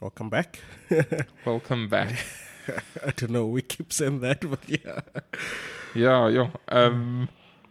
Welcome 0.00 0.28
back. 0.28 0.58
Welcome 1.44 1.88
back. 1.88 2.14
I 3.04 3.10
don't 3.16 3.30
know. 3.30 3.46
We 3.46 3.62
keep 3.62 3.92
saying 3.92 4.20
that, 4.20 4.40
but 4.40 4.68
yeah. 4.68 5.00
Yeah, 5.94 6.28
yeah. 6.28 6.50
Um, 6.68 7.28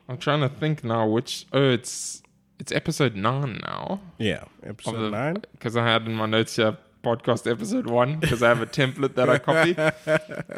I'm 0.08 0.18
trying 0.18 0.42
to 0.42 0.50
think 0.50 0.84
now. 0.84 1.08
Which 1.08 1.46
oh, 1.52 1.70
it's 1.70 2.24
it's 2.60 2.72
episode 2.72 3.16
nine 3.16 3.60
now. 3.64 4.00
Yeah, 4.18 4.46
episode 4.64 5.12
nine. 5.12 5.38
Because 5.52 5.76
I 5.76 5.86
had 5.86 6.06
in 6.06 6.14
my 6.14 6.26
notes 6.26 6.56
here 6.56 6.78
podcast 7.04 7.52
episode 7.52 7.88
one 7.88 8.20
because 8.20 8.42
I 8.42 8.48
have 8.48 8.62
a 8.62 8.66
template 8.66 9.16
that 9.16 9.30
I 9.30 9.38
copy. 9.38 9.76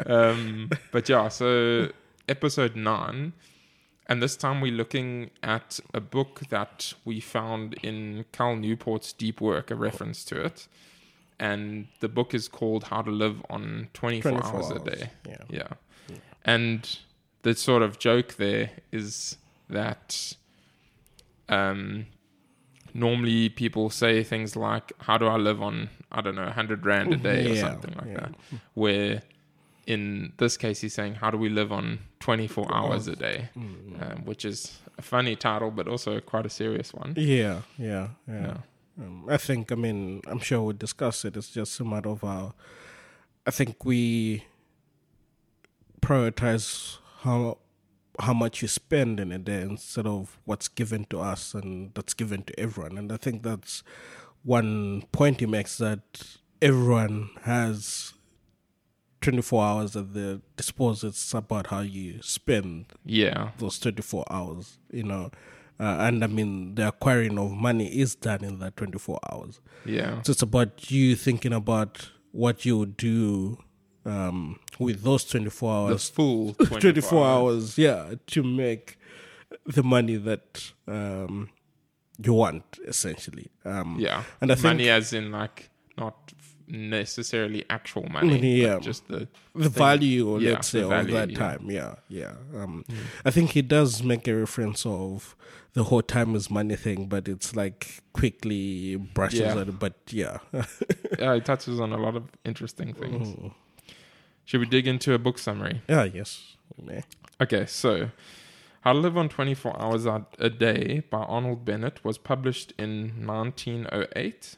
um, 0.10 0.70
but 0.92 1.08
yeah, 1.08 1.28
so 1.28 1.88
episode 2.28 2.76
nine. 2.76 3.32
And 4.08 4.22
this 4.22 4.36
time 4.36 4.60
we're 4.60 4.72
looking 4.72 5.30
at 5.42 5.80
a 5.92 6.00
book 6.00 6.42
that 6.50 6.92
we 7.04 7.18
found 7.18 7.74
in 7.82 8.24
Cal 8.30 8.54
Newport's 8.54 9.12
Deep 9.12 9.40
Work, 9.40 9.72
a 9.72 9.74
reference 9.74 10.24
to 10.26 10.40
it. 10.44 10.68
And 11.38 11.88
the 12.00 12.08
book 12.08 12.34
is 12.34 12.48
called 12.48 12.84
How 12.84 13.02
to 13.02 13.10
Live 13.10 13.42
on 13.50 13.88
24, 13.92 14.32
24 14.32 14.54
Hours, 14.54 14.70
hours. 14.70 14.80
a 14.80 14.90
Day. 14.90 15.10
Yeah. 15.28 15.36
Yeah. 15.50 15.68
And 16.44 16.98
the 17.42 17.54
sort 17.54 17.82
of 17.82 17.98
joke 17.98 18.36
there 18.36 18.70
is 18.92 19.36
that 19.68 20.34
um, 21.48 22.06
normally 22.94 23.48
people 23.48 23.90
say 23.90 24.22
things 24.22 24.56
like, 24.56 24.92
How 25.00 25.18
do 25.18 25.26
I 25.26 25.36
live 25.36 25.62
on, 25.62 25.90
I 26.10 26.20
don't 26.20 26.36
know, 26.36 26.44
100 26.44 26.86
Rand 26.86 27.12
a 27.12 27.16
day 27.16 27.50
or 27.50 27.56
something 27.56 27.94
like 27.94 28.06
yeah. 28.08 28.14
that? 28.14 28.34
Where 28.74 29.22
in 29.86 30.32
this 30.38 30.56
case, 30.56 30.80
he's 30.80 30.94
saying, 30.94 31.14
How 31.14 31.30
do 31.30 31.38
we 31.38 31.48
live 31.48 31.72
on 31.72 32.00
24 32.20 32.74
hours 32.74 33.06
a 33.08 33.16
day? 33.16 33.48
Um, 33.56 34.22
which 34.24 34.44
is 34.44 34.78
a 34.98 35.02
funny 35.02 35.36
title, 35.36 35.70
but 35.70 35.86
also 35.88 36.20
quite 36.20 36.46
a 36.46 36.50
serious 36.50 36.92
one. 36.92 37.14
Yeah, 37.16 37.62
yeah, 37.78 38.08
yeah. 38.28 38.58
Um, 38.98 39.26
I 39.28 39.36
think, 39.36 39.70
I 39.72 39.74
mean, 39.74 40.22
I'm 40.26 40.38
sure 40.38 40.62
we'll 40.62 40.76
discuss 40.76 41.24
it. 41.24 41.36
It's 41.36 41.50
just 41.50 41.78
a 41.80 41.84
matter 41.84 42.08
of 42.08 42.22
how 42.22 42.54
I 43.46 43.50
think 43.50 43.84
we 43.84 44.44
prioritize 46.00 46.98
how 47.20 47.58
how 48.18 48.32
much 48.32 48.62
you 48.62 48.68
spend 48.68 49.20
in 49.20 49.30
a 49.30 49.38
day 49.38 49.60
instead 49.60 50.06
of 50.06 50.38
what's 50.46 50.68
given 50.68 51.04
to 51.10 51.20
us 51.20 51.52
and 51.52 51.92
that's 51.94 52.14
given 52.14 52.42
to 52.44 52.58
everyone. 52.58 52.96
And 52.96 53.12
I 53.12 53.18
think 53.18 53.42
that's 53.42 53.82
one 54.42 55.02
point 55.12 55.40
he 55.40 55.46
makes 55.46 55.76
that 55.78 56.00
everyone 56.62 57.28
has 57.42 58.14
24 59.20 59.62
hours 59.64 59.96
at 59.96 60.14
their 60.14 60.38
disposal. 60.56 61.10
It's 61.10 61.34
about 61.34 61.66
how 61.66 61.80
you 61.80 62.22
spend 62.22 62.86
Yeah. 63.04 63.50
those 63.58 63.78
24 63.78 64.24
hours, 64.30 64.78
you 64.90 65.02
know. 65.02 65.30
Uh, 65.78 65.96
and 66.00 66.24
I 66.24 66.26
mean, 66.26 66.74
the 66.74 66.88
acquiring 66.88 67.38
of 67.38 67.50
money 67.52 67.86
is 67.88 68.14
done 68.14 68.42
in 68.44 68.58
that 68.60 68.76
24 68.76 69.18
hours. 69.30 69.60
Yeah. 69.84 70.22
So 70.22 70.32
it's 70.32 70.42
about 70.42 70.90
you 70.90 71.14
thinking 71.16 71.52
about 71.52 72.08
what 72.32 72.64
you 72.64 72.78
would 72.78 72.96
do 72.96 73.58
um, 74.06 74.58
with 74.78 75.02
those 75.02 75.24
24 75.24 75.88
The 75.88 75.92
hours, 75.92 76.08
full 76.08 76.54
24, 76.54 76.80
24, 76.80 77.26
hours, 77.26 77.76
yeah, 77.78 78.14
to 78.28 78.42
make 78.42 78.98
the 79.66 79.82
money 79.82 80.16
that 80.16 80.72
um, 80.88 81.50
you 82.22 82.32
want, 82.32 82.64
essentially. 82.86 83.50
Um, 83.64 83.96
Yeah. 83.98 84.22
And 84.40 84.50
I 84.50 84.54
think- 84.54 84.64
money 84.64 84.88
as 84.88 85.12
in 85.12 85.30
like 85.32 85.70
not 85.98 86.32
necessarily 86.68 87.64
actual 87.70 88.04
money. 88.08 88.62
Yeah. 88.62 88.78
Just 88.78 89.08
the 89.08 89.28
the 89.54 89.70
thing. 89.70 89.70
value, 89.72 90.38
Yeah, 90.38 90.52
let's 90.54 90.68
say, 90.68 90.80
the 90.80 90.90
of 90.90 91.06
that 91.08 91.30
yeah. 91.30 91.38
time. 91.38 91.70
Yeah, 91.70 91.94
yeah. 92.08 92.34
Um, 92.54 92.84
I 93.24 93.30
think 93.30 93.50
he 93.52 93.62
does 93.62 94.02
make 94.02 94.26
a 94.28 94.34
reference 94.34 94.84
of 94.86 95.36
the 95.74 95.84
whole 95.84 96.02
time 96.02 96.34
is 96.34 96.50
money 96.50 96.76
thing, 96.76 97.06
but 97.06 97.28
it's 97.28 97.54
like 97.54 98.02
quickly 98.12 98.96
brushes 98.96 99.40
Yeah. 99.40 99.60
it. 99.60 99.78
But 99.78 99.94
yeah, 100.10 100.38
yeah, 101.18 101.34
it 101.34 101.44
touches 101.44 101.78
on 101.80 101.92
a 101.92 101.98
lot 101.98 102.16
of 102.16 102.24
interesting 102.44 102.94
things. 102.94 103.28
Mm. 103.28 103.52
Should 104.44 104.60
we 104.60 104.66
dig 104.66 104.86
into 104.86 105.12
a 105.12 105.18
book 105.18 105.38
summary? 105.38 105.82
yeah, 105.88 106.04
yes. 106.04 106.56
Okay, 107.40 107.66
so 107.66 108.10
How 108.82 108.92
to 108.92 108.98
Live 108.98 109.16
on 109.16 109.28
24 109.28 109.80
Hours 109.82 110.06
a 110.06 110.24
a 110.38 110.48
Day 110.50 111.02
by 111.10 111.18
Arnold 111.18 111.64
Bennett 111.64 112.04
was 112.04 112.16
published 112.18 112.72
in 112.78 113.26
1908. 113.26 114.56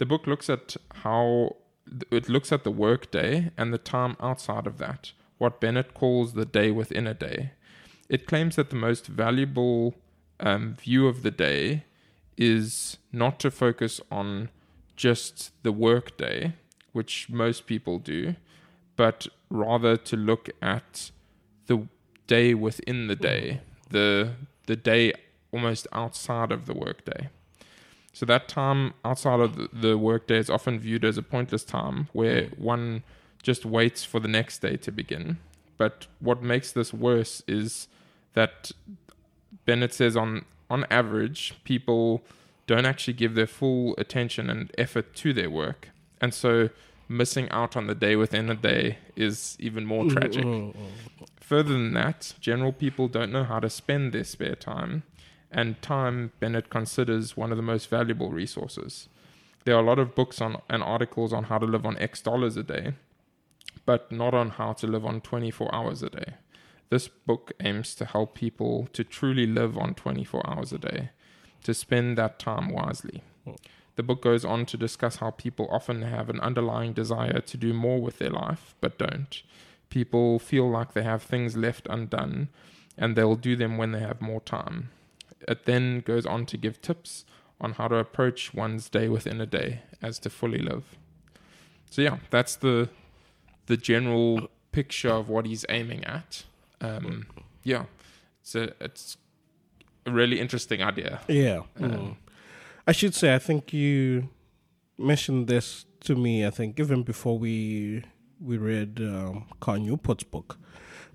The 0.00 0.06
book 0.06 0.26
looks 0.26 0.48
at 0.48 0.78
how 1.04 1.56
it 2.10 2.26
looks 2.30 2.52
at 2.52 2.64
the 2.64 2.70
workday 2.70 3.50
and 3.58 3.70
the 3.70 3.76
time 3.76 4.16
outside 4.18 4.66
of 4.66 4.78
that, 4.78 5.12
what 5.36 5.60
Bennett 5.60 5.92
calls 5.92 6.32
the 6.32 6.46
day 6.46 6.70
within 6.70 7.06
a 7.06 7.12
day. 7.12 7.50
It 8.08 8.26
claims 8.26 8.56
that 8.56 8.70
the 8.70 8.76
most 8.76 9.06
valuable 9.06 9.94
um, 10.40 10.74
view 10.76 11.06
of 11.06 11.22
the 11.22 11.30
day 11.30 11.84
is 12.38 12.96
not 13.12 13.38
to 13.40 13.50
focus 13.50 14.00
on 14.10 14.48
just 14.96 15.52
the 15.64 15.70
workday, 15.70 16.54
which 16.92 17.28
most 17.28 17.66
people 17.66 17.98
do, 17.98 18.36
but 18.96 19.26
rather 19.50 19.98
to 19.98 20.16
look 20.16 20.48
at 20.62 21.10
the 21.66 21.88
day 22.26 22.54
within 22.54 23.06
the 23.08 23.16
day, 23.16 23.60
the 23.90 24.32
the 24.64 24.76
day 24.76 25.12
almost 25.52 25.86
outside 25.92 26.52
of 26.52 26.64
the 26.64 26.74
workday. 26.74 27.28
So 28.12 28.26
that 28.26 28.48
time 28.48 28.94
outside 29.04 29.40
of 29.40 29.56
the, 29.56 29.68
the 29.72 29.98
workday 29.98 30.38
is 30.38 30.50
often 30.50 30.78
viewed 30.78 31.04
as 31.04 31.16
a 31.16 31.22
pointless 31.22 31.64
time 31.64 32.08
where 32.12 32.46
one 32.56 33.02
just 33.42 33.64
waits 33.64 34.04
for 34.04 34.20
the 34.20 34.28
next 34.28 34.58
day 34.58 34.76
to 34.78 34.92
begin. 34.92 35.38
But 35.78 36.06
what 36.18 36.42
makes 36.42 36.72
this 36.72 36.92
worse 36.92 37.42
is 37.46 37.88
that 38.34 38.72
Bennett 39.64 39.94
says 39.94 40.16
on 40.16 40.44
on 40.68 40.84
average 40.90 41.54
people 41.64 42.22
don't 42.66 42.86
actually 42.86 43.14
give 43.14 43.34
their 43.34 43.46
full 43.46 43.94
attention 43.98 44.48
and 44.48 44.70
effort 44.78 45.14
to 45.16 45.32
their 45.32 45.50
work. 45.50 45.88
And 46.20 46.32
so 46.32 46.68
missing 47.08 47.48
out 47.50 47.76
on 47.76 47.88
the 47.88 47.94
day 47.94 48.14
within 48.14 48.48
a 48.48 48.54
day 48.54 48.98
is 49.16 49.56
even 49.58 49.84
more 49.84 50.04
tragic. 50.08 50.44
Further 51.40 51.72
than 51.72 51.94
that, 51.94 52.34
general 52.40 52.72
people 52.72 53.08
don't 53.08 53.32
know 53.32 53.42
how 53.42 53.58
to 53.58 53.68
spend 53.68 54.12
their 54.12 54.22
spare 54.22 54.54
time, 54.54 55.02
and 55.50 55.80
time 55.82 56.32
Bennett 56.40 56.70
considers 56.70 57.36
one 57.36 57.50
of 57.50 57.56
the 57.56 57.62
most 57.62 57.88
valuable 57.88 58.30
resources. 58.30 59.08
There 59.64 59.74
are 59.74 59.82
a 59.82 59.86
lot 59.86 59.98
of 59.98 60.14
books 60.14 60.40
on 60.40 60.60
and 60.68 60.82
articles 60.82 61.32
on 61.32 61.44
how 61.44 61.58
to 61.58 61.66
live 61.66 61.84
on 61.84 61.98
X 61.98 62.22
dollars 62.22 62.56
a 62.56 62.62
day, 62.62 62.94
but 63.84 64.10
not 64.10 64.34
on 64.34 64.50
how 64.50 64.72
to 64.74 64.86
live 64.86 65.04
on 65.04 65.20
24 65.20 65.74
hours 65.74 66.02
a 66.02 66.10
day. 66.10 66.34
This 66.88 67.08
book 67.08 67.52
aims 67.60 67.94
to 67.96 68.04
help 68.04 68.34
people 68.34 68.88
to 68.92 69.04
truly 69.04 69.46
live 69.46 69.78
on 69.78 69.94
24 69.94 70.48
hours 70.48 70.72
a 70.72 70.78
day, 70.78 71.10
to 71.62 71.74
spend 71.74 72.18
that 72.18 72.38
time 72.38 72.70
wisely. 72.70 73.22
Hmm. 73.44 73.54
The 73.96 74.02
book 74.02 74.22
goes 74.22 74.44
on 74.44 74.66
to 74.66 74.76
discuss 74.76 75.16
how 75.16 75.30
people 75.30 75.68
often 75.70 76.02
have 76.02 76.30
an 76.30 76.40
underlying 76.40 76.92
desire 76.92 77.40
to 77.40 77.56
do 77.56 77.74
more 77.74 78.00
with 78.00 78.18
their 78.18 78.30
life, 78.30 78.74
but 78.80 78.98
don't. 78.98 79.42
People 79.90 80.38
feel 80.38 80.70
like 80.70 80.94
they 80.94 81.02
have 81.02 81.22
things 81.22 81.56
left 81.56 81.86
undone, 81.90 82.48
and 82.96 83.14
they'll 83.14 83.36
do 83.36 83.56
them 83.56 83.76
when 83.76 83.92
they 83.92 84.00
have 84.00 84.20
more 84.20 84.40
time. 84.40 84.90
It 85.50 85.66
then 85.66 86.00
goes 86.00 86.24
on 86.26 86.46
to 86.46 86.56
give 86.56 86.80
tips 86.80 87.24
on 87.60 87.72
how 87.72 87.88
to 87.88 87.96
approach 87.96 88.54
one's 88.54 88.88
day 88.88 89.08
within 89.08 89.40
a 89.40 89.46
day 89.46 89.82
as 90.00 90.18
to 90.20 90.30
fully 90.30 90.58
live. 90.58 90.84
So 91.90 92.02
yeah, 92.02 92.18
that's 92.30 92.54
the 92.56 92.88
the 93.66 93.76
general 93.76 94.48
picture 94.72 95.10
of 95.10 95.28
what 95.28 95.44
he's 95.46 95.64
aiming 95.68 96.04
at. 96.04 96.44
Um, 96.80 97.26
yeah, 97.64 97.84
it's 98.40 98.54
a 98.54 98.72
it's 98.80 99.16
a 100.06 100.12
really 100.12 100.40
interesting 100.40 100.82
idea. 100.82 101.20
Yeah. 101.28 101.62
Um, 101.80 101.90
Mm. 101.90 102.16
I 102.86 102.92
should 102.92 103.14
say, 103.14 103.34
I 103.34 103.38
think 103.38 103.72
you 103.72 104.28
mentioned 104.98 105.46
this 105.46 105.84
to 106.06 106.14
me. 106.16 106.46
I 106.46 106.50
think 106.50 106.80
even 106.80 107.02
before 107.02 107.38
we 107.38 108.04
we 108.40 108.56
read 108.56 109.00
um, 109.00 109.44
Cal 109.60 109.76
Newport's 109.78 110.24
book, 110.24 110.58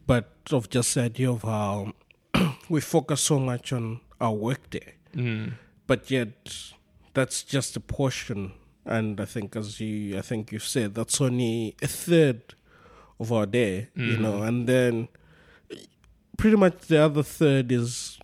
but 0.06 0.30
of 0.52 0.70
just 0.70 0.94
the 0.94 1.02
idea 1.04 1.32
of 1.32 1.42
how 1.42 1.94
we 2.70 2.82
focus 2.82 3.22
so 3.22 3.40
much 3.40 3.74
on 3.74 4.02
our 4.20 4.34
workday, 4.34 4.94
Mm, 5.16 5.54
but 5.88 6.10
yet 6.12 6.34
that's 7.14 7.44
just 7.44 7.76
a 7.78 7.80
portion. 7.80 8.52
And 8.86 9.20
I 9.20 9.26
think, 9.26 9.56
as 9.56 9.80
you, 9.80 10.18
I 10.18 10.22
think 10.22 10.52
you've 10.52 10.64
said, 10.68 10.94
that's 10.96 11.20
only 11.22 11.76
a 11.82 11.88
third 11.88 12.54
of 13.20 13.32
our 13.32 13.46
day, 13.46 13.90
you 13.96 14.18
know, 14.18 14.42
and 14.44 14.68
then 14.68 15.08
pretty 16.38 16.58
much 16.58 16.82
the 16.88 16.98
other 17.02 17.24
third 17.24 17.72
is 17.72 18.20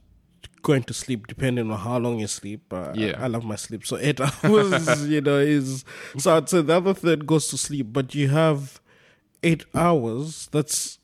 going 0.61 0.83
to 0.83 0.93
sleep 0.93 1.25
depending 1.27 1.71
on 1.71 1.79
how 1.79 1.97
long 1.97 2.19
you 2.19 2.27
sleep. 2.27 2.71
Uh, 2.71 2.91
Yeah. 2.93 3.15
I, 3.19 3.23
I 3.23 3.27
love 3.27 3.43
my 3.43 3.55
sleep. 3.55 3.85
So 3.85 3.97
eight 3.97 4.19
hours, 4.43 5.07
you 5.07 5.21
know, 5.21 5.37
is 5.39 5.83
so 6.17 6.37
I'd 6.37 6.49
say 6.49 6.61
the 6.61 6.75
other 6.75 6.93
third 6.93 7.25
goes 7.25 7.47
to 7.47 7.57
sleep, 7.57 7.87
but 7.91 8.13
you 8.13 8.27
have 8.29 8.79
eight 9.41 9.65
hours. 9.73 10.47
That's, 10.51 10.99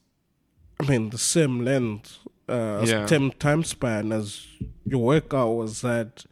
I 0.79 0.85
mean, 0.88 1.09
the 1.09 1.17
same 1.17 1.63
length, 1.65 2.19
uh, 2.47 2.85
Yeah. 2.85 3.05
same 3.07 3.31
time 3.31 3.63
span 3.63 4.11
as 4.11 4.45
your 4.85 5.03
work 5.03 5.33
hours 5.33 5.81
that 5.81 6.25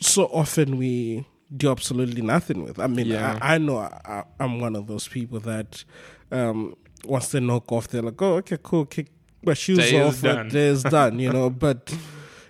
so 0.00 0.24
often 0.26 0.76
we 0.78 1.26
do 1.54 1.70
absolutely 1.70 2.22
nothing 2.22 2.64
with. 2.64 2.78
I 2.78 2.86
mean, 2.86 3.08
Yeah. 3.08 3.38
I, 3.40 3.54
I 3.54 3.58
know 3.58 3.78
I, 3.78 4.24
I'm 4.40 4.58
one 4.60 4.74
of 4.74 4.86
those 4.86 5.06
people 5.08 5.38
that 5.40 5.84
um, 6.30 6.74
once 7.04 7.28
they 7.28 7.40
knock 7.40 7.70
off, 7.70 7.88
they're 7.88 8.02
like, 8.02 8.20
oh, 8.22 8.36
okay, 8.36 8.58
cool, 8.62 8.86
kick 8.86 9.08
my 9.44 9.54
shoes 9.54 9.78
Day 9.90 10.00
off, 10.00 10.20
that 10.22 10.36
done. 10.36 10.48
day 10.48 10.68
is 10.68 10.82
done, 10.98 11.18
you 11.18 11.30
know. 11.30 11.50
But 11.50 11.94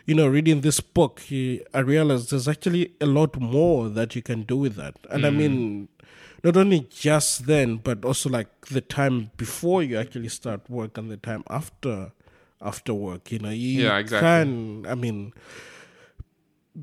you 0.06 0.14
know, 0.14 0.26
reading 0.28 0.60
this 0.62 0.80
book, 0.80 1.20
he, 1.20 1.62
I 1.74 1.80
realized 1.80 2.30
there's 2.30 2.48
actually 2.48 2.94
a 3.00 3.06
lot 3.06 3.38
more 3.40 3.88
that 3.88 4.14
you 4.16 4.22
can 4.22 4.42
do 4.42 4.56
with 4.56 4.76
that. 4.76 4.96
And 5.10 5.24
I 5.26 5.30
Mm. 5.30 5.36
mean, 5.36 5.88
not 6.44 6.56
only 6.56 6.80
just 6.90 7.46
then, 7.46 7.76
but 7.76 8.04
also 8.04 8.28
like 8.28 8.66
the 8.66 8.80
time 8.80 9.30
before 9.36 9.82
you 9.82 9.98
actually 9.98 10.28
start 10.28 10.68
work 10.70 10.96
and 10.98 11.10
the 11.10 11.16
time 11.16 11.44
after 11.50 12.12
after 12.62 12.94
work. 12.94 13.30
You 13.32 13.38
know, 13.40 13.50
you 13.50 13.82
Yeah, 13.84 13.98
exactly. 13.98 14.26
can. 14.28 14.86
I 14.86 14.94
mean, 14.94 15.32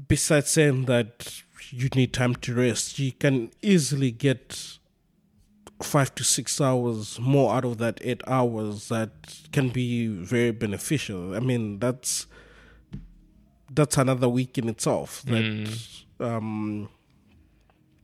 besides 0.07 0.49
saying 0.49 0.85
that 0.85 1.41
you 1.71 1.89
need 1.95 2.13
time 2.13 2.35
to 2.35 2.53
rest, 2.53 2.99
you 2.99 3.11
can 3.11 3.51
easily 3.61 4.11
get 4.11 4.77
five 5.81 6.13
to 6.15 6.23
six 6.23 6.59
hours 6.59 7.19
more 7.19 7.53
out 7.55 7.63
of 7.63 7.77
that 7.77 7.99
eight 8.01 8.21
hours 8.27 8.89
that 8.89 9.11
can 9.53 9.69
be 9.69 10.07
very 10.07 10.51
beneficial. 10.51 11.33
I 11.35 11.39
mean, 11.39 11.79
that's 11.79 12.27
that's 13.71 13.97
another 13.97 14.27
week 14.27 14.57
in 14.57 14.67
itself 14.67 15.21
that 15.25 15.43
Mm. 15.43 15.95
um, 16.19 16.89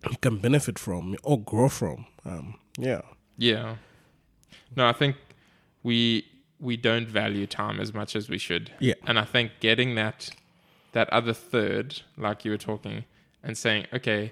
you 0.09 0.17
can 0.21 0.37
benefit 0.37 0.77
from 0.79 1.15
or 1.23 1.41
grow 1.41 1.67
from. 1.69 2.05
Um, 2.23 2.55
yeah. 2.77 3.01
Yeah. 3.37 3.75
No, 4.75 4.87
I 4.87 4.93
think 4.93 5.15
we 5.83 6.25
we 6.59 6.77
don't 6.77 7.07
value 7.07 7.45
time 7.47 7.79
as 7.79 7.93
much 7.93 8.15
as 8.15 8.29
we 8.29 8.37
should. 8.37 8.71
Yeah. 8.79 8.93
And 9.05 9.19
I 9.19 9.25
think 9.25 9.51
getting 9.59 9.95
that 9.95 10.29
that 10.93 11.09
other 11.09 11.33
third, 11.33 12.01
like 12.17 12.45
you 12.45 12.51
were 12.51 12.57
talking, 12.57 13.03
and 13.43 13.57
saying, 13.57 13.85
okay, 13.93 14.31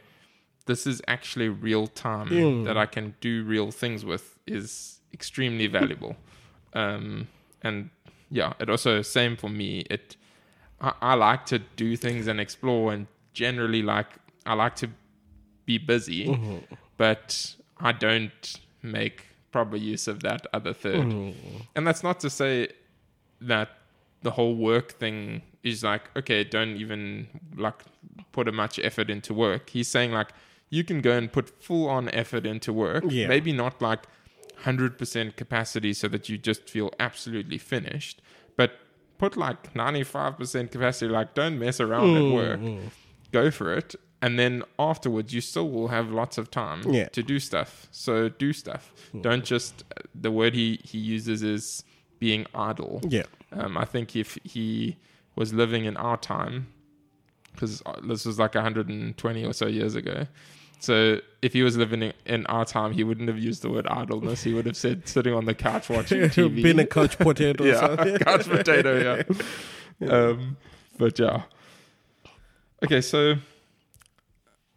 this 0.66 0.88
is 0.88 1.02
actually 1.08 1.50
real 1.50 1.88
time 1.88 2.30
Mm. 2.30 2.66
that 2.66 2.78
I 2.78 2.86
can 2.86 3.16
do 3.20 3.44
real 3.44 3.70
things 3.72 4.06
with 4.06 4.40
is 4.48 5.00
extremely 5.14 5.68
valuable. 5.68 6.16
Um, 6.76 7.28
and 7.62 7.92
yeah, 8.32 8.54
it 8.60 8.68
also 8.68 9.04
same 9.04 9.38
for 9.38 9.48
me. 9.50 9.86
It 9.92 10.16
I, 10.82 10.94
I 11.02 11.14
like 11.14 11.46
to 11.48 11.60
do 11.60 11.96
things 11.96 12.26
and 12.26 12.40
explore, 12.40 12.92
and 12.92 13.06
generally 13.34 13.84
like 13.84 14.08
I 14.46 14.56
like 14.56 14.76
to 14.78 14.90
be 15.66 15.78
busy, 15.78 16.26
Mm-hmm. 16.26 16.74
but 16.98 17.56
I 17.78 17.92
don't 17.92 18.60
make 18.82 19.28
proper 19.54 19.78
use 19.78 20.06
of 20.14 20.18
that 20.28 20.42
other 20.58 20.74
3rd 20.74 21.06
Mm-hmm. 21.14 21.58
And 21.76 21.88
that's 21.88 22.04
not 22.04 22.20
to 22.26 22.30
say 22.30 22.70
that 23.40 23.70
the 24.26 24.32
whole 24.32 24.56
work 24.56 24.88
thing 25.04 25.42
is 25.64 25.84
like 25.84 26.04
okay, 26.20 26.44
don't 26.44 26.76
even 26.84 27.28
like 27.66 27.80
put 28.36 28.46
a 28.48 28.52
much 28.52 28.76
effort 28.90 29.10
into 29.10 29.34
work. 29.34 29.70
He's 29.70 29.88
saying 29.96 30.12
like 30.20 30.30
you 30.70 30.84
can 30.84 31.00
go 31.02 31.14
and 31.20 31.32
put 31.32 31.46
full 31.64 31.88
on 31.98 32.10
effort 32.10 32.46
into 32.54 32.74
work, 32.74 33.04
Yeah. 33.08 33.28
maybe 33.28 33.52
not 33.54 33.82
like 33.90 34.04
100% 34.64 35.36
capacity 35.36 35.94
so 35.94 36.08
that 36.08 36.30
you 36.30 36.38
just 36.38 36.70
feel 36.70 36.90
absolutely 37.00 37.58
finished, 37.58 38.22
but 38.58 38.72
put 39.18 39.38
like 39.38 39.74
95% 39.74 40.72
capacity 40.72 41.12
like 41.12 41.34
don't 41.34 41.60
mess 41.60 41.80
around 41.80 42.16
at 42.18 42.34
work. 42.34 42.60
Go 43.32 43.52
for 43.52 43.74
it. 43.74 43.96
And 44.24 44.40
then 44.40 44.64
afterwards, 44.80 45.34
you 45.34 45.42
still 45.42 45.70
will 45.70 45.90
have 45.90 46.10
lots 46.10 46.38
of 46.38 46.50
time 46.50 46.82
Yeah. 46.90 47.10
to 47.10 47.22
do 47.22 47.40
stuff. 47.40 47.88
So 47.92 48.30
do 48.30 48.54
stuff. 48.54 48.94
Don't 49.22 49.44
just, 49.44 49.84
the 50.16 50.32
word 50.32 50.54
he, 50.54 50.80
he 50.86 50.98
uses 50.98 51.44
is 51.44 51.84
being 52.20 52.46
idle. 52.56 53.02
Yeah. 53.08 53.24
Um, 53.52 53.78
I 53.78 53.84
think 53.86 54.16
if 54.16 54.38
he 54.46 54.96
was 55.36 55.54
living 55.54 55.84
in 55.84 55.98
our 55.98 56.16
time, 56.18 56.68
because 57.52 57.84
this 58.08 58.26
was 58.26 58.40
like 58.40 58.56
120 58.56 59.46
or 59.46 59.52
so 59.54 59.68
years 59.68 59.96
ago. 59.96 60.26
So 60.80 61.20
if 61.42 61.52
he 61.54 61.62
was 61.64 61.76
living 61.76 62.14
in, 62.26 62.46
our 62.48 62.64
time, 62.66 62.94
he 62.94 63.04
wouldn't 63.04 63.28
have 63.28 63.40
used 63.40 63.62
the 63.62 63.70
word 63.70 63.88
idleness. 63.88 64.42
He 64.44 64.54
would 64.54 64.66
have 64.66 64.78
said 64.78 65.06
sitting 65.08 65.34
on 65.34 65.46
the 65.46 65.54
couch 65.54 65.90
watching 65.90 66.22
TV. 66.22 66.56
Being 66.64 66.80
a 66.80 66.86
couch 66.98 67.18
potato. 67.18 67.64
yeah, 67.66 68.18
couch 68.20 68.46
potato. 68.50 69.24
Yeah. 70.00 70.08
Um, 70.10 70.58
but 70.98 71.20
yeah. 71.20 71.44
Okay, 72.84 73.02
so 73.02 73.36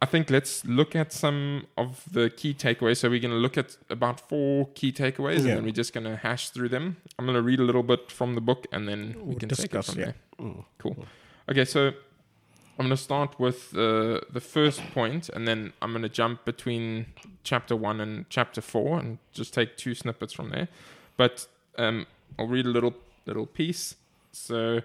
I 0.03 0.07
think 0.07 0.29
let's 0.29 0.65
look 0.67 0.95
at 0.95 1.13
some 1.13 1.67
of 1.77 2.05
the 2.11 2.29
key 2.29 2.53
takeaways. 2.53 2.99
So 2.99 3.09
we're 3.09 3.21
going 3.21 3.33
to 3.33 3.39
look 3.39 3.57
at 3.57 3.79
about 3.89 4.21
four 4.21 4.69
key 4.75 4.93
takeaways, 4.93 5.39
and 5.39 5.47
then 5.47 5.65
we're 5.65 5.71
just 5.71 5.95
going 5.95 6.05
to 6.05 6.17
hash 6.17 6.51
through 6.51 6.69
them. 6.69 6.99
I'm 7.19 7.25
going 7.25 7.37
to 7.37 7.43
read 7.43 7.61
a 7.61 7.63
little 7.63 7.83
bit 7.83 8.13
from 8.13 8.35
the 8.35 8.43
book, 8.43 8.67
and 8.73 8.87
then 8.87 9.15
we 9.17 9.23
We'll 9.23 9.39
can 9.39 9.49
discuss, 9.49 9.69
take 9.69 9.75
it 9.75 9.93
from 9.93 10.01
yeah. 10.01 10.13
there. 10.39 10.49
Mm. 10.49 10.65
Cool. 10.79 11.07
Okay, 11.49 11.65
so 11.65 11.87
I'm 11.89 12.87
going 12.87 12.91
to 12.91 12.97
start 12.97 13.41
with 13.41 13.75
uh, 13.75 14.21
the 14.31 14.41
first 14.41 14.83
point, 14.93 15.31
and 15.31 15.49
then 15.49 15.73
I'm 15.81 15.93
going 15.93 16.03
to 16.03 16.11
jump 16.11 16.45
between 16.45 17.07
chapter 17.43 17.75
one 17.75 18.01
and 18.01 18.29
chapter 18.29 18.61
four, 18.61 18.99
and 18.99 19.19
just 19.33 19.55
take 19.55 19.79
two 19.79 19.95
snippets 19.95 20.35
from 20.35 20.51
there. 20.51 20.69
But 21.17 21.47
um, 21.79 22.07
I'll 22.39 22.49
read 22.49 22.67
a 22.67 22.71
little 22.71 22.95
little 23.25 23.47
piece. 23.47 23.97
So 24.33 24.83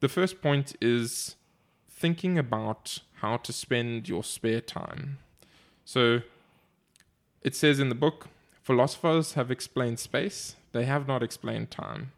the 0.00 0.08
first 0.08 0.42
point 0.42 0.74
is 0.80 1.36
thinking 1.88 2.36
about 2.36 2.98
how 3.24 3.38
to 3.38 3.52
spend 3.52 4.06
your 4.06 4.22
spare 4.22 4.60
time. 4.60 5.18
So 5.84 6.20
it 7.40 7.54
says 7.54 7.80
in 7.80 7.88
the 7.88 7.94
book, 8.06 8.28
philosophers 8.62 9.32
have 9.32 9.50
explained 9.50 9.98
space; 9.98 10.56
they 10.72 10.84
have 10.84 11.08
not 11.08 11.22
explained 11.22 11.70
time. 11.70 12.12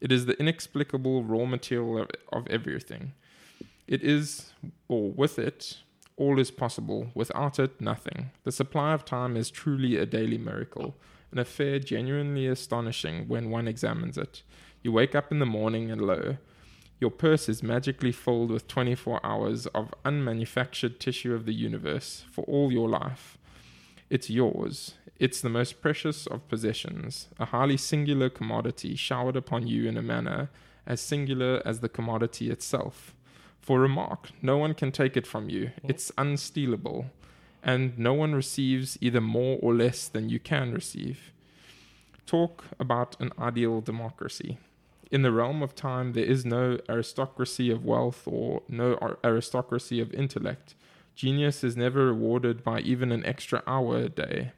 It 0.00 0.10
is 0.16 0.24
the 0.24 0.38
inexplicable 0.42 1.24
raw 1.24 1.44
material 1.44 1.98
of, 2.02 2.08
of 2.32 2.46
everything. 2.48 3.12
It 3.86 4.02
is, 4.02 4.52
or 4.88 5.10
with 5.22 5.38
it, 5.38 5.60
all 6.16 6.38
is 6.44 6.50
possible. 6.50 7.00
Without 7.14 7.58
it, 7.58 7.72
nothing. 7.92 8.30
The 8.44 8.52
supply 8.60 8.94
of 8.94 9.04
time 9.04 9.36
is 9.36 9.50
truly 9.50 9.92
a 9.96 10.06
daily 10.06 10.38
miracle, 10.38 10.94
an 11.32 11.38
affair 11.38 11.78
genuinely 11.78 12.46
astonishing 12.46 13.28
when 13.28 13.50
one 13.50 13.68
examines 13.68 14.16
it. 14.16 14.42
You 14.82 14.90
wake 14.92 15.14
up 15.14 15.30
in 15.32 15.38
the 15.38 15.54
morning 15.58 15.90
and 15.90 16.00
lo, 16.00 16.38
your 16.98 17.10
purse 17.10 17.48
is 17.48 17.62
magically 17.62 18.12
filled 18.12 18.50
with 18.50 18.68
24 18.68 19.20
hours 19.24 19.66
of 19.68 19.94
unmanufactured 20.04 20.98
tissue 20.98 21.34
of 21.34 21.44
the 21.44 21.54
universe 21.54 22.24
for 22.30 22.44
all 22.44 22.72
your 22.72 22.88
life. 22.88 23.36
It's 24.08 24.30
yours. 24.30 24.94
It's 25.18 25.40
the 25.40 25.48
most 25.48 25.80
precious 25.80 26.26
of 26.26 26.48
possessions, 26.48 27.28
a 27.38 27.46
highly 27.46 27.76
singular 27.76 28.30
commodity 28.30 28.96
showered 28.96 29.36
upon 29.36 29.66
you 29.66 29.88
in 29.88 29.96
a 29.96 30.02
manner 30.02 30.50
as 30.86 31.00
singular 31.00 31.60
as 31.64 31.80
the 31.80 31.88
commodity 31.88 32.50
itself. 32.50 33.14
For 33.60 33.80
remark, 33.80 34.30
no 34.40 34.56
one 34.56 34.74
can 34.74 34.92
take 34.92 35.16
it 35.16 35.26
from 35.26 35.50
you. 35.50 35.72
It's 35.82 36.12
unstealable, 36.12 37.06
and 37.62 37.98
no 37.98 38.14
one 38.14 38.34
receives 38.34 38.96
either 39.00 39.20
more 39.20 39.58
or 39.60 39.74
less 39.74 40.06
than 40.06 40.28
you 40.28 40.38
can 40.38 40.72
receive. 40.72 41.32
Talk 42.26 42.64
about 42.78 43.16
an 43.20 43.32
ideal 43.38 43.80
democracy. 43.80 44.58
In 45.10 45.22
the 45.22 45.32
realm 45.32 45.62
of 45.62 45.74
time, 45.74 46.12
there 46.12 46.24
is 46.24 46.44
no 46.44 46.78
aristocracy 46.88 47.70
of 47.70 47.84
wealth 47.84 48.22
or 48.26 48.62
no 48.68 48.94
ar- 49.00 49.18
aristocracy 49.22 50.00
of 50.00 50.12
intellect. 50.12 50.74
Genius 51.14 51.62
is 51.62 51.76
never 51.76 52.06
rewarded 52.06 52.64
by 52.64 52.80
even 52.80 53.12
an 53.12 53.24
extra 53.24 53.62
hour 53.66 53.98
a 53.98 54.08
day. 54.08 54.52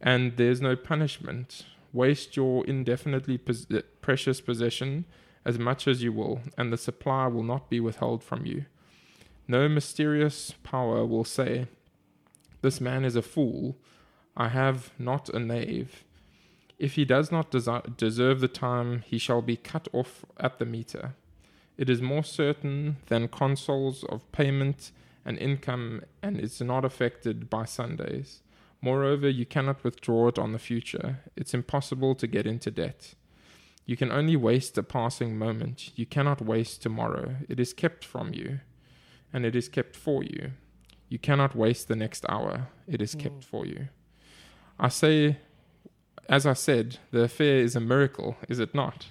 And 0.00 0.36
there's 0.36 0.60
no 0.60 0.76
punishment. 0.76 1.66
Waste 1.92 2.36
your 2.36 2.64
indefinitely 2.66 3.38
pos- 3.38 3.66
uh, 3.70 3.80
precious 4.00 4.40
possession 4.40 5.04
as 5.44 5.58
much 5.58 5.86
as 5.86 6.02
you 6.02 6.12
will, 6.12 6.40
and 6.56 6.72
the 6.72 6.78
supply 6.78 7.26
will 7.26 7.42
not 7.42 7.68
be 7.68 7.80
withheld 7.80 8.22
from 8.22 8.46
you. 8.46 8.64
No 9.46 9.68
mysterious 9.68 10.54
power 10.62 11.04
will 11.04 11.24
say, 11.24 11.66
This 12.62 12.80
man 12.80 13.04
is 13.04 13.16
a 13.16 13.22
fool. 13.22 13.76
I 14.36 14.48
have 14.48 14.90
not 14.98 15.28
a 15.28 15.38
knave. 15.38 16.04
If 16.78 16.94
he 16.94 17.04
does 17.04 17.30
not 17.30 17.50
desi- 17.50 17.96
deserve 17.96 18.40
the 18.40 18.48
time, 18.48 19.02
he 19.06 19.18
shall 19.18 19.42
be 19.42 19.56
cut 19.56 19.88
off 19.92 20.24
at 20.38 20.58
the 20.58 20.66
meter. 20.66 21.14
It 21.76 21.88
is 21.88 22.02
more 22.02 22.24
certain 22.24 22.96
than 23.06 23.28
consols 23.28 24.04
of 24.04 24.30
payment 24.32 24.92
and 25.24 25.38
income, 25.38 26.02
and 26.22 26.38
is 26.38 26.60
not 26.60 26.84
affected 26.84 27.48
by 27.48 27.64
Sundays. 27.64 28.42
Moreover, 28.82 29.28
you 29.28 29.46
cannot 29.46 29.82
withdraw 29.82 30.28
it 30.28 30.38
on 30.38 30.52
the 30.52 30.58
future. 30.58 31.20
It's 31.36 31.54
impossible 31.54 32.14
to 32.16 32.26
get 32.26 32.46
into 32.46 32.70
debt. 32.70 33.14
You 33.86 33.96
can 33.96 34.12
only 34.12 34.36
waste 34.36 34.76
a 34.76 34.82
passing 34.82 35.38
moment. 35.38 35.90
You 35.96 36.04
cannot 36.04 36.42
waste 36.42 36.82
tomorrow. 36.82 37.36
It 37.48 37.58
is 37.58 37.72
kept 37.72 38.04
from 38.04 38.34
you, 38.34 38.60
and 39.32 39.46
it 39.46 39.56
is 39.56 39.68
kept 39.68 39.96
for 39.96 40.22
you. 40.22 40.52
You 41.08 41.18
cannot 41.18 41.56
waste 41.56 41.88
the 41.88 41.96
next 41.96 42.26
hour. 42.28 42.68
It 42.86 43.00
is 43.00 43.14
kept 43.14 43.40
mm. 43.40 43.44
for 43.44 43.64
you. 43.64 43.88
I 44.78 44.88
say, 44.88 45.38
as 46.28 46.46
I 46.46 46.52
said, 46.54 46.98
the 47.10 47.22
affair 47.24 47.58
is 47.58 47.76
a 47.76 47.80
miracle, 47.80 48.36
is 48.48 48.58
it 48.58 48.74
not? 48.74 49.06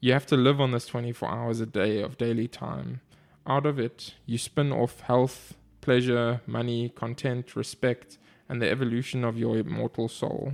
You 0.00 0.12
have 0.12 0.26
to 0.26 0.36
live 0.36 0.60
on 0.60 0.70
this 0.70 0.86
24 0.86 1.28
hours 1.28 1.60
a 1.60 1.66
day 1.66 2.00
of 2.02 2.18
daily 2.18 2.48
time. 2.48 3.00
Out 3.46 3.66
of 3.66 3.78
it, 3.78 4.14
you 4.26 4.38
spin 4.38 4.72
off 4.72 5.00
health, 5.00 5.54
pleasure, 5.80 6.40
money, 6.46 6.90
content, 6.90 7.56
respect, 7.56 8.18
and 8.48 8.62
the 8.62 8.70
evolution 8.70 9.24
of 9.24 9.38
your 9.38 9.56
immortal 9.56 10.08
soul. 10.08 10.52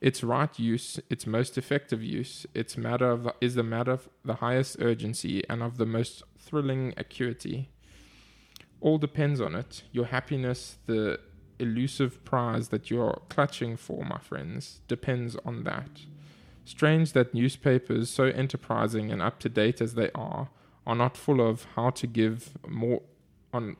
Its 0.00 0.22
right 0.22 0.58
use, 0.58 1.00
its 1.08 1.26
most 1.26 1.56
effective 1.56 2.02
use, 2.02 2.46
its 2.52 2.76
matter 2.76 3.10
of 3.10 3.28
is 3.40 3.54
the 3.54 3.62
matter 3.62 3.92
of 3.92 4.08
the 4.24 4.34
highest 4.34 4.76
urgency 4.80 5.42
and 5.48 5.62
of 5.62 5.78
the 5.78 5.86
most 5.86 6.22
thrilling 6.38 6.92
acuity. 6.96 7.70
All 8.80 8.98
depends 8.98 9.40
on 9.40 9.54
it. 9.54 9.82
Your 9.92 10.04
happiness, 10.04 10.76
the 10.84 11.18
elusive 11.58 12.24
prize 12.24 12.68
that 12.68 12.90
you're 12.90 13.20
clutching 13.28 13.76
for, 13.76 14.04
my 14.04 14.18
friends, 14.18 14.80
depends 14.88 15.36
on 15.44 15.64
that. 15.64 15.88
Strange 16.64 17.12
that 17.12 17.34
newspapers, 17.34 18.10
so 18.10 18.24
enterprising 18.24 19.10
and 19.10 19.20
up 19.20 19.38
to 19.40 19.48
date 19.48 19.80
as 19.80 19.94
they 19.94 20.10
are, 20.14 20.48
are 20.86 20.94
not 20.94 21.16
full 21.16 21.40
of 21.40 21.66
how 21.76 21.90
to 21.90 22.06
give 22.06 22.56
more 22.66 23.02
on 23.52 23.76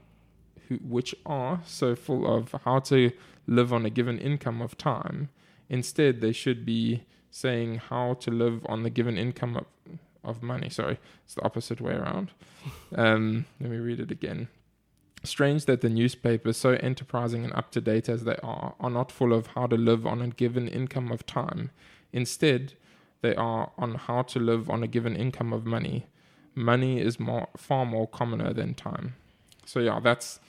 who, 0.68 0.76
which 0.76 1.14
are 1.26 1.60
so 1.66 1.94
full 1.94 2.26
of 2.26 2.54
how 2.64 2.78
to 2.78 3.10
live 3.46 3.72
on 3.72 3.84
a 3.84 3.90
given 3.90 4.18
income 4.18 4.62
of 4.62 4.76
time. 4.76 5.28
Instead, 5.68 6.20
they 6.20 6.32
should 6.32 6.64
be 6.64 7.04
saying 7.30 7.76
how 7.76 8.14
to 8.14 8.30
live 8.30 8.64
on 8.68 8.82
the 8.82 8.90
given 8.90 9.18
income 9.18 9.56
of, 9.56 9.66
of 10.22 10.42
money. 10.42 10.68
Sorry, 10.68 10.98
it's 11.24 11.34
the 11.34 11.44
opposite 11.44 11.80
way 11.80 11.94
around. 11.94 12.30
Um, 12.94 13.44
let 13.60 13.68
me 13.68 13.76
read 13.76 14.00
it 14.00 14.10
again. 14.10 14.48
Strange 15.24 15.64
that 15.66 15.80
the 15.80 15.88
newspapers, 15.88 16.56
so 16.56 16.70
enterprising 16.72 17.44
and 17.44 17.52
up 17.54 17.70
to 17.72 17.80
date 17.80 18.08
as 18.08 18.24
they 18.24 18.36
are, 18.42 18.74
are 18.78 18.90
not 18.90 19.10
full 19.10 19.32
of 19.32 19.48
how 19.48 19.66
to 19.66 19.76
live 19.76 20.06
on 20.06 20.20
a 20.22 20.28
given 20.28 20.68
income 20.68 21.10
of 21.10 21.26
time. 21.26 21.70
Instead, 22.12 22.74
they 23.22 23.34
are 23.34 23.72
on 23.78 23.94
how 23.94 24.22
to 24.22 24.38
live 24.38 24.68
on 24.68 24.82
a 24.82 24.86
given 24.86 25.16
income 25.16 25.52
of 25.52 25.64
money. 25.64 26.06
Money 26.54 27.00
is 27.00 27.18
more, 27.18 27.48
far 27.56 27.86
more 27.86 28.06
commoner 28.06 28.52
than 28.52 28.74
time. 28.74 29.16
So 29.64 29.80
yeah, 29.80 29.98
that's 29.98 30.40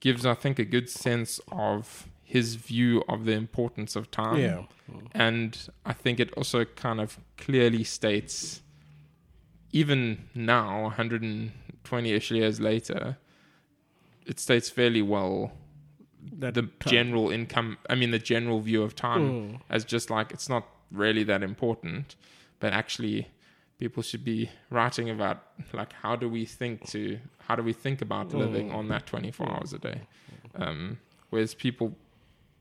gives 0.00 0.26
I 0.26 0.34
think 0.34 0.58
a 0.58 0.64
good 0.64 0.90
sense 0.90 1.40
of 1.50 2.08
his 2.22 2.56
view 2.56 3.04
of 3.08 3.24
the 3.24 3.32
importance 3.32 3.96
of 3.96 4.10
time. 4.10 4.38
Yeah. 4.38 4.62
And 5.12 5.56
I 5.84 5.92
think 5.92 6.18
it 6.18 6.32
also 6.32 6.64
kind 6.64 7.00
of 7.00 7.18
clearly 7.38 7.84
states, 7.84 8.62
even 9.72 10.28
now, 10.34 10.82
120 10.82 12.12
ish 12.12 12.30
years 12.32 12.60
later, 12.60 13.16
it 14.26 14.38
states 14.40 14.68
fairly 14.70 15.02
well 15.02 15.52
That 16.38 16.54
the 16.54 16.62
time. 16.62 16.90
general 16.92 17.30
income, 17.30 17.78
I 17.88 17.94
mean, 17.94 18.10
the 18.10 18.18
general 18.18 18.60
view 18.60 18.82
of 18.82 18.94
time 18.94 19.22
Mm. 19.30 19.60
as 19.70 19.84
just 19.84 20.10
like 20.10 20.32
it's 20.32 20.48
not 20.48 20.64
really 20.90 21.24
that 21.24 21.42
important, 21.42 22.16
but 22.60 22.72
actually 22.72 23.28
people 23.78 24.02
should 24.02 24.24
be 24.24 24.50
writing 24.70 25.08
about 25.10 25.38
like 25.72 25.92
how 26.02 26.16
do 26.16 26.28
we 26.28 26.44
think 26.46 26.86
to 26.90 27.18
how 27.46 27.54
do 27.54 27.62
we 27.62 27.72
think 27.72 28.00
about 28.02 28.32
living 28.34 28.72
on 28.72 28.88
that 28.88 29.04
24 29.06 29.48
hours 29.50 29.72
a 29.74 29.78
day 29.78 30.00
um, 30.54 30.98
whereas 31.30 31.54
people 31.54 31.94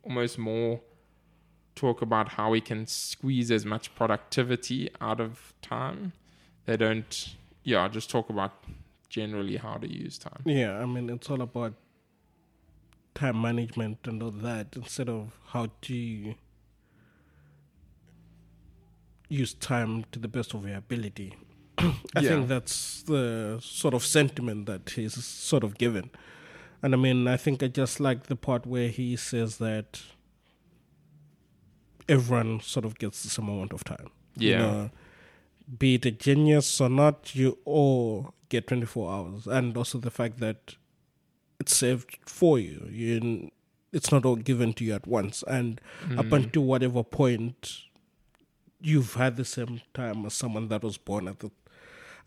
almost 0.04 0.38
more 0.38 0.82
talk 1.76 2.02
about 2.02 2.30
how 2.38 2.50
we 2.52 2.60
can 2.62 2.86
squeeze 2.86 3.50
as 3.50 3.66
much 3.66 3.96
productivity 3.96 4.90
out 5.00 5.20
of 5.22 5.54
time 5.62 6.12
they 6.66 6.76
don't 6.78 7.36
yeah 7.64 7.88
just 7.88 8.10
talk 8.10 8.30
about 8.30 8.52
generally 9.18 9.58
how 9.66 9.76
to 9.84 9.88
use 10.04 10.18
time 10.28 10.42
Yeah, 10.46 10.72
I 10.84 10.86
mean, 10.94 11.10
it's 11.10 11.30
all 11.30 11.42
about 11.42 11.74
time 13.20 13.42
management 13.42 14.00
and 14.12 14.22
all 14.24 14.32
that 14.48 14.76
instead 14.76 15.10
of 15.10 15.38
how 15.54 15.68
to 15.88 16.00
use 19.30 19.54
time 19.54 19.94
to 20.12 20.20
the 20.20 20.28
best 20.28 20.54
of 20.54 20.68
your 20.68 20.78
ability. 20.78 21.34
I 21.78 22.22
Yeah. 22.22 22.30
think 22.30 22.48
that's 22.48 23.04
the 23.04 23.60
sort 23.62 23.94
of 23.94 24.04
sentiment 24.06 24.66
that 24.66 24.90
he's 24.96 25.16
sort 25.52 25.64
of 25.64 25.78
given. 25.78 26.10
And 26.82 26.94
I 26.94 26.98
mean, 26.98 27.28
I 27.28 27.38
think 27.38 27.64
I 27.64 27.68
just 27.68 28.00
like 28.00 28.24
the 28.34 28.36
part 28.36 28.66
where 28.68 28.90
he 28.90 29.16
says 29.16 29.58
that 29.58 30.02
everyone 32.08 32.60
sort 32.62 32.86
of 32.86 32.98
gets 33.00 33.24
the 33.24 33.30
same 33.30 33.48
amount 33.50 33.74
of 33.74 33.84
time. 33.84 34.10
You 34.38 34.50
Yeah. 34.52 34.58
know, 34.58 34.90
be 35.80 35.96
it 35.96 36.06
a 36.06 36.12
genius 36.12 36.80
or 36.82 36.90
not, 36.90 37.36
you 37.36 37.58
all 37.66 38.34
get 38.50 38.68
24 38.68 39.12
hours. 39.12 39.48
And 39.48 39.76
also 39.78 39.98
the 39.98 40.12
fact 40.12 40.40
that 40.40 40.76
it's 41.60 41.76
saved 41.76 42.18
for 42.26 42.60
you. 42.60 42.88
you 42.92 43.52
it's 43.92 44.12
not 44.12 44.26
all 44.26 44.36
given 44.36 44.74
to 44.74 44.84
you 44.84 44.94
at 44.94 45.08
once. 45.08 45.44
And 45.48 45.80
up 46.18 46.26
Mm. 46.26 46.36
until 46.44 46.64
whatever 46.64 47.02
point, 47.04 47.84
you've 48.82 49.14
had 49.16 49.36
the 49.38 49.46
same 49.46 49.82
time 49.94 50.26
as 50.26 50.34
someone 50.34 50.68
that 50.68 50.84
was 50.84 50.98
born 50.98 51.28
at 51.28 51.40
the 51.40 51.50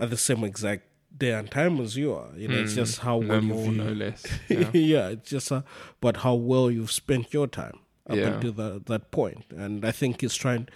at 0.00 0.10
the 0.10 0.16
same 0.16 0.44
exact 0.44 0.84
day 1.16 1.32
and 1.32 1.50
time 1.50 1.80
as 1.80 1.96
you 1.96 2.14
are. 2.14 2.28
You 2.36 2.48
know, 2.48 2.56
it's 2.58 2.72
Mm. 2.72 2.76
just 2.76 2.98
how 3.00 3.18
well 3.18 3.40
more 3.42 3.66
you've 3.66 3.76
no 3.76 3.92
less 3.92 4.24
yeah. 4.48 4.70
yeah. 4.72 5.08
it's 5.08 5.30
just 5.30 5.50
uh, 5.52 5.62
but 6.00 6.18
how 6.18 6.34
well 6.34 6.70
you've 6.70 6.92
spent 6.92 7.32
your 7.32 7.46
time 7.46 7.78
up 8.08 8.16
Yeah. 8.16 8.28
until 8.34 8.52
the, 8.52 8.82
that 8.86 9.10
point. 9.10 9.44
And 9.50 9.84
I 9.84 9.90
think 9.92 10.20
he's 10.22 10.34
trying 10.34 10.68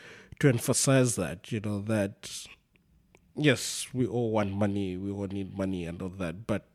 to 0.43 0.49
emphasize 0.49 1.15
that, 1.15 1.53
you 1.53 1.61
know, 1.61 1.79
that 1.79 2.49
yes, 3.37 3.87
we 3.93 4.05
all 4.05 4.33
want 4.33 4.51
money, 4.53 4.97
we 4.97 5.09
all 5.13 5.29
need 5.29 5.57
money 5.57 5.85
and 5.85 6.03
all 6.03 6.09
that, 6.09 6.49
but 6.49 6.67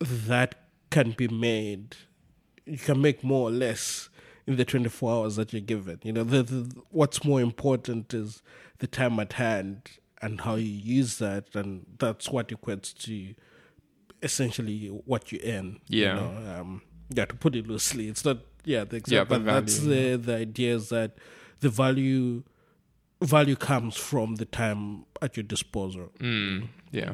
that 0.00 0.54
can 0.90 1.12
be 1.12 1.26
made. 1.26 1.96
You 2.66 2.76
can 2.76 3.00
make 3.00 3.24
more 3.24 3.48
or 3.48 3.50
less 3.50 4.10
in 4.46 4.56
the 4.56 4.66
24 4.66 5.10
hours 5.10 5.36
that 5.36 5.54
you're 5.54 5.62
given. 5.62 5.98
You 6.02 6.12
know, 6.12 6.24
the, 6.24 6.42
the, 6.42 6.82
what's 6.90 7.24
more 7.24 7.40
important 7.40 8.12
is 8.12 8.42
the 8.78 8.86
time 8.86 9.18
at 9.18 9.32
hand 9.32 9.88
and 10.20 10.42
how 10.42 10.56
you 10.56 10.66
use 10.66 11.16
that, 11.18 11.54
and 11.54 11.86
that's 11.98 12.28
what 12.28 12.48
equates 12.48 12.94
to 13.04 13.34
essentially 14.22 14.88
what 14.88 15.32
you 15.32 15.40
earn. 15.42 15.80
Yeah. 15.88 16.14
You 16.14 16.20
know, 16.20 16.60
um, 16.60 16.82
yeah, 17.08 17.24
to 17.24 17.34
put 17.34 17.56
it 17.56 17.66
loosely, 17.66 18.08
it's 18.08 18.26
not, 18.26 18.40
yeah, 18.68 18.84
the 18.84 18.96
exact, 18.96 19.12
Yeah, 19.16 19.24
but 19.24 19.44
that's 19.44 19.78
the, 19.78 20.16
the 20.16 20.36
idea 20.36 20.74
is 20.76 20.88
that 20.90 21.10
the 21.60 21.70
value 21.70 22.42
value 23.22 23.56
comes 23.56 23.96
from 23.96 24.36
the 24.36 24.44
time 24.44 25.04
at 25.20 25.36
your 25.36 25.42
disposal. 25.44 26.12
Mm, 26.20 26.68
yeah. 26.92 27.12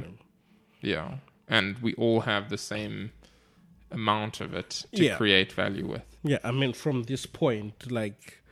Yeah. 0.82 1.08
And 1.48 1.78
we 1.78 1.94
all 1.94 2.20
have 2.32 2.50
the 2.50 2.58
same 2.58 3.12
amount 3.90 4.40
of 4.40 4.52
it 4.52 4.84
to 4.96 5.02
Yeah. 5.04 5.16
create 5.16 5.52
value 5.52 5.86
with. 5.86 6.02
Yeah, 6.22 6.38
I 6.44 6.50
mean, 6.50 6.72
from 6.74 7.04
this 7.04 7.24
point, 7.26 7.90
like, 7.90 8.42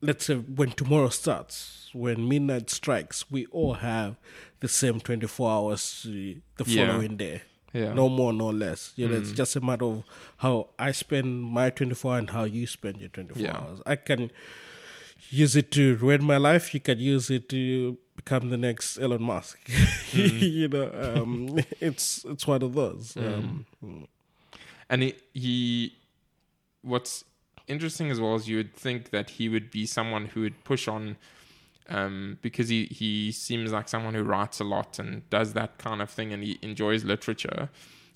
let's 0.00 0.24
say 0.26 0.34
when 0.36 0.70
tomorrow 0.72 1.10
starts, 1.10 1.90
when 1.92 2.28
midnight 2.28 2.70
strikes, 2.70 3.30
we 3.30 3.46
all 3.46 3.74
have 3.74 4.16
the 4.60 4.68
same 4.68 4.98
24 5.00 5.50
hours 5.50 6.02
the 6.04 6.40
Yeah. 6.66 6.86
following 6.86 7.16
day. 7.16 7.42
Yeah. 7.74 7.92
No 7.92 8.08
more, 8.08 8.32
no 8.32 8.48
less. 8.50 8.92
You 8.96 9.08
know, 9.08 9.16
it's 9.16 9.32
Mm. 9.32 9.36
just 9.36 9.56
a 9.56 9.60
matter 9.60 9.84
of 9.84 10.04
how 10.38 10.68
I 10.78 10.92
spend 10.92 11.42
my 11.42 11.70
24 11.70 12.18
and 12.18 12.30
how 12.30 12.44
you 12.44 12.66
spend 12.66 12.98
your 13.00 13.08
24 13.10 13.42
Yeah. 13.42 13.56
hours. 13.58 13.80
I 13.84 13.96
can 13.96 14.30
use 15.30 15.56
it 15.56 15.70
to 15.72 15.96
ruin 15.96 16.22
my 16.24 16.36
life. 16.38 16.72
You 16.72 16.80
can 16.80 16.98
use 17.00 17.30
it 17.30 17.48
to 17.48 17.98
become 18.16 18.50
the 18.50 18.56
next 18.56 18.98
Elon 18.98 19.22
Musk. 19.22 19.58
Mm. 20.14 20.40
you 20.60 20.68
know, 20.68 20.90
um, 21.22 21.58
it's 21.80 22.24
it's 22.24 22.46
one 22.46 22.62
of 22.62 22.74
those. 22.74 23.16
Um, 23.16 23.66
And 24.88 25.02
he, 25.02 25.14
he, 25.32 25.94
what's 26.82 27.24
interesting 27.66 28.10
as 28.10 28.20
well 28.20 28.36
is 28.36 28.46
you 28.48 28.58
would 28.58 28.74
think 28.76 29.10
that 29.10 29.30
he 29.30 29.48
would 29.48 29.70
be 29.70 29.86
someone 29.86 30.26
who 30.26 30.42
would 30.42 30.62
push 30.62 30.86
on, 30.86 31.16
um, 31.88 32.38
because 32.42 32.68
he, 32.68 32.86
he 32.86 33.30
seems 33.32 33.72
like 33.72 33.88
someone 33.88 34.14
who 34.14 34.22
writes 34.22 34.60
a 34.60 34.64
lot 34.64 34.98
and 34.98 35.28
does 35.30 35.52
that 35.52 35.78
kind 35.78 36.00
of 36.00 36.10
thing 36.10 36.32
and 36.32 36.42
he 36.42 36.58
enjoys 36.62 37.04
literature. 37.04 37.68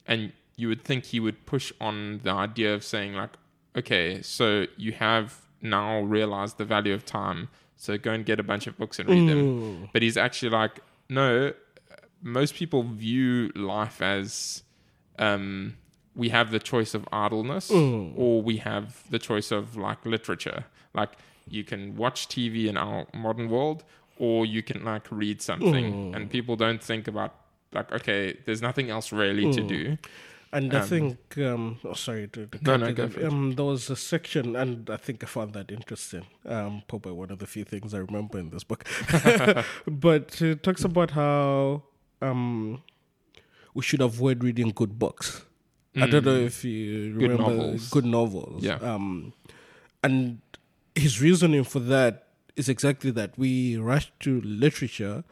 And 0.06 0.32
you 0.56 0.68
would 0.68 0.82
think 0.84 1.04
he 1.06 1.20
would 1.20 1.44
push 1.46 1.72
on 1.80 2.20
the 2.22 2.30
idea 2.30 2.74
of 2.74 2.82
saying, 2.84 3.14
like, 3.14 3.30
okay, 3.76 4.22
so 4.22 4.66
you 4.76 4.92
have 4.92 5.42
now 5.60 6.00
realized 6.00 6.56
the 6.58 6.64
value 6.64 6.94
of 6.94 7.04
time, 7.04 7.48
so 7.76 7.96
go 7.98 8.12
and 8.12 8.24
get 8.24 8.40
a 8.40 8.42
bunch 8.42 8.66
of 8.66 8.76
books 8.78 8.98
and 8.98 9.08
read 9.08 9.28
them. 9.28 9.38
mm, 9.86 9.90
But 9.92 10.02
he's 10.02 10.16
actually 10.16 10.50
like, 10.50 10.80
no, 11.08 11.52
most 12.22 12.54
people 12.54 12.82
view 12.82 13.50
life 13.54 14.00
as 14.02 14.62
um, 15.18 15.76
we 16.16 16.30
have 16.30 16.50
the 16.50 16.58
choice 16.58 16.94
of 16.94 17.06
idleness 17.12 17.70
Mm. 17.70 18.14
or 18.16 18.42
we 18.42 18.56
have 18.58 19.04
the 19.10 19.18
choice 19.18 19.52
of 19.52 19.76
like 19.76 20.04
literature. 20.04 20.64
Like 20.94 21.10
you 21.52 21.64
can 21.64 21.96
watch 21.96 22.28
TV 22.28 22.66
in 22.68 22.76
our 22.76 23.06
modern 23.14 23.48
world 23.50 23.84
or 24.18 24.44
you 24.46 24.62
can 24.62 24.84
like 24.84 25.06
read 25.10 25.40
something. 25.42 26.12
Mm. 26.12 26.16
And 26.16 26.30
people 26.30 26.56
don't 26.56 26.82
think 26.82 27.06
about 27.08 27.34
like, 27.72 27.92
okay, 27.92 28.36
there's 28.46 28.62
nothing 28.62 28.90
else 28.90 29.12
really 29.12 29.52
to 29.52 29.60
Mm. 29.62 29.68
do. 29.68 29.98
And 30.50 30.72
I 30.72 30.78
Um, 30.80 30.88
think, 30.88 31.18
um, 31.38 31.78
oh, 31.84 31.92
sorry 31.92 32.26
to, 32.28 32.46
to 32.46 32.58
No, 32.62 32.76
no, 32.78 32.92
go 32.94 33.06
for 33.08 33.20
it. 33.20 33.26
um, 33.26 33.52
there 33.54 33.66
was 33.66 33.90
a 33.90 33.96
section, 33.96 34.56
and 34.56 34.88
I 34.88 34.96
think 34.96 35.22
I 35.22 35.26
found 35.26 35.52
that 35.52 35.70
interesting. 35.70 36.24
Um, 36.46 36.82
probably 36.88 37.12
one 37.12 37.30
of 37.30 37.38
the 37.38 37.46
few 37.46 37.64
things 37.64 37.92
I 37.92 37.98
remember 37.98 38.38
in 38.38 38.48
this 38.48 38.64
book. 38.64 38.86
but 39.86 40.40
it 40.40 40.62
talks 40.62 40.84
about 40.84 41.10
how 41.10 41.82
um, 42.22 42.82
we 43.74 43.82
should 43.82 44.00
avoid 44.00 44.42
reading 44.42 44.70
good 44.74 44.98
books. 44.98 45.44
I 45.96 46.06
don't 46.06 46.24
know 46.24 46.40
Mm. 46.40 46.46
if 46.46 46.64
you 46.64 47.12
Good 47.12 47.30
remember 47.30 47.54
novels. 47.56 47.90
good 47.90 48.04
novels. 48.06 48.62
Yeah. 48.64 48.76
Um, 48.76 49.32
and 50.02 50.40
his 50.98 51.20
reasoning 51.20 51.64
for 51.64 51.80
that 51.80 52.28
is 52.56 52.68
exactly 52.68 53.10
that 53.12 53.38
we 53.38 53.76
rush 53.76 54.10
to 54.20 54.40
literature, 54.42 55.22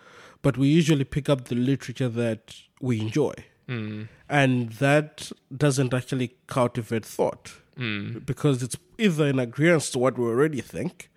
but 0.42 0.56
we 0.56 0.68
usually 0.68 1.04
pick 1.04 1.28
up 1.28 1.46
the 1.46 1.54
literature 1.56 2.08
that 2.08 2.54
we 2.80 3.00
enjoy 3.00 3.34
Mm. 3.68 4.06
and 4.28 4.70
that 4.74 5.32
doesn't 5.64 5.92
actually 5.92 6.28
cultivate 6.46 7.04
thought 7.04 7.52
Mm. 7.76 8.24
because 8.24 8.62
it's 8.62 8.76
either 8.96 9.26
in 9.26 9.40
agreement 9.40 9.82
to 9.92 9.98
what 9.98 10.16
we 10.16 10.24
already 10.24 10.60
think 10.60 11.10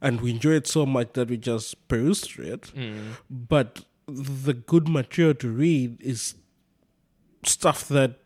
and 0.00 0.20
we 0.20 0.30
enjoy 0.30 0.52
it 0.52 0.68
so 0.68 0.86
much 0.86 1.14
that 1.14 1.28
we 1.28 1.36
just 1.36 1.88
peruse 1.88 2.20
through 2.20 2.44
it 2.52 2.70
Mm. 2.76 3.16
but 3.28 3.84
the 4.06 4.54
good 4.54 4.86
material 4.88 5.34
to 5.34 5.48
read 5.50 6.00
is 6.00 6.36
stuff 7.44 7.88
that 7.88 8.25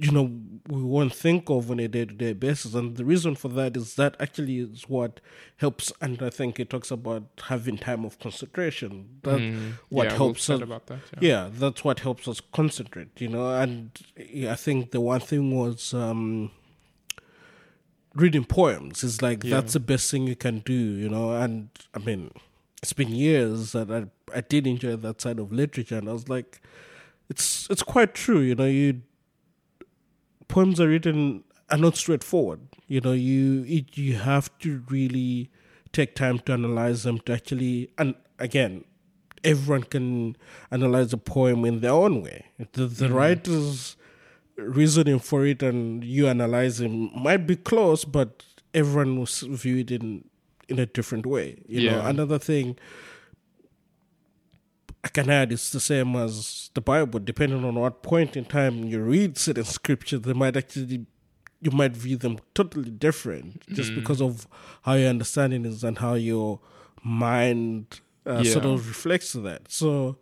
you 0.00 0.10
know 0.12 0.30
we 0.68 0.82
won't 0.82 1.12
think 1.14 1.48
of 1.50 1.70
on 1.70 1.80
a 1.80 1.88
day-to-day 1.88 2.32
basis 2.32 2.74
and 2.74 2.96
the 2.96 3.04
reason 3.04 3.34
for 3.34 3.48
that 3.48 3.76
is 3.76 3.94
that 3.96 4.14
actually 4.20 4.58
is 4.58 4.88
what 4.88 5.20
helps 5.56 5.92
and 6.00 6.22
i 6.22 6.30
think 6.30 6.60
it 6.60 6.70
talks 6.70 6.90
about 6.90 7.24
having 7.48 7.76
time 7.78 8.04
of 8.04 8.18
concentration 8.18 9.08
that 9.22 9.40
Mm, 9.40 9.72
what 9.88 10.04
yeah, 10.04 10.10
we'll 10.10 10.16
helps 10.18 10.46
chat 10.46 10.56
us 10.56 10.62
about 10.62 10.86
that. 10.86 10.98
Yeah. 11.20 11.28
yeah 11.28 11.50
that's 11.52 11.82
what 11.84 12.00
helps 12.00 12.28
us 12.28 12.40
concentrate 12.52 13.20
you 13.20 13.28
know 13.28 13.50
and 13.54 13.90
yeah, 14.16 14.52
i 14.52 14.56
think 14.56 14.90
the 14.92 15.00
one 15.00 15.20
thing 15.20 15.56
was 15.56 15.92
um 15.94 16.50
reading 18.14 18.44
poems 18.44 19.04
is 19.04 19.22
like 19.22 19.44
Yeah. 19.44 19.56
that's 19.56 19.72
the 19.74 19.80
best 19.80 20.10
thing 20.10 20.26
you 20.26 20.36
can 20.36 20.60
do 20.60 20.72
you 20.72 21.08
know 21.08 21.32
and 21.32 21.68
i 21.94 21.98
mean 21.98 22.30
it's 22.82 22.92
been 22.92 23.10
years 23.10 23.72
that 23.72 23.90
i 23.90 24.04
i 24.36 24.40
did 24.40 24.66
enjoy 24.66 24.96
that 24.96 25.20
side 25.20 25.38
of 25.38 25.52
literature 25.52 25.96
and 25.98 26.08
i 26.08 26.12
was 26.12 26.28
like 26.28 26.60
it's 27.28 27.68
it's 27.70 27.82
quite 27.82 28.14
true 28.14 28.40
you 28.40 28.54
know 28.54 28.64
you 28.66 29.02
poems 30.48 30.80
are 30.80 30.88
written 30.88 31.44
are 31.70 31.78
not 31.78 31.96
straightforward. 31.96 32.60
You 32.86 33.00
know 33.00 33.12
you 33.12 33.64
it, 33.66 33.96
you 33.96 34.14
have 34.14 34.56
to 34.60 34.82
really 34.88 35.50
take 35.92 36.14
time 36.14 36.38
to 36.40 36.52
analyze 36.52 37.02
them 37.02 37.18
to 37.20 37.32
actually 37.32 37.90
and 37.98 38.14
again 38.38 38.84
everyone 39.44 39.84
can 39.84 40.36
analyze 40.70 41.12
a 41.12 41.16
poem 41.16 41.64
in 41.64 41.80
their 41.80 41.92
own 41.92 42.22
way. 42.22 42.46
The, 42.72 42.86
the 42.86 43.06
mm-hmm. 43.06 43.14
writer's 43.14 43.96
reasoning 44.56 45.20
for 45.20 45.46
it 45.46 45.62
and 45.62 46.02
you 46.02 46.26
analyzing 46.26 47.12
might 47.14 47.46
be 47.46 47.54
close 47.54 48.04
but 48.04 48.42
everyone 48.74 49.18
will 49.18 49.26
view 49.56 49.78
it 49.78 49.90
in 49.90 50.24
in 50.68 50.78
a 50.78 50.86
different 50.86 51.26
way. 51.26 51.62
You 51.66 51.90
know 51.90 52.00
another 52.04 52.38
thing 52.38 52.76
I 55.08 55.10
can 55.10 55.30
add 55.30 55.52
it's 55.52 55.70
the 55.70 55.80
same 55.80 56.14
as 56.16 56.70
the 56.74 56.82
Bible. 56.82 57.18
Depending 57.18 57.64
on 57.64 57.76
what 57.76 58.02
point 58.02 58.36
in 58.36 58.44
time 58.44 58.84
you 58.84 59.00
read 59.00 59.38
certain 59.38 59.64
scriptures, 59.64 60.20
they 60.20 60.34
might 60.34 60.54
actually 60.54 61.06
you 61.62 61.70
might 61.70 61.96
view 61.96 62.18
them 62.18 62.38
totally 62.54 62.90
different 62.90 63.66
just 63.68 63.94
because 63.94 64.20
of 64.20 64.46
how 64.82 64.92
your 64.94 65.08
understanding 65.08 65.64
is 65.64 65.82
and 65.82 65.98
how 65.98 66.12
your 66.12 66.60
mind 67.02 68.00
uh, 68.26 68.44
sort 68.44 68.66
of 68.66 68.86
reflects 68.86 69.32
that. 69.32 69.62
So 69.72 70.18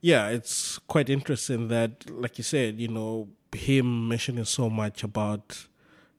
yeah, 0.00 0.28
it's 0.28 0.78
quite 0.86 1.10
interesting 1.10 1.66
that, 1.68 2.08
like 2.08 2.38
you 2.38 2.44
said, 2.44 2.78
you 2.78 2.88
know, 2.88 3.28
him 3.52 4.08
mentioning 4.08 4.44
so 4.44 4.70
much 4.70 5.02
about 5.02 5.66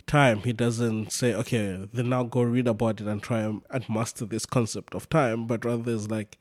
time, 0.07 0.39
he 0.39 0.51
doesn't 0.51 1.13
say, 1.13 1.33
okay, 1.33 1.87
then 1.93 2.09
now 2.09 2.23
go 2.23 2.41
read 2.41 2.67
about 2.67 2.99
it 2.99 3.07
and 3.07 3.23
try 3.23 3.39
and, 3.39 3.61
and 3.69 3.89
master 3.89 4.25
this 4.25 4.45
concept 4.45 4.93
of 4.93 5.09
time, 5.09 5.47
but 5.47 5.63
rather 5.63 5.95
it's 5.95 6.09
like 6.09 6.37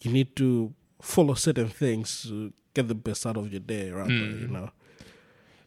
you 0.00 0.10
need 0.10 0.34
to 0.36 0.74
follow 1.00 1.34
certain 1.34 1.68
things 1.68 2.22
to 2.22 2.52
get 2.74 2.88
the 2.88 2.94
best 2.94 3.26
out 3.26 3.36
of 3.36 3.50
your 3.50 3.60
day, 3.60 3.90
rather, 3.90 4.10
you 4.10 4.46
mm. 4.46 4.50
know. 4.50 4.70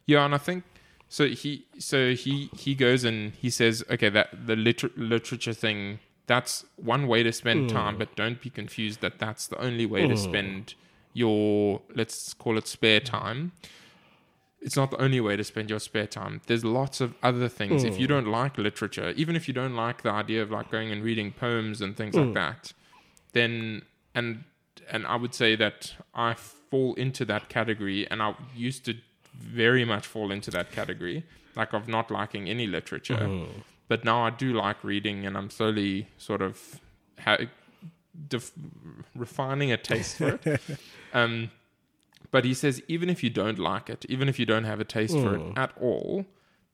Yeah, 0.05 0.25
and 0.25 0.35
I 0.35 0.37
think 0.37 0.63
so. 1.09 1.27
He 1.27 1.65
so 1.77 2.13
he 2.13 2.49
he 2.57 2.75
goes 2.75 3.03
and 3.03 3.33
he 3.33 3.49
says, 3.49 3.83
okay, 3.89 4.09
that 4.09 4.47
the 4.47 4.55
liter- 4.55 4.91
literature 4.95 5.53
thing. 5.53 5.99
That's 6.27 6.63
one 6.77 7.07
way 7.07 7.23
to 7.23 7.33
spend 7.33 7.69
time, 7.69 7.95
mm. 7.95 7.99
but 7.99 8.15
don't 8.15 8.39
be 8.39 8.49
confused 8.49 9.01
that 9.01 9.19
that's 9.19 9.47
the 9.47 9.59
only 9.59 9.85
way 9.85 10.07
to 10.07 10.13
mm. 10.13 10.17
spend 10.17 10.75
your 11.13 11.81
let's 11.93 12.33
call 12.33 12.57
it 12.57 12.67
spare 12.67 13.01
time. 13.01 13.51
It's 14.61 14.75
not 14.77 14.91
the 14.91 15.01
only 15.01 15.19
way 15.19 15.35
to 15.35 15.43
spend 15.43 15.69
your 15.69 15.79
spare 15.79 16.07
time. 16.07 16.39
There's 16.45 16.63
lots 16.63 17.01
of 17.01 17.15
other 17.23 17.49
things. 17.49 17.83
If 17.83 17.99
you 17.99 18.05
don't 18.07 18.27
like 18.27 18.57
literature, 18.59 19.09
even 19.17 19.35
if 19.35 19.47
you 19.47 19.53
don't 19.55 19.75
like 19.75 20.03
the 20.03 20.11
idea 20.11 20.41
of 20.43 20.51
like 20.51 20.69
going 20.69 20.91
and 20.91 21.03
reading 21.03 21.31
poems 21.31 21.81
and 21.81 21.97
things 21.97 22.15
like 22.15 22.33
that, 22.35 22.71
then 23.33 23.81
and 24.13 24.43
and 24.89 25.05
I 25.05 25.15
would 25.15 25.33
say 25.33 25.55
that 25.55 25.93
I 26.13 26.33
fall 26.33 26.93
into 26.95 27.25
that 27.25 27.49
category, 27.49 28.09
and 28.09 28.21
I 28.21 28.35
used 28.55 28.85
to 28.85 28.95
very 29.33 29.85
much 29.85 30.05
fall 30.07 30.31
into 30.31 30.51
that 30.51 30.71
category, 30.71 31.23
like 31.55 31.73
of 31.73 31.87
not 31.87 32.11
liking 32.11 32.49
any 32.49 32.67
literature. 32.67 33.47
But 33.87 34.05
now 34.05 34.23
I 34.23 34.29
do 34.29 34.53
like 34.53 34.83
reading, 34.83 35.25
and 35.25 35.37
I'm 35.37 35.49
slowly 35.49 36.07
sort 36.17 36.41
of 36.41 36.79
ha- 37.19 37.39
def- 38.27 38.53
refining 39.15 39.71
a 39.71 39.77
taste 39.77 40.17
for 40.17 40.39
it. 40.45 40.61
um, 41.13 41.51
but 42.31 42.45
he 42.45 42.53
says 42.53 42.81
even 42.87 43.09
if 43.09 43.21
you 43.23 43.29
don't 43.29 43.59
like 43.59 43.89
it, 43.89 44.05
even 44.07 44.29
if 44.29 44.39
you 44.39 44.45
don't 44.45 44.63
have 44.63 44.79
a 44.79 44.85
taste 44.85 45.13
for 45.13 45.35
it 45.35 45.57
at 45.57 45.71
all, 45.79 46.25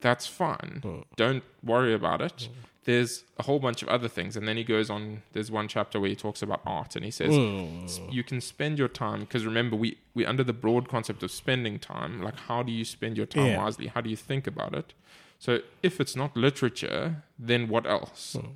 that's 0.02 0.28
fine. 0.28 0.82
Don't 1.16 1.44
worry 1.64 1.94
about 1.94 2.22
it. 2.22 2.50
There's 2.88 3.26
a 3.38 3.44
whole 3.44 3.60
bunch 3.60 3.82
of 3.84 3.90
other 3.90 4.08
things, 4.08 4.38
and 4.38 4.48
then 4.48 4.56
he 4.56 4.64
goes 4.64 4.90
on. 4.90 5.22
There's 5.34 5.52
one 5.52 5.68
chapter 5.68 6.00
where 6.00 6.10
he 6.10 6.16
talks 6.16 6.42
about 6.42 6.62
art, 6.66 6.96
and 6.96 7.04
he 7.04 7.12
says 7.12 7.34
s- 7.34 7.98
hmm. 7.98 8.10
you 8.10 8.24
can 8.24 8.40
spend 8.40 8.80
your 8.80 8.88
time 8.88 9.20
because 9.20 9.46
remember 9.46 9.76
we 9.76 9.98
we 10.14 10.26
under 10.26 10.46
the 10.52 10.54
broad 10.54 10.88
concept 10.88 11.22
of 11.22 11.30
spending 11.30 11.80
time. 11.80 12.22
Like 12.22 12.40
how 12.48 12.64
do 12.64 12.72
you 12.72 12.86
spend 12.86 13.18
your 13.18 13.26
time 13.26 13.48
Yeah. 13.48 13.58
wisely? 13.64 13.88
How 13.88 14.00
do 14.00 14.10
you 14.10 14.16
think 14.16 14.48
about 14.48 14.74
it? 14.74 14.94
So 15.38 15.60
if 15.84 16.00
it's 16.00 16.16
not 16.16 16.38
literature, 16.38 17.24
then 17.38 17.68
what 17.68 17.86
else? 17.86 18.38
Hmm. 18.40 18.54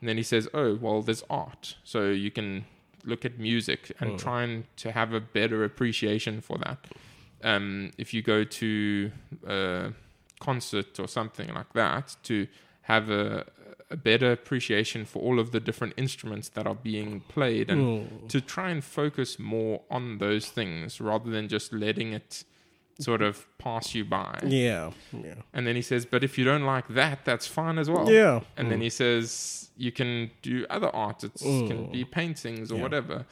And 0.00 0.08
then 0.08 0.16
he 0.16 0.22
says, 0.22 0.48
"Oh, 0.54 0.76
well, 0.76 1.02
there's 1.02 1.24
art, 1.28 1.76
so 1.84 2.08
you 2.08 2.30
can 2.30 2.64
look 3.04 3.26
at 3.26 3.38
music 3.38 3.92
and 4.00 4.12
hmm. 4.12 4.16
try 4.16 4.42
and 4.42 4.64
to 4.78 4.92
have 4.92 5.12
a 5.12 5.20
better 5.20 5.64
appreciation 5.64 6.40
for 6.40 6.56
that. 6.64 6.78
Um, 7.44 7.90
if 7.98 8.14
you 8.14 8.22
go 8.22 8.42
to 8.42 9.12
a 9.46 9.92
concert 10.40 10.98
or 10.98 11.08
something 11.08 11.52
like 11.52 11.72
that, 11.74 12.16
to 12.24 12.46
have 12.82 13.10
a, 13.10 13.44
a 13.90 13.96
better 13.96 14.32
appreciation 14.32 15.04
for 15.04 15.22
all 15.22 15.38
of 15.38 15.52
the 15.52 15.60
different 15.60 15.94
instruments 15.96 16.48
that 16.50 16.66
are 16.66 16.74
being 16.74 17.20
played, 17.28 17.70
and 17.70 18.08
hmm. 18.08 18.26
to 18.26 18.40
try 18.40 18.70
and 18.70 18.82
focus 18.82 19.38
more 19.38 19.82
on 19.90 20.18
those 20.18 20.46
things 20.46 21.00
rather 21.00 21.30
than 21.30 21.48
just 21.48 21.72
letting 21.72 22.12
it 22.12 22.44
sort 22.98 23.22
of 23.22 23.46
pass 23.58 23.94
you 23.94 24.04
by." 24.04 24.40
Yeah, 24.44 24.92
yeah, 25.12 25.34
And 25.52 25.66
then 25.66 25.76
he 25.76 25.82
says, 25.82 26.04
but 26.04 26.24
if 26.24 26.36
you 26.36 26.44
don't 26.44 26.64
like 26.64 26.88
that, 26.88 27.24
that's 27.24 27.46
fine 27.46 27.78
as 27.78 27.88
well. 27.88 28.10
yeah. 28.10 28.40
And 28.56 28.70
then 28.70 28.80
he 28.80 28.90
says, 28.90 29.70
you 29.76 29.92
can 29.92 30.30
do 30.42 30.66
other 30.70 30.88
art. 30.88 31.22
It 31.22 31.32
hmm. 31.40 31.68
can 31.68 31.92
be 31.92 32.04
paintings 32.04 32.72
or 32.72 32.76
Yeah. 32.76 32.82
whatever. 32.82 33.26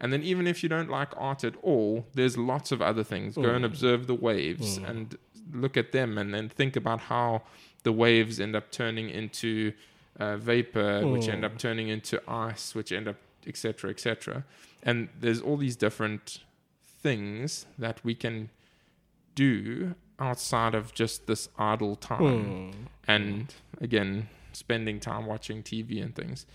And 0.00 0.12
then 0.12 0.22
even 0.22 0.46
if 0.46 0.62
you 0.62 0.68
don't 0.68 0.88
like 0.88 1.08
art 1.16 1.42
at 1.42 1.56
all, 1.62 2.06
there's 2.14 2.38
lots 2.38 2.70
of 2.70 2.80
other 2.80 3.02
things. 3.02 3.34
Go 3.34 3.50
and 3.50 3.58
hmm. 3.58 3.64
observe 3.64 4.06
the 4.06 4.14
waves 4.14 4.76
and 4.78 5.18
look 5.52 5.76
at 5.76 5.92
them 5.92 6.18
and 6.18 6.32
then 6.32 6.48
think 6.48 6.76
about 6.76 7.00
how 7.02 7.42
the 7.82 7.92
waves 7.92 8.38
end 8.38 8.54
up 8.54 8.70
turning 8.70 9.08
into 9.08 9.72
uh, 10.18 10.36
vapor, 10.36 11.06
which 11.06 11.28
end 11.28 11.44
up 11.44 11.52
hmm. 11.52 11.58
turning 11.58 11.88
into 11.88 12.20
ice, 12.28 12.74
which 12.74 12.92
end 12.92 13.08
up, 13.08 13.16
etc., 13.46 13.90
etc. 13.90 14.44
And 14.82 15.08
there's 15.18 15.40
all 15.40 15.56
these 15.56 15.76
different 15.76 16.40
things 17.02 17.66
that 17.78 18.04
we 18.04 18.14
can 18.14 18.50
do 19.34 19.94
outside 20.18 20.74
of 20.74 20.92
just 20.92 21.26
this 21.26 21.48
idle 21.58 21.94
time 21.94 22.44
hmm. 22.44 22.70
and 23.06 23.54
hmm. 23.78 23.84
again 23.84 24.28
spending 24.52 24.98
time 24.98 25.26
watching 25.26 25.62
tv 25.62 26.02
and 26.02 26.14
things. 26.16 26.46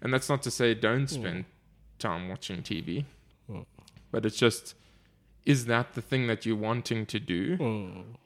And 0.00 0.14
that's 0.14 0.28
not 0.28 0.42
to 0.44 0.50
say 0.50 0.74
don't 0.74 1.08
spend 1.08 1.44
time 1.98 2.28
watching 2.28 2.62
tv 2.62 3.04
but 4.10 4.24
it's 4.26 4.36
just 4.36 4.74
is 5.46 5.66
that 5.66 5.94
the 5.94 6.02
thing 6.02 6.26
that 6.26 6.44
you're 6.44 6.56
wanting 6.56 7.06
to 7.06 7.18
do? 7.18 7.56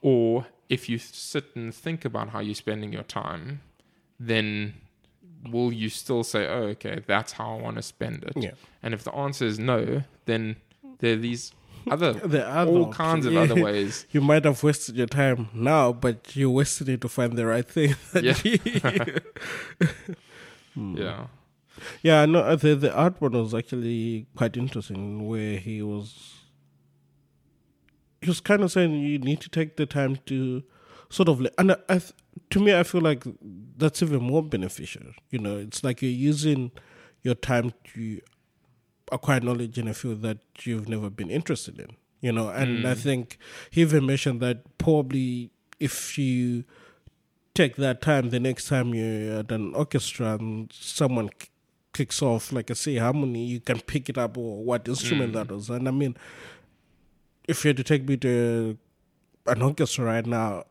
Or 0.01 0.47
if 0.67 0.89
you 0.89 0.97
sit 0.97 1.55
and 1.55 1.73
think 1.73 2.03
about 2.03 2.29
how 2.29 2.39
you're 2.39 2.55
spending 2.55 2.91
your 2.91 3.03
time 3.03 3.61
then 4.19 4.73
will 5.51 5.71
you 5.71 5.89
still 5.89 6.23
say 6.23 6.47
oh 6.47 6.63
okay 6.73 7.01
that's 7.05 7.33
how 7.33 7.57
i 7.57 7.61
want 7.61 7.75
to 7.75 7.81
spend 7.81 8.23
it 8.23 8.33
Yeah. 8.35 8.51
and 8.81 8.93
if 8.93 9.03
the 9.03 9.13
answer 9.13 9.45
is 9.45 9.59
no 9.59 10.03
then 10.25 10.55
there 10.99 11.13
are 11.13 11.17
these 11.17 11.51
other 11.91 12.13
There 12.35 12.47
are 12.47 12.65
all 12.65 12.85
other 12.85 12.93
kinds 12.93 13.25
of 13.27 13.35
options. 13.37 13.51
other 13.51 13.61
ways 13.69 14.07
You 14.11 14.21
might 14.21 14.43
have 14.45 14.63
wasted 14.63 14.95
your 14.95 15.05
time 15.07 15.49
now, 15.53 15.93
but 15.93 16.35
you 16.35 16.49
wasted 16.49 16.89
it 16.89 17.01
to 17.01 17.07
find 17.09 17.33
the 17.37 17.45
right 17.45 17.67
thing. 17.67 17.95
Yeah. 18.15 18.35
yeah 20.75 21.27
Yeah, 22.01 22.25
no, 22.25 22.39
uh, 22.39 22.55
the 22.55 22.75
the 22.75 22.93
art 22.93 23.19
one 23.21 23.33
was 23.33 23.53
actually 23.53 24.25
quite 24.35 24.57
interesting, 24.57 25.27
where 25.27 25.57
he 25.57 25.81
was 25.81 26.33
he 28.21 28.27
was 28.29 28.39
kind 28.41 28.63
of 28.63 28.71
saying 28.71 28.93
you 28.93 29.19
need 29.19 29.41
to 29.41 29.49
take 29.49 29.75
the 29.75 29.85
time 29.85 30.17
to 30.25 30.63
sort 31.09 31.29
of, 31.29 31.45
and 31.59 31.71
I, 31.73 31.77
I 31.89 31.97
th- 31.99 32.13
to 32.49 32.59
me, 32.59 32.75
I 32.75 32.83
feel 32.83 33.01
like 33.01 33.23
that's 33.77 34.01
even 34.01 34.23
more 34.23 34.43
beneficial. 34.43 35.03
You 35.29 35.39
know, 35.39 35.57
it's 35.57 35.83
like 35.83 36.01
you're 36.01 36.11
using 36.11 36.71
your 37.23 37.35
time 37.35 37.73
to 37.93 38.21
acquire 39.11 39.39
knowledge 39.39 39.77
in 39.77 39.87
a 39.87 39.93
field 39.93 40.21
that 40.23 40.39
you've 40.61 40.89
never 40.89 41.09
been 41.09 41.29
interested 41.29 41.79
in. 41.79 41.95
You 42.21 42.31
know, 42.31 42.49
and 42.49 42.87
I 42.87 42.93
mm. 42.93 42.97
think 42.97 43.37
he 43.69 43.81
even 43.81 44.05
mentioned 44.05 44.41
that 44.41 44.77
probably 44.77 45.51
if 45.79 46.17
you 46.17 46.63
take 47.53 47.75
that 47.77 48.01
time 48.01 48.29
the 48.29 48.39
next 48.39 48.67
time 48.67 48.93
you're 48.93 49.39
at 49.39 49.51
an 49.51 49.73
orchestra 49.73 50.35
and 50.35 50.71
someone 50.73 51.29
k- 51.29 51.47
kicks 51.93 52.21
off 52.21 52.51
like 52.51 52.69
a 52.69 52.75
say 52.75 52.97
harmony 52.97 53.45
you 53.45 53.61
can 53.61 53.79
pick 53.79 54.09
it 54.09 54.17
up 54.17 54.37
or 54.37 54.61
what 54.63 54.85
instrument 54.87 55.31
that 55.31 55.47
mm. 55.47 55.55
was 55.55 55.69
and 55.69 55.87
i 55.87 55.91
mean 55.91 56.15
if 57.47 57.63
you 57.63 57.69
had 57.69 57.77
to 57.77 57.83
take 57.83 58.07
me 58.07 58.17
to 58.17 58.77
an 59.47 59.61
orchestra 59.61 60.03
right 60.03 60.25
now 60.25 60.65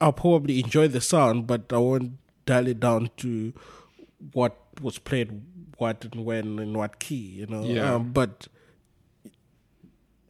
i'll 0.00 0.12
probably 0.12 0.60
enjoy 0.60 0.86
the 0.88 1.00
sound 1.00 1.46
but 1.46 1.72
i 1.72 1.76
won't 1.76 2.12
dial 2.46 2.66
it 2.66 2.80
down 2.80 3.10
to 3.16 3.52
what 4.32 4.56
was 4.80 4.98
played 4.98 5.42
what 5.78 6.04
and 6.04 6.24
when 6.24 6.58
and 6.58 6.76
what 6.76 6.98
key 6.98 7.14
you 7.40 7.46
know 7.46 7.62
Yeah. 7.64 7.94
um, 7.94 8.12
but 8.12 8.48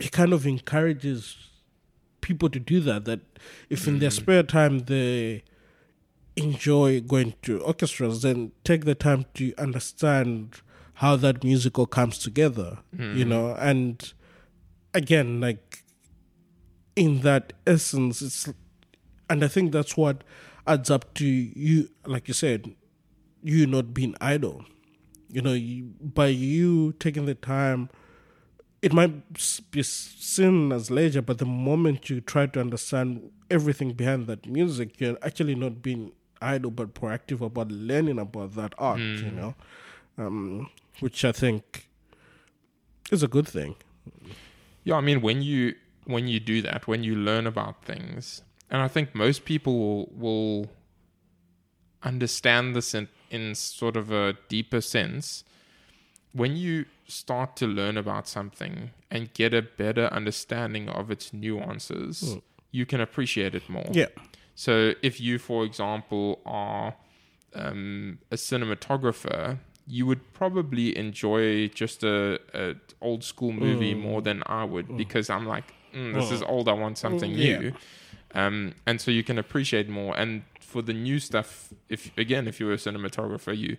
he 0.00 0.08
kind 0.08 0.32
of 0.32 0.46
encourages 0.46 1.36
people 2.22 2.48
to 2.50 2.58
do 2.58 2.80
that. 2.80 3.04
That 3.04 3.20
if 3.68 3.86
in 3.86 3.98
their 3.98 4.10
spare 4.10 4.42
time 4.42 4.78
they 4.80 5.42
enjoy 6.36 7.00
going 7.02 7.34
to 7.42 7.60
orchestras, 7.60 8.22
then 8.22 8.52
take 8.64 8.84
the 8.86 8.94
time 8.94 9.26
to 9.34 9.52
understand 9.58 10.62
how 10.94 11.16
that 11.16 11.44
musical 11.44 11.84
comes 11.86 12.16
together. 12.18 12.78
You 12.98 13.24
know, 13.26 13.54
and 13.56 14.12
again, 14.94 15.40
like 15.40 15.84
in 16.96 17.20
that 17.20 17.52
essence, 17.66 18.22
it's 18.22 18.48
and 19.30 19.44
I 19.44 19.48
think 19.48 19.72
that's 19.72 19.96
what 19.96 20.24
adds 20.66 20.90
up 20.90 21.14
to 21.14 21.24
you, 21.24 21.88
like 22.04 22.28
you 22.28 22.34
said, 22.34 22.74
you 23.42 23.66
not 23.66 23.94
being 23.94 24.14
idle. 24.20 24.64
You 25.28 25.40
know, 25.40 25.52
you, 25.52 25.92
by 26.00 26.26
you 26.26 26.92
taking 26.98 27.24
the 27.24 27.36
time, 27.36 27.88
it 28.82 28.92
might 28.92 29.12
be 29.70 29.82
seen 29.82 30.72
as 30.72 30.90
leisure, 30.90 31.22
but 31.22 31.38
the 31.38 31.46
moment 31.46 32.10
you 32.10 32.20
try 32.20 32.46
to 32.46 32.60
understand 32.60 33.30
everything 33.50 33.92
behind 33.92 34.26
that 34.26 34.46
music, 34.46 35.00
you're 35.00 35.18
actually 35.22 35.54
not 35.54 35.80
being 35.80 36.12
idle, 36.42 36.70
but 36.72 36.94
proactive 36.94 37.40
about 37.40 37.70
learning 37.70 38.18
about 38.18 38.54
that 38.56 38.74
art. 38.78 38.98
You 38.98 39.30
know, 39.30 39.54
um, 40.18 40.70
which 40.98 41.24
I 41.24 41.32
think 41.32 41.88
is 43.12 43.22
a 43.22 43.28
good 43.28 43.46
thing. 43.46 43.76
Yeah, 44.82 44.96
I 44.96 45.00
mean 45.00 45.20
when 45.20 45.42
you 45.42 45.74
when 46.06 46.26
you 46.26 46.40
do 46.40 46.62
that, 46.62 46.88
when 46.88 47.04
you 47.04 47.14
learn 47.14 47.46
about 47.46 47.84
things, 47.84 48.42
and 48.70 48.80
I 48.80 48.88
think 48.88 49.14
most 49.14 49.44
people 49.44 49.78
will, 49.78 50.08
will 50.16 50.70
understand 52.02 52.76
this 52.76 52.94
in, 52.94 53.08
in 53.30 53.54
sort 53.54 53.96
of 53.96 54.12
a 54.12 54.36
deeper 54.48 54.80
sense. 54.80 55.44
When 56.32 56.56
you 56.56 56.86
start 57.08 57.56
to 57.56 57.66
learn 57.66 57.96
about 57.96 58.28
something 58.28 58.90
and 59.10 59.32
get 59.34 59.52
a 59.52 59.62
better 59.62 60.06
understanding 60.06 60.88
of 60.88 61.10
its 61.10 61.32
nuances, 61.32 62.34
hmm. 62.34 62.38
you 62.70 62.86
can 62.86 63.00
appreciate 63.00 63.54
it 63.54 63.68
more. 63.68 63.88
Yeah. 63.90 64.06
So 64.54 64.94
if 65.02 65.20
you, 65.20 65.38
for 65.38 65.64
example, 65.64 66.40
are 66.46 66.94
um, 67.54 68.18
a 68.30 68.36
cinematographer, 68.36 69.58
you 69.86 70.06
would 70.06 70.32
probably 70.32 70.96
enjoy 70.96 71.66
just 71.68 72.04
a, 72.04 72.38
a 72.54 72.76
old 73.00 73.24
school 73.24 73.52
movie 73.52 73.92
hmm. 73.94 74.00
more 74.00 74.22
than 74.22 74.44
I 74.46 74.62
would 74.64 74.86
hmm. 74.86 74.96
because 74.96 75.28
I'm 75.28 75.46
like, 75.46 75.74
mm, 75.92 76.14
this 76.14 76.30
is 76.30 76.42
old. 76.42 76.68
I 76.68 76.74
want 76.74 76.98
something 76.98 77.32
Yeah. 77.32 77.70
Um, 78.34 78.74
and 78.86 79.00
so 79.00 79.10
you 79.10 79.24
can 79.24 79.38
appreciate 79.38 79.88
more. 79.88 80.16
And 80.16 80.42
for 80.60 80.82
the 80.82 80.92
new 80.92 81.18
stuff, 81.18 81.72
if 81.88 82.16
again, 82.16 82.46
if 82.46 82.60
you're 82.60 82.72
a 82.72 82.76
cinematographer, 82.76 83.56
you 83.56 83.76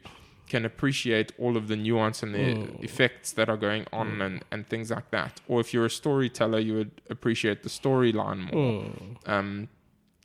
can 0.48 0.66
appreciate 0.66 1.32
all 1.38 1.56
of 1.56 1.70
the 1.70 1.78
nuance 1.78 2.22
and 2.24 2.36
the 2.36 2.84
effects 2.84 3.32
that 3.32 3.48
are 3.48 3.56
going 3.56 3.86
on 3.94 4.22
and, 4.22 4.44
and 4.52 4.68
things 4.68 4.92
like 4.92 5.10
that. 5.12 5.40
Or 5.48 5.62
if 5.62 5.74
you're 5.74 5.86
a 5.86 5.90
storyteller, 5.90 6.60
you 6.60 6.74
would 6.74 6.92
appreciate 7.10 7.64
the 7.64 7.70
storyline 7.70 8.52
more 8.52 8.84
um, 9.26 9.70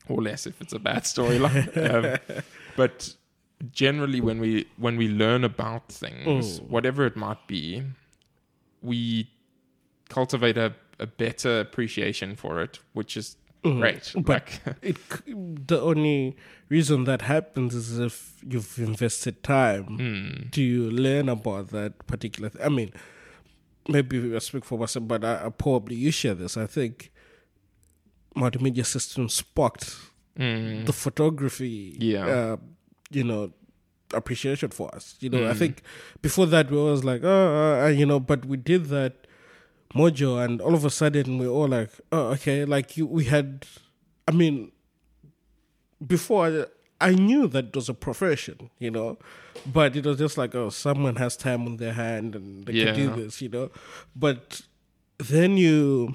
or 0.09 0.21
less 0.21 0.47
if 0.47 0.61
it's 0.61 0.73
a 0.73 0.81
bad 0.81 1.05
storyline. 1.05 1.67
um, 1.95 2.43
but 2.77 3.15
generally, 3.71 4.21
when 4.21 4.41
we 4.41 4.67
when 4.77 4.97
we 4.97 5.09
learn 5.09 5.45
about 5.45 5.89
things, 5.89 6.61
whatever 6.63 7.07
it 7.07 7.17
might 7.17 7.47
be, 7.47 7.85
we 8.83 9.31
cultivate 10.09 10.59
a, 10.59 10.75
a 10.99 11.07
better 11.07 11.61
appreciation 11.61 12.35
for 12.35 12.61
it, 12.61 12.81
which 12.95 13.17
is 13.17 13.37
Mm-hmm. 13.65 13.81
great. 13.81 14.13
But 14.15 14.61
like, 14.67 14.77
it 14.83 15.67
the 15.67 15.81
only 15.81 16.37
reason 16.69 17.05
that 17.05 17.23
happens 17.23 17.75
is 17.75 17.99
if 17.99 18.37
you've 18.47 18.79
invested 18.79 19.43
time 19.43 19.85
hmm. 19.85 20.49
to 20.51 20.91
learn 20.91 21.29
about 21.29 21.69
that 21.69 22.07
particular 22.07 22.49
thing. 22.49 22.63
I 22.63 22.69
mean, 22.69 22.93
maybe 23.89 24.35
I 24.35 24.39
speak 24.39 24.65
for 24.65 24.79
myself, 24.79 25.07
but 25.09 25.25
I, 25.25 25.47
I 25.47 25.49
probably 25.51 25.97
you 25.97 26.11
share 26.11 26.35
this. 26.35 26.57
I 26.57 26.67
think 26.67 27.13
multimedia 28.37 28.85
systems 28.85 29.35
sparked 29.35 29.97
hmm. 30.37 30.85
the 30.85 30.93
photography, 30.93 31.97
Yeah. 31.99 32.27
uh, 32.27 32.57
you 33.11 33.25
know, 33.25 33.53
appreciation 34.13 34.71
for 34.71 34.95
us. 34.95 35.17
You 35.21 35.31
know, 35.31 35.47
I 35.47 35.53
hmm. 35.53 35.59
think 35.59 35.83
before 36.23 36.47
that 36.47 36.71
we 36.71 36.77
was 36.77 37.05
like, 37.05 37.23
oh, 37.25 37.29
uh, 37.29 37.85
uh 37.85 37.89
you 37.89 38.07
know, 38.07 38.21
but 38.21 38.45
we 38.45 38.57
did 38.57 38.87
that 38.87 39.26
mojo, 39.97 40.43
and 40.45 40.61
all 40.61 40.75
of 40.75 40.85
a 40.85 40.91
sudden 40.91 41.39
we're 41.39 41.49
all 41.59 41.69
like, 41.69 41.91
oh, 42.13 42.29
okay, 42.35 42.65
like 42.65 42.97
you, 42.97 43.07
we 43.07 43.25
had. 43.25 43.67
I 44.29 44.33
mean, 44.33 44.73
before 46.07 46.47
I, 46.47 46.65
I 47.09 47.13
knew 47.15 47.47
that 47.49 47.67
it 47.67 47.77
was 47.77 47.89
a 47.89 47.95
profession, 47.95 48.71
you 48.79 48.91
know, 48.91 49.19
but 49.67 49.97
it 49.97 50.05
was 50.05 50.19
just 50.19 50.37
like, 50.39 50.55
oh, 50.55 50.71
someone 50.71 51.17
has 51.17 51.37
time 51.37 51.67
on 51.67 51.77
their 51.77 51.93
hand 51.93 52.35
and 52.35 52.67
they 52.67 52.73
can 52.87 52.95
do 52.95 53.23
this, 53.23 53.41
you 53.43 53.49
know. 53.49 53.71
But 54.15 54.63
then 55.19 55.57
you 55.57 56.15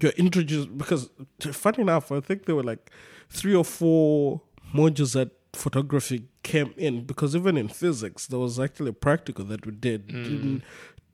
you're 0.00 0.12
introduced 0.12 0.76
because 0.78 1.10
funny 1.52 1.80
enough, 1.82 2.12
I 2.12 2.20
think 2.20 2.44
there 2.46 2.54
were 2.54 2.62
like 2.62 2.90
three 3.30 3.54
or 3.54 3.64
four 3.64 4.42
modules 4.74 5.14
that 5.14 5.30
photography 5.54 6.26
came 6.42 6.72
in 6.76 7.04
because 7.04 7.34
even 7.34 7.56
in 7.56 7.68
physics 7.68 8.26
there 8.26 8.38
was 8.38 8.60
actually 8.60 8.90
a 8.90 8.92
practical 8.92 9.44
that 9.46 9.64
we 9.66 9.72
did 9.72 10.08
Mm. 10.08 10.24
Didn't- 10.24 10.62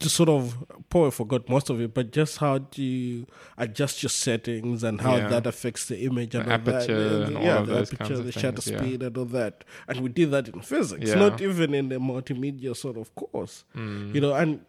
to 0.00 0.08
sort 0.08 0.28
of 0.28 0.64
probably 0.90 1.10
forgot 1.12 1.48
most 1.48 1.70
of 1.70 1.80
it, 1.80 1.94
but 1.94 2.10
just 2.12 2.38
how 2.38 2.58
do 2.58 2.82
you 2.82 3.26
adjust 3.56 4.02
your 4.02 4.10
settings 4.10 4.82
and 4.82 5.00
how 5.00 5.16
Yeah. 5.16 5.28
that 5.28 5.46
affects 5.46 5.86
the 5.86 6.00
image 6.04 6.34
and 6.34 6.46
The 6.46 6.52
all 6.52 6.58
that. 6.58 6.68
aperture 6.82 7.22
and 7.24 7.32
yeah, 7.42 7.58
of 7.60 7.66
the 7.68 7.78
aperture, 7.80 8.18
the 8.18 8.32
shutter 8.32 8.60
things, 8.60 8.70
yeah. 8.70 8.78
speed 8.78 9.02
and 9.02 9.16
all 9.16 9.24
that. 9.26 9.64
And 9.88 10.00
we 10.00 10.08
did 10.08 10.30
that 10.32 10.48
in 10.48 10.60
physics, 10.60 11.08
Yeah. 11.10 11.14
not 11.14 11.40
even 11.40 11.74
in 11.74 11.88
the 11.90 11.96
multimedia 11.96 12.76
sort 12.76 12.96
of 12.96 13.14
course. 13.14 13.64
Mm. 13.76 14.14
You 14.14 14.20
know, 14.20 14.34
and 14.34 14.60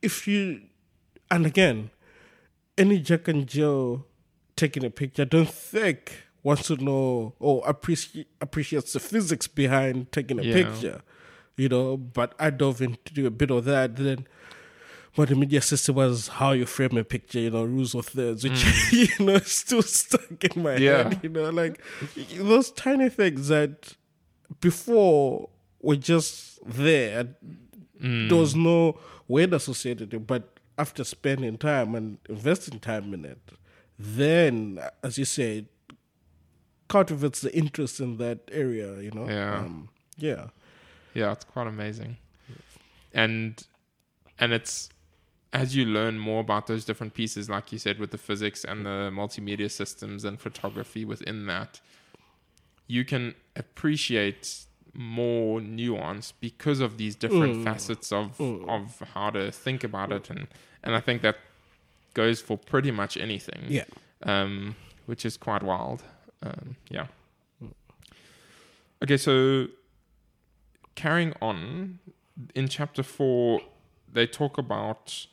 if 0.00 0.26
you 0.28 0.62
and 1.30 1.44
again, 1.46 1.90
any 2.78 2.98
Jack 3.00 3.26
and 3.28 3.46
Jill 3.46 4.06
taking 4.56 4.84
a 4.84 4.90
picture, 4.90 5.24
don't 5.24 5.48
think 5.48 6.12
wants 6.44 6.66
to 6.68 6.76
know 6.76 7.34
or 7.40 7.62
appreciate 7.66 8.26
appreciates 8.40 8.92
the 8.92 9.00
physics 9.00 9.46
behind 9.48 10.12
taking 10.12 10.38
a 10.38 10.42
Yeah. 10.42 10.54
picture. 10.54 11.02
You 11.56 11.68
know, 11.68 11.96
but 11.96 12.34
I 12.38 12.50
dove 12.50 12.80
into 12.80 13.26
a 13.26 13.30
bit 13.30 13.50
of 13.50 13.64
that. 13.66 13.96
Then 13.96 14.26
multimedia 15.16 15.62
system 15.62 15.96
was 15.96 16.28
how 16.28 16.52
you 16.52 16.64
frame 16.64 16.96
a 16.96 17.04
picture, 17.04 17.40
you 17.40 17.50
know, 17.50 17.64
rules 17.64 17.94
of 17.94 18.06
thirds, 18.06 18.42
which 18.44 18.64
you 18.92 19.24
know 19.24 19.38
still 19.40 19.82
stuck 19.82 20.42
in 20.44 20.62
my 20.62 20.76
Mm. 20.76 20.80
Yeah. 20.80 21.02
head. 21.04 21.20
You 21.22 21.28
know, 21.28 21.50
like 21.50 21.80
those 22.38 22.70
tiny 22.70 23.08
things 23.10 23.48
that 23.48 23.94
before 24.60 25.50
were 25.80 25.96
just 25.96 26.58
there. 26.66 27.28
Mm. 28.00 28.28
There 28.28 28.38
was 28.38 28.54
no 28.56 28.98
weight 29.28 29.52
associated 29.52 30.12
with 30.12 30.22
it, 30.22 30.26
but 30.26 30.58
after 30.78 31.04
spending 31.04 31.58
time 31.58 31.94
and 31.94 32.18
investing 32.28 32.80
time 32.80 33.12
in 33.14 33.24
it, 33.26 33.38
then, 33.98 34.80
as 35.04 35.18
you 35.18 35.24
say, 35.26 35.66
cultivates 36.88 37.40
the 37.40 37.54
interest 37.56 38.00
in 38.00 38.16
that 38.18 38.40
area. 38.50 39.00
You 39.00 39.10
know, 39.12 39.28
Yeah. 39.28 39.58
um, 39.58 39.88
yeah, 40.18 40.46
Yeah, 41.14 41.32
it's 41.32 41.44
quite 41.44 41.66
amazing. 41.66 42.16
And 43.12 43.62
and 44.38 44.52
it's 44.52 44.88
as 45.52 45.76
you 45.76 45.84
learn 45.84 46.18
more 46.18 46.40
about 46.40 46.66
those 46.66 46.84
different 46.84 47.12
pieces, 47.12 47.50
like 47.50 47.72
you 47.72 47.78
said, 47.78 47.98
with 47.98 48.10
the 48.10 48.18
physics 48.18 48.64
and 48.64 48.86
the 48.86 49.10
multimedia 49.12 49.70
systems 49.70 50.24
and 50.24 50.40
photography 50.40 51.04
within 51.04 51.46
that, 51.46 51.80
you 52.86 53.04
can 53.04 53.34
appreciate 53.54 54.64
more 54.94 55.60
nuance 55.60 56.32
because 56.32 56.80
of 56.80 56.96
these 56.98 57.14
different 57.14 57.56
Mm. 57.56 57.64
facets 57.64 58.12
of 58.12 58.40
of 58.40 59.02
how 59.14 59.30
to 59.30 59.50
think 59.50 59.84
about 59.84 60.12
it 60.12 60.28
and 60.30 60.46
and 60.82 60.94
I 60.94 61.00
think 61.00 61.22
that 61.22 61.36
goes 62.14 62.40
for 62.42 62.58
pretty 62.58 62.90
much 62.90 63.16
anything 63.16 63.64
yeah. 63.68 63.84
um, 64.24 64.76
which 65.06 65.24
is 65.24 65.36
quite 65.38 65.62
wild. 65.62 66.02
Um, 66.42 66.76
yeah. 66.90 67.06
Okay, 69.02 69.16
so 69.16 69.66
carrying 70.94 71.34
on 71.40 71.98
in 72.54 72.68
chapter 72.68 73.02
four, 73.02 73.60
they 74.12 74.26
talk 74.26 74.58
about 74.58 75.26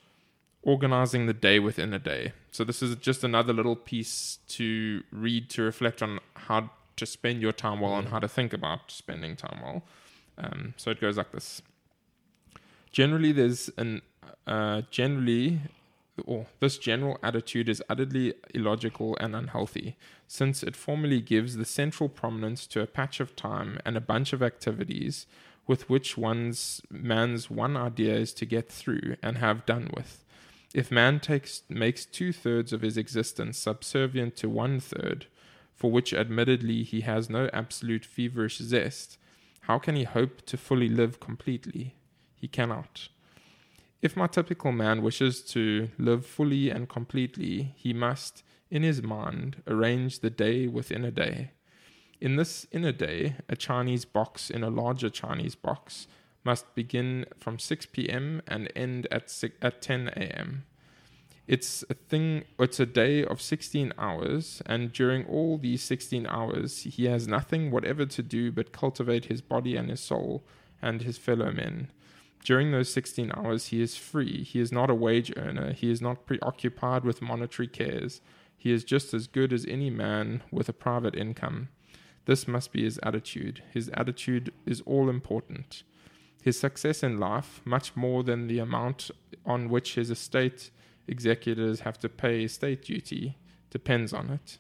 organizing 0.62 1.26
the 1.26 1.34
day 1.34 1.60
within 1.60 1.94
a 1.94 2.00
day. 2.00 2.34
So 2.52 2.64
this 2.64 2.82
is 2.82 2.96
just 2.96 3.24
another 3.24 3.54
little 3.54 3.76
piece 3.76 4.40
to 4.50 5.04
read 5.12 5.50
to 5.52 5.64
reflect 5.64 6.02
on 6.02 6.20
how 6.36 6.72
to 6.98 7.06
spend 7.06 7.42
your 7.42 7.52
time 7.54 7.80
well 7.80 7.98
and 7.98 8.10
how 8.10 8.20
to 8.20 8.28
think 8.28 8.54
about 8.54 8.92
spending 8.92 9.36
time 9.36 9.60
well. 9.62 9.84
Um, 10.38 10.74
so 10.78 10.92
it 10.92 11.00
goes 11.00 11.18
like 11.18 11.32
this. 11.32 11.62
Generally, 12.92 13.34
there's 13.34 13.70
an 13.78 14.02
uh, 14.48 14.82
generally 14.90 15.62
or 16.26 16.48
this 16.60 16.78
general 16.78 17.18
attitude 17.24 17.70
is 17.70 17.82
utterly 17.90 18.34
illogical 18.54 19.16
and 19.22 19.36
unhealthy, 19.36 19.96
since 20.28 20.64
it 20.64 20.76
formally 20.76 21.22
gives 21.22 21.56
the 21.56 21.66
central 21.66 22.10
prominence 22.10 22.68
to 22.68 22.82
a 22.82 22.88
patch 22.88 23.20
of 23.20 23.36
time 23.36 23.80
and 23.86 23.96
a 23.96 24.02
bunch 24.02 24.34
of 24.34 24.44
activities 24.44 25.26
with 25.70 25.88
which 25.88 26.18
one's 26.18 26.82
man's 26.90 27.48
one 27.48 27.78
idea 27.78 28.16
is 28.16 28.34
to 28.34 28.44
get 28.44 28.72
through 28.72 29.16
and 29.22 29.38
have 29.38 29.68
done 29.68 29.88
with. 29.96 30.26
If 30.74 30.90
man 30.90 31.20
takes 31.20 31.62
makes 31.70 32.06
two 32.08 32.34
thirds 32.34 32.74
of 32.74 32.82
his 32.82 32.98
existence 32.98 33.60
subservient 33.60 34.36
to 34.38 34.50
one 34.50 34.80
third, 34.80 35.28
for 35.76 35.92
which 35.92 36.12
admittedly 36.12 36.82
he 36.82 37.02
has 37.02 37.30
no 37.30 37.52
absolute 37.54 38.04
feverish 38.04 38.58
zest, 38.58 39.20
how 39.62 39.78
can 39.78 39.96
he 39.96 40.06
hope 40.06 40.44
to 40.48 40.58
fully 40.58 40.90
live 40.90 41.20
completely? 41.20 41.94
He 42.36 42.48
cannot. 42.48 43.10
If 44.02 44.18
my 44.18 44.26
typical 44.26 44.72
man 44.72 45.04
wishes 45.04 45.44
to 45.54 45.90
live 46.00 46.26
fully 46.26 46.72
and 46.72 46.90
completely, 46.90 47.76
he 47.76 47.94
must, 47.94 48.42
in 48.72 48.82
his 48.82 49.04
mind, 49.04 49.62
arrange 49.68 50.22
the 50.22 50.32
day 50.32 50.66
within 50.66 51.06
a 51.06 51.12
day. 51.12 51.52
In 52.22 52.36
this 52.36 52.68
inner 52.72 52.92
day, 52.92 53.36
a 53.48 53.56
Chinese 53.56 54.04
box 54.04 54.50
in 54.50 54.62
a 54.62 54.70
larger 54.70 55.10
Chinese 55.10 55.56
box 55.56 56.08
must 56.44 56.76
begin 56.76 57.26
from 57.38 57.58
6 57.60 57.86
p.m. 57.88 58.42
and 58.46 58.70
end 58.76 59.08
at, 59.10 59.30
6, 59.30 59.56
at 59.62 59.82
10 59.82 60.10
a.m. 60.10 60.66
It's 61.48 61.84
a 61.90 61.94
thing, 61.94 62.44
it's 62.60 62.80
a 62.80 62.86
day 62.86 63.24
of 63.24 63.42
16 63.42 63.94
hours, 63.98 64.62
and 64.66 64.92
during 64.92 65.26
all 65.26 65.58
these 65.58 65.82
16 65.82 66.28
hours, 66.28 66.82
he 66.84 67.06
has 67.06 67.28
nothing 67.28 67.72
whatever 67.72 68.06
to 68.06 68.22
do 68.22 68.52
but 68.52 68.74
cultivate 68.74 69.26
his 69.26 69.42
body 69.42 69.76
and 69.78 69.90
his 69.90 70.02
soul 70.02 70.44
and 70.82 71.02
his 71.02 71.18
fellow 71.18 71.52
men. 71.52 71.90
During 72.44 72.72
those 72.72 72.92
16 72.92 73.32
hours, 73.36 73.68
he 73.68 73.82
is 73.82 73.96
free. 73.96 74.44
He 74.44 74.60
is 74.60 74.72
not 74.72 74.90
a 74.90 74.96
wage 74.96 75.32
earner. 75.38 75.72
He 75.74 75.90
is 75.90 76.02
not 76.02 76.26
preoccupied 76.26 77.04
with 77.04 77.22
monetary 77.22 77.68
cares. 77.68 78.22
He 78.58 78.72
is 78.72 78.84
just 78.84 79.14
as 79.14 79.28
good 79.28 79.54
as 79.54 79.66
any 79.66 79.90
man 79.90 80.44
with 80.52 80.70
a 80.70 80.74
private 80.74 81.16
income. 81.16 81.70
This 82.30 82.48
must 82.48 82.72
be 82.72 82.84
his 82.84 83.00
attitude. 83.02 83.64
His 83.74 83.90
attitude 83.96 84.54
is 84.64 84.82
all 84.82 85.10
important. 85.10 85.82
His 86.44 86.60
success 86.60 87.02
in 87.02 87.18
life, 87.18 87.60
much 87.66 87.96
more 87.96 88.22
than 88.22 88.46
the 88.46 88.60
amount 88.60 89.10
on 89.48 89.68
which 89.68 89.96
his 89.96 90.12
estate 90.12 90.70
executors 91.08 91.80
have 91.80 91.98
to 91.98 92.08
pay 92.08 92.44
estate 92.44 92.84
duty, 92.84 93.36
depends 93.72 94.14
on 94.14 94.30
it. 94.30 94.60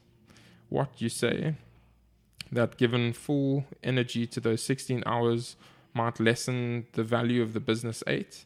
What 0.69 0.99
you 0.99 1.09
say, 1.09 1.57
that 2.51 2.77
given 2.77 3.13
full 3.13 3.65
energy 3.83 4.25
to 4.25 4.39
those 4.39 4.63
16 4.63 5.03
hours 5.05 5.55
might 5.93 6.19
lessen 6.19 6.87
the 6.93 7.03
value 7.03 7.43
of 7.43 7.53
the 7.53 7.59
business 7.59 8.03
eight? 8.07 8.45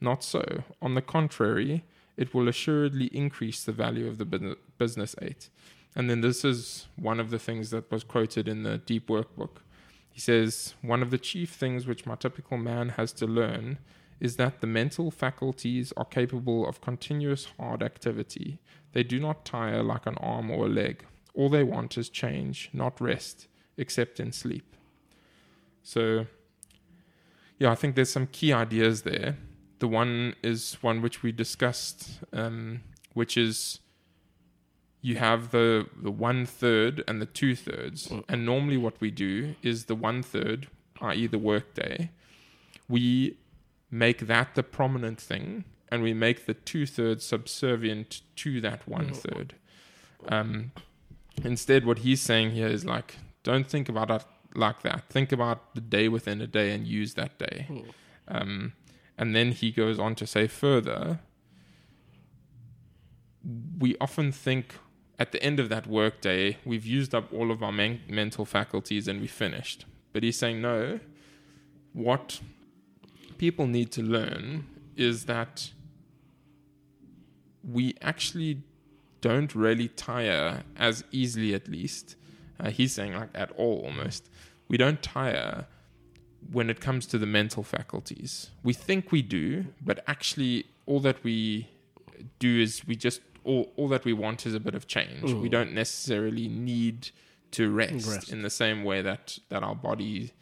Not 0.00 0.24
so. 0.24 0.64
On 0.82 0.96
the 0.96 1.02
contrary, 1.16 1.84
it 2.16 2.34
will 2.34 2.48
assuredly 2.48 3.06
increase 3.06 3.62
the 3.62 3.70
value 3.70 4.08
of 4.08 4.18
the 4.18 4.56
business 4.78 5.14
eight. 5.22 5.48
And 5.96 6.10
then 6.10 6.20
this 6.20 6.44
is 6.44 6.88
one 6.96 7.20
of 7.20 7.30
the 7.30 7.38
things 7.38 7.70
that 7.70 7.90
was 7.90 8.02
quoted 8.02 8.48
in 8.48 8.64
the 8.64 8.78
Deep 8.78 9.08
Work 9.08 9.36
book. 9.36 9.62
He 10.10 10.20
says, 10.20 10.74
One 10.82 11.02
of 11.02 11.10
the 11.10 11.18
chief 11.18 11.50
things 11.50 11.86
which 11.86 12.06
my 12.06 12.16
typical 12.16 12.56
man 12.56 12.90
has 12.90 13.12
to 13.14 13.26
learn 13.26 13.78
is 14.20 14.36
that 14.36 14.60
the 14.60 14.66
mental 14.66 15.10
faculties 15.10 15.92
are 15.96 16.04
capable 16.04 16.66
of 16.68 16.80
continuous 16.80 17.48
hard 17.58 17.82
activity. 17.82 18.58
They 18.92 19.02
do 19.02 19.20
not 19.20 19.44
tire 19.44 19.82
like 19.82 20.06
an 20.06 20.16
arm 20.18 20.50
or 20.50 20.66
a 20.66 20.68
leg. 20.68 21.04
All 21.34 21.48
they 21.48 21.64
want 21.64 21.98
is 21.98 22.08
change, 22.08 22.70
not 22.72 23.00
rest, 23.00 23.48
except 23.76 24.20
in 24.20 24.32
sleep. 24.32 24.76
So, 25.82 26.26
yeah, 27.58 27.70
I 27.70 27.74
think 27.74 27.96
there's 27.96 28.12
some 28.12 28.28
key 28.28 28.52
ideas 28.52 29.02
there. 29.02 29.36
The 29.80 29.88
one 29.88 30.34
is 30.42 30.78
one 30.80 31.02
which 31.02 31.22
we 31.22 31.32
discussed, 31.32 32.20
um, 32.32 32.82
which 33.12 33.36
is 33.36 33.80
you 35.04 35.16
have 35.16 35.50
the 35.50 35.86
the 35.94 36.10
one 36.10 36.46
third 36.46 37.04
and 37.06 37.20
the 37.20 37.26
two 37.26 37.54
thirds, 37.54 38.10
and 38.26 38.46
normally 38.46 38.78
what 38.78 38.98
we 39.02 39.10
do 39.10 39.54
is 39.62 39.84
the 39.84 39.94
one 39.94 40.22
third, 40.22 40.68
i.e., 41.02 41.26
the 41.26 41.38
workday, 41.38 42.10
we 42.88 43.36
make 43.90 44.20
that 44.28 44.54
the 44.54 44.62
prominent 44.62 45.20
thing, 45.20 45.64
and 45.90 46.02
we 46.02 46.14
make 46.14 46.46
the 46.46 46.54
two 46.54 46.86
thirds 46.86 47.22
subservient 47.22 48.22
to 48.36 48.62
that 48.62 48.88
one 48.88 49.10
mm. 49.10 49.50
Um, 50.26 50.72
instead, 51.44 51.84
what 51.84 51.98
he's 51.98 52.22
saying 52.22 52.52
here 52.52 52.68
is 52.68 52.86
like, 52.86 53.16
don't 53.42 53.66
think 53.66 53.90
about 53.90 54.10
it 54.10 54.24
like 54.54 54.80
that. 54.84 55.10
Think 55.10 55.32
about 55.32 55.74
the 55.74 55.82
day 55.82 56.08
within 56.08 56.40
a 56.40 56.46
day 56.46 56.70
and 56.70 56.86
use 56.86 57.12
that 57.12 57.38
day. 57.38 57.66
Hmm. 57.68 57.80
Um, 58.26 58.72
and 59.18 59.36
then 59.36 59.52
he 59.52 59.70
goes 59.70 59.98
on 59.98 60.14
to 60.14 60.26
say 60.26 60.46
further, 60.46 61.20
we 63.78 63.96
often 64.00 64.32
think 64.32 64.76
at 65.18 65.32
the 65.32 65.42
end 65.42 65.60
of 65.60 65.68
that 65.68 65.86
workday, 65.86 66.58
we've 66.64 66.86
used 66.86 67.14
up 67.14 67.32
all 67.32 67.50
of 67.50 67.62
our 67.62 67.72
men- 67.72 68.00
mental 68.08 68.44
faculties 68.44 69.06
and 69.08 69.20
we 69.20 69.26
finished. 69.26 69.84
But 70.12 70.22
he's 70.22 70.38
saying, 70.38 70.60
no, 70.60 71.00
what 71.92 72.40
people 73.38 73.66
need 73.66 73.92
to 73.92 74.02
learn 74.02 74.66
is 74.96 75.26
that 75.26 75.70
we 77.62 77.94
actually 78.02 78.62
don't 79.20 79.54
really 79.54 79.88
tire 79.88 80.64
as 80.76 81.04
easily, 81.10 81.54
at 81.54 81.68
least. 81.68 82.16
Uh, 82.60 82.70
he's 82.70 82.92
saying, 82.92 83.14
like, 83.14 83.30
at 83.34 83.50
all 83.52 83.82
almost 83.84 84.28
we 84.68 84.76
don't 84.76 85.02
tire 85.02 85.66
when 86.50 86.68
it 86.68 86.80
comes 86.80 87.06
to 87.06 87.18
the 87.18 87.26
mental 87.26 87.62
faculties. 87.62 88.50
We 88.62 88.72
think 88.72 89.12
we 89.12 89.22
do, 89.22 89.66
but 89.80 90.02
actually, 90.06 90.66
all 90.86 91.00
that 91.00 91.22
we 91.24 91.68
do 92.38 92.60
is 92.60 92.86
we 92.86 92.96
just 92.96 93.20
all, 93.44 93.72
all 93.76 93.88
that 93.88 94.04
we 94.04 94.12
want 94.12 94.46
is 94.46 94.54
a 94.54 94.60
bit 94.60 94.74
of 94.74 94.86
change. 94.86 95.32
We 95.32 95.48
don't 95.48 95.72
necessarily 95.72 96.48
need 96.48 97.10
to 97.52 97.70
rest, 97.70 98.08
rest, 98.08 98.32
in 98.32 98.42
the 98.42 98.50
same 98.50 98.82
way 98.82 99.00
that 99.02 99.38
that 99.48 99.62
our 99.62 99.74
body 99.74 100.32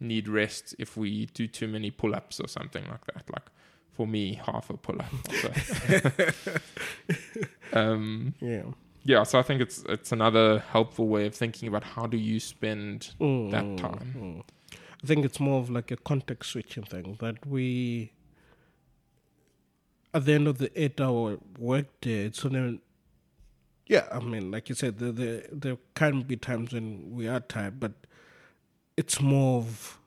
need 0.00 0.26
rest 0.26 0.74
if 0.78 0.96
we 0.96 1.26
do 1.26 1.46
too 1.46 1.68
many 1.68 1.90
pull-ups 1.90 2.40
or 2.40 2.48
something 2.48 2.84
like 2.88 3.04
that. 3.06 3.24
Like 3.30 3.48
for 3.92 4.06
me, 4.06 4.40
half 4.46 4.70
a 4.70 4.76
pull-up. 4.76 5.12
um, 7.72 8.34
yeah 8.40 8.62
yeah, 9.04 9.22
so 9.24 9.38
I 9.38 9.42
think 9.42 9.60
it's 9.60 9.82
it's 9.88 10.12
another 10.12 10.60
helpful 10.70 11.08
way 11.08 11.26
of 11.26 11.34
thinking 11.34 11.68
about 11.68 11.82
how 11.82 12.06
do 12.06 12.16
you 12.16 12.38
spend 12.38 13.14
mm, 13.20 13.50
that 13.50 13.76
time. 13.78 14.14
Mm. 14.16 14.78
I 15.02 15.06
think 15.06 15.24
it's 15.24 15.40
more 15.40 15.60
of 15.60 15.70
like 15.70 15.90
a 15.90 15.96
context 15.96 16.52
switching 16.52 16.84
thing 16.84 17.16
that 17.20 17.44
we, 17.44 18.12
at 20.14 20.24
the 20.24 20.32
end 20.32 20.46
of 20.46 20.58
the 20.58 20.70
eight-hour 20.80 21.38
workday, 21.58 22.26
it's 22.26 22.44
only. 22.44 22.80
Yeah, 23.86 24.06
I 24.12 24.20
mean, 24.20 24.50
like 24.50 24.68
you 24.68 24.74
said, 24.74 24.98
there, 24.98 25.12
there 25.12 25.42
there 25.50 25.76
can 25.94 26.22
be 26.22 26.36
times 26.36 26.72
when 26.72 27.10
we 27.10 27.28
are 27.28 27.40
tired, 27.40 27.80
but 27.80 27.92
it's 28.96 29.20
more 29.20 29.58
of 29.58 29.98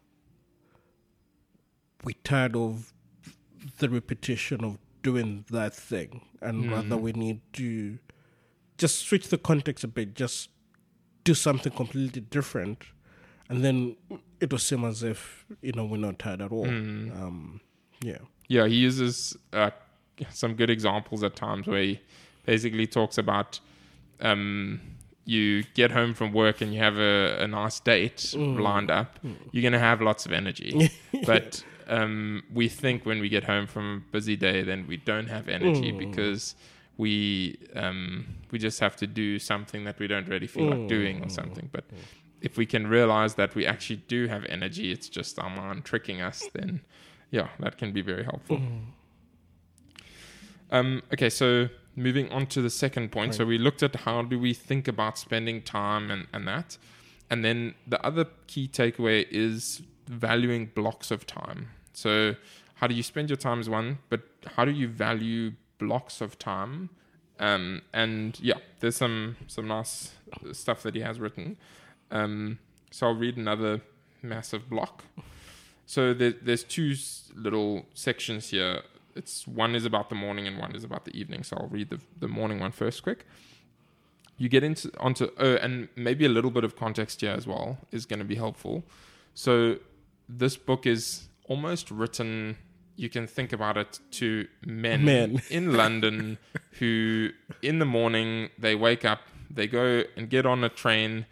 we're 2.04 2.16
tired 2.24 2.56
of 2.56 2.94
the 3.80 3.90
repetition 3.90 4.64
of 4.64 4.78
doing 5.02 5.46
that 5.52 5.74
thing, 5.74 6.22
and 6.42 6.66
mm. 6.66 6.72
rather 6.72 6.98
we 6.98 7.12
need 7.14 7.42
to 7.54 7.98
just 8.78 9.00
switch 9.08 9.28
the 9.30 9.38
context 9.38 9.84
a 9.84 9.88
bit, 9.88 10.16
just 10.16 10.50
do 11.24 11.34
something 11.34 11.72
completely 11.72 12.22
different, 12.22 12.86
and 13.50 13.64
then 13.64 13.98
it 14.40 14.52
will 14.52 14.60
seem 14.60 14.86
as 14.86 15.04
if 15.04 15.46
you 15.62 15.74
know 15.74 15.86
we're 15.86 15.98
not 15.98 16.20
tired 16.20 16.42
at 16.42 16.52
all. 16.52 16.66
Mm. 16.66 17.22
Um, 17.22 17.62
yeah, 18.02 18.20
yeah. 18.48 18.68
He 18.68 18.76
uses 18.76 19.36
uh, 19.52 19.72
some 20.32 20.56
good 20.56 20.70
examples 20.70 21.24
at 21.24 21.36
times 21.36 21.68
where 21.68 21.82
he 21.82 22.00
basically 22.46 22.88
talks 22.88 23.18
about 23.18 23.60
um, 24.22 24.80
you 25.26 25.64
get 25.74 25.92
home 25.92 26.14
from 26.14 26.32
work 26.32 26.62
and 26.62 26.74
you 26.74 26.80
have 26.80 26.98
a, 26.98 27.38
a 27.40 27.48
nice 27.48 27.80
date 27.80 28.18
mm. 28.18 28.60
lined 28.60 28.92
up. 28.92 29.20
Mm. 29.24 29.36
You're 29.52 29.64
gonna 29.64 29.80
have 29.80 30.02
lots 30.02 30.26
of 30.26 30.32
energy, 30.32 30.92
but 31.26 31.64
um, 31.88 32.44
we 32.54 32.70
think 32.70 33.06
when 33.06 33.20
we 33.20 33.30
get 33.30 33.44
home 33.44 33.68
from 33.68 34.04
a 34.08 34.12
busy 34.12 34.36
day, 34.36 34.64
then 34.64 34.86
we 34.88 34.98
don't 34.98 35.28
have 35.28 35.48
energy 35.48 35.92
mm. 35.92 35.98
because 35.98 36.56
we 36.98 37.58
um, 37.76 38.26
we 38.52 38.60
just 38.60 38.80
have 38.80 38.96
to 38.98 39.08
do 39.08 39.40
something 39.40 39.84
that 39.84 40.00
we 40.00 40.08
don't 40.08 40.28
really 40.28 40.48
feel 40.48 40.66
mm. 40.66 40.80
like 40.80 40.88
doing 40.88 41.24
or 41.24 41.30
something. 41.30 41.70
But 41.72 41.88
mm. 41.90 41.98
if 42.42 42.58
we 42.58 42.66
can 42.66 42.88
realize 42.88 43.36
that 43.36 43.56
we 43.56 43.66
actually 43.66 44.04
do 44.08 44.28
have 44.28 44.46
energy, 44.46 44.92
it's 44.92 45.10
just 45.10 45.40
our 45.40 45.50
mind 45.50 45.86
tricking 45.86 46.22
us, 46.22 46.48
then 46.54 46.82
yeah, 47.32 47.50
that 47.60 47.78
can 47.78 47.92
be 47.92 48.02
very 48.02 48.24
helpful. 48.24 48.62
Um, 50.72 51.04
okay, 51.14 51.30
so 51.30 51.70
moving 51.96 52.32
on 52.32 52.48
to 52.48 52.62
the 52.62 52.70
second 52.70 53.12
point. 53.12 53.30
Right. 53.30 53.38
So 53.38 53.46
we 53.46 53.58
looked 53.58 53.84
at 53.84 53.96
how 53.96 54.22
do 54.24 54.40
we 54.40 54.54
think 54.54 54.88
about 54.88 55.18
spending 55.18 55.62
time 55.62 56.12
and, 56.12 56.28
and 56.34 56.48
that. 56.48 56.78
And 57.30 57.44
then 57.44 57.76
the 57.88 58.04
other 58.06 58.26
key 58.48 58.68
takeaway 58.68 59.26
is 59.30 59.82
valuing 60.08 60.68
blocks 60.68 61.12
of 61.12 61.26
time. 61.26 61.70
So 61.94 62.36
how 62.76 62.88
do 62.88 62.94
you 62.94 63.04
spend 63.04 63.30
your 63.30 63.38
time 63.38 63.60
is 63.60 63.70
one, 63.70 64.00
but 64.10 64.22
how 64.56 64.66
do 64.66 64.72
you 64.72 64.88
value 64.88 65.54
blocks 65.78 66.22
of 66.22 66.38
time. 66.38 66.90
Um, 67.40 67.82
and 67.94 68.40
yeah, 68.40 68.56
there's 68.80 68.96
some 68.96 69.36
some 69.48 69.68
nice 69.68 70.14
stuff 70.52 70.84
that 70.84 70.96
he 70.96 71.02
has 71.02 71.20
written. 71.20 71.58
Um, 72.12 72.60
so 72.92 73.08
I'll 73.08 73.16
read 73.16 73.38
another 73.38 73.82
massive 74.22 74.70
block. 74.70 75.04
So 75.86 76.14
there, 76.14 76.34
there's 76.42 76.64
two 76.64 76.96
little 77.36 77.86
sections 77.94 78.50
here. 78.50 78.82
It's 79.16 79.48
one 79.48 79.76
is 79.76 79.86
about 79.86 80.10
the 80.10 80.16
morning 80.16 80.48
and 80.48 80.58
one 80.58 80.76
is 80.76 80.84
about 80.84 81.06
the 81.06 81.18
evening. 81.18 81.44
So 81.44 81.58
I'll 81.58 81.68
read 81.68 81.90
the 81.90 82.00
the 82.20 82.28
morning 82.28 82.60
one 82.60 82.72
first, 82.72 83.04
quick. 83.04 83.26
You 84.38 84.50
get 84.50 84.64
into 84.64 84.92
onto 85.00 85.30
oh, 85.38 85.56
and 85.56 85.88
maybe 85.96 86.26
a 86.26 86.30
little 86.30 86.52
bit 86.52 86.64
of 86.64 86.76
context 86.76 87.22
here 87.22 87.32
as 87.32 87.48
well 87.48 87.78
is 87.92 88.06
going 88.06 88.20
to 88.20 88.26
be 88.26 88.36
helpful. 88.36 88.84
So 89.34 89.78
this 90.28 90.58
book 90.58 90.86
is 90.86 91.30
almost 91.48 91.92
written 91.92 92.58
you 92.96 93.10
can 93.10 93.28
think 93.28 93.52
about 93.52 93.78
it 93.78 94.00
to 94.12 94.48
men, 94.66 95.04
men. 95.04 95.42
in 95.50 95.74
London 95.74 96.38
who, 96.80 97.30
in 97.62 97.80
the 97.80 97.86
morning, 97.86 98.50
they 98.58 98.76
wake 98.76 99.06
up, 99.06 99.22
they 99.50 99.68
go 99.68 100.04
and 100.16 100.30
get 100.30 100.46
on 100.46 100.64
a 100.64 100.70
train, 100.70 101.26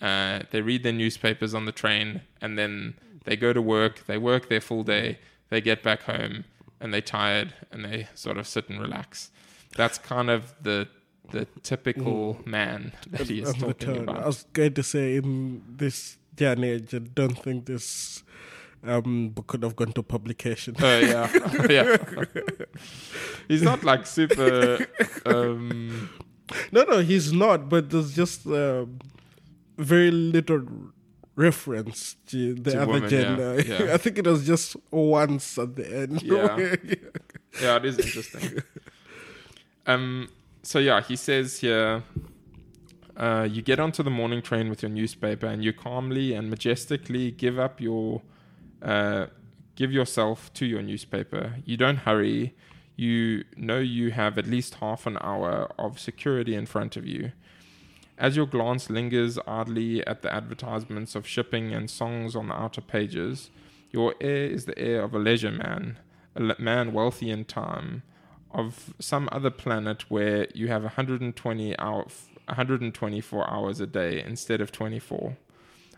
uh, 0.00 0.40
they 0.50 0.62
read 0.62 0.82
their 0.82 0.92
newspapers 0.92 1.54
on 1.54 1.66
the 1.66 1.72
train, 1.72 2.22
and 2.40 2.58
then 2.58 2.94
they 3.24 3.36
go 3.36 3.52
to 3.52 3.60
work, 3.60 4.06
they 4.06 4.18
work 4.18 4.48
their 4.48 4.60
full 4.60 4.82
day, 4.82 5.18
they 5.50 5.60
get 5.60 5.82
back 5.82 6.02
home, 6.02 6.44
and 6.80 6.92
they're 6.92 7.00
tired, 7.00 7.54
and 7.70 7.84
they 7.84 8.08
sort 8.14 8.38
of 8.38 8.46
sit 8.46 8.68
and 8.68 8.80
relax. 8.80 9.30
That's 9.76 9.98
kind 9.98 10.30
of 10.30 10.54
the 10.62 10.88
the 11.30 11.46
typical 11.62 12.40
man 12.44 12.92
that 13.10 13.28
he 13.28 13.42
is 13.42 13.50
of 13.50 13.58
the 13.60 13.74
talking 13.74 14.06
turn. 14.06 14.08
I 14.08 14.26
was 14.26 14.44
going 14.52 14.74
to 14.74 14.82
say 14.82 15.16
in 15.16 15.62
this 15.68 16.18
day 16.34 16.46
and 16.46 16.64
age, 16.64 16.94
I 16.94 16.98
don't 16.98 17.38
think 17.38 17.66
this 17.66 18.24
um, 18.84 19.28
book 19.28 19.46
could 19.46 19.62
have 19.62 19.76
gone 19.76 19.92
to 19.92 20.02
publication. 20.02 20.74
Oh 20.80 20.98
yeah, 20.98 21.30
yeah. 21.70 21.96
He's 23.48 23.62
not 23.62 23.84
like 23.84 24.06
super. 24.06 24.86
Um, 25.26 26.10
no, 26.72 26.84
no, 26.84 26.98
he's 27.00 27.32
not. 27.32 27.68
But 27.68 27.90
there's 27.90 28.14
just 28.14 28.46
um, 28.46 28.98
very 29.76 30.10
little 30.10 30.66
reference 31.36 32.16
to 32.26 32.54
the 32.54 32.70
To 32.72 32.82
other 32.82 32.92
women, 32.92 33.10
yeah, 33.10 33.22
gender. 33.22 33.62
yeah. 33.62 33.94
I 33.94 33.96
think 33.96 34.18
it 34.18 34.26
was 34.26 34.46
just 34.46 34.76
once 34.90 35.58
at 35.58 35.76
the 35.76 35.96
end. 36.02 36.22
Yeah. 36.22 36.56
yeah, 37.62 37.76
it 37.76 37.84
is 37.84 37.98
interesting. 37.98 38.62
Um. 39.86 40.28
So 40.62 40.78
yeah, 40.78 41.00
he 41.00 41.16
says 41.16 41.60
here. 41.60 42.02
Uh, 43.16 43.46
you 43.50 43.60
get 43.60 43.78
onto 43.78 44.02
the 44.02 44.10
morning 44.10 44.40
train 44.40 44.70
with 44.70 44.82
your 44.82 44.90
newspaper, 44.90 45.46
and 45.46 45.62
you 45.64 45.72
calmly 45.74 46.32
and 46.32 46.48
majestically 46.48 47.30
give 47.30 47.58
up 47.58 47.78
your, 47.80 48.22
uh, 48.80 49.26
give 49.74 49.92
yourself 49.92 50.50
to 50.54 50.64
your 50.64 50.80
newspaper. 50.80 51.56
You 51.66 51.76
don't 51.76 51.98
hurry. 51.98 52.54
You 52.96 53.44
know 53.56 53.78
you 53.78 54.10
have 54.12 54.38
at 54.38 54.46
least 54.46 54.76
half 54.76 55.06
an 55.06 55.18
hour 55.20 55.70
of 55.78 55.98
security 55.98 56.54
in 56.54 56.64
front 56.66 56.96
of 56.96 57.06
you. 57.06 57.32
As 58.20 58.36
your 58.36 58.44
glance 58.44 58.90
lingers 58.90 59.38
idly 59.46 60.06
at 60.06 60.20
the 60.20 60.32
advertisements 60.32 61.14
of 61.14 61.26
shipping 61.26 61.72
and 61.72 61.88
songs 61.88 62.36
on 62.36 62.48
the 62.48 62.54
outer 62.54 62.82
pages, 62.82 63.48
your 63.90 64.14
air 64.20 64.44
is 64.44 64.66
the 64.66 64.78
air 64.78 65.02
of 65.02 65.14
a 65.14 65.18
leisure 65.18 65.50
man, 65.50 65.98
a 66.36 66.54
man 66.58 66.92
wealthy 66.92 67.30
in 67.30 67.46
time, 67.46 68.02
of 68.50 68.92
some 68.98 69.26
other 69.32 69.48
planet 69.48 70.10
where 70.10 70.46
you 70.54 70.68
have 70.68 70.82
120 70.82 71.78
hour, 71.78 72.06
124 72.44 73.50
hours 73.50 73.80
a 73.80 73.86
day 73.86 74.22
instead 74.22 74.60
of 74.60 74.70
24. 74.70 75.38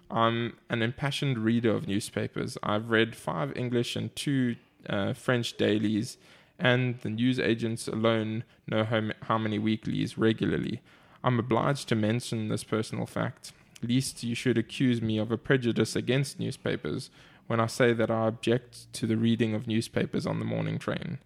I'm 0.08 0.56
an 0.70 0.80
impassioned 0.80 1.38
reader 1.38 1.74
of 1.74 1.88
newspapers. 1.88 2.56
I've 2.62 2.90
read 2.90 3.16
five 3.16 3.52
English 3.56 3.96
and 3.96 4.14
two 4.14 4.54
uh, 4.88 5.12
French 5.14 5.56
dailies, 5.56 6.18
and 6.56 7.00
the 7.00 7.10
news 7.10 7.40
agents 7.40 7.88
alone 7.88 8.44
know 8.68 8.84
how, 8.84 9.10
how 9.22 9.38
many 9.38 9.58
weeklies 9.58 10.16
regularly. 10.16 10.82
I'm 11.24 11.38
obliged 11.38 11.88
to 11.88 11.94
mention 11.94 12.48
this 12.48 12.64
personal 12.64 13.06
fact, 13.06 13.52
lest 13.82 14.22
you 14.22 14.34
should 14.34 14.58
accuse 14.58 15.00
me 15.00 15.18
of 15.18 15.30
a 15.30 15.38
prejudice 15.38 15.94
against 15.94 16.40
newspapers 16.40 17.10
when 17.46 17.60
I 17.60 17.66
say 17.66 17.92
that 17.92 18.10
I 18.10 18.26
object 18.26 18.92
to 18.94 19.06
the 19.06 19.16
reading 19.16 19.54
of 19.54 19.66
newspapers 19.66 20.26
on 20.26 20.38
the 20.38 20.44
morning 20.44 20.78
train. 20.78 21.18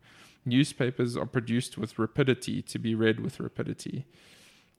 Newspapers 0.45 1.17
are 1.17 1.27
produced 1.27 1.77
with 1.77 1.99
rapidity 1.99 2.63
to 2.63 2.79
be 2.79 2.95
read 2.95 3.21
with 3.21 3.41
rapidity. 3.41 4.07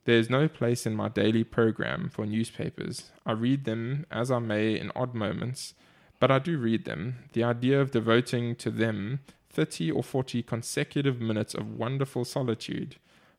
There 0.05 0.17
is 0.17 0.29
no 0.29 0.47
place 0.47 0.85
in 0.85 0.95
my 0.95 1.09
daily 1.09 1.43
program 1.43 2.09
for 2.09 2.25
newspapers. 2.25 3.11
I 3.25 3.33
read 3.33 3.65
them 3.65 4.05
as 4.09 4.31
I 4.31 4.39
may 4.39 4.79
in 4.79 4.91
odd 4.95 5.13
moments, 5.13 5.73
but 6.19 6.31
I 6.31 6.39
do 6.39 6.57
read 6.57 6.85
them. 6.85 7.15
The 7.33 7.43
idea 7.43 7.81
of 7.81 7.91
devoting 7.91 8.55
to 8.57 8.71
them 8.71 9.19
30 9.49 9.91
or 9.91 10.03
40 10.03 10.43
consecutive 10.43 11.19
minutes 11.19 11.53
of 11.53 11.77
wonderful 11.77 12.23
solitude, 12.23 12.95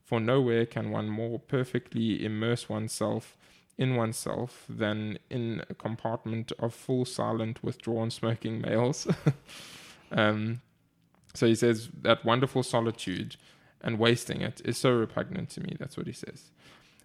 for 0.08 0.18
nowhere 0.18 0.64
can 0.64 0.90
one 0.90 1.06
more 1.06 1.38
perfectly 1.38 2.24
immerse 2.24 2.66
oneself 2.66 3.36
in 3.76 3.94
oneself 3.94 4.64
than 4.66 5.18
in 5.28 5.62
a 5.68 5.74
compartment 5.74 6.50
of 6.58 6.72
full 6.72 7.04
silent 7.04 7.62
withdrawn 7.62 8.10
smoking 8.10 8.58
males. 8.58 9.06
um, 10.12 10.62
so 11.34 11.46
he 11.46 11.54
says 11.54 11.90
that 12.00 12.24
wonderful 12.24 12.62
solitude 12.62 13.36
and 13.82 13.98
wasting 13.98 14.40
it 14.40 14.62
is 14.64 14.78
so 14.78 14.92
repugnant 14.92 15.50
to 15.50 15.60
me. 15.60 15.76
That's 15.78 15.98
what 15.98 16.06
he 16.06 16.14
says. 16.14 16.52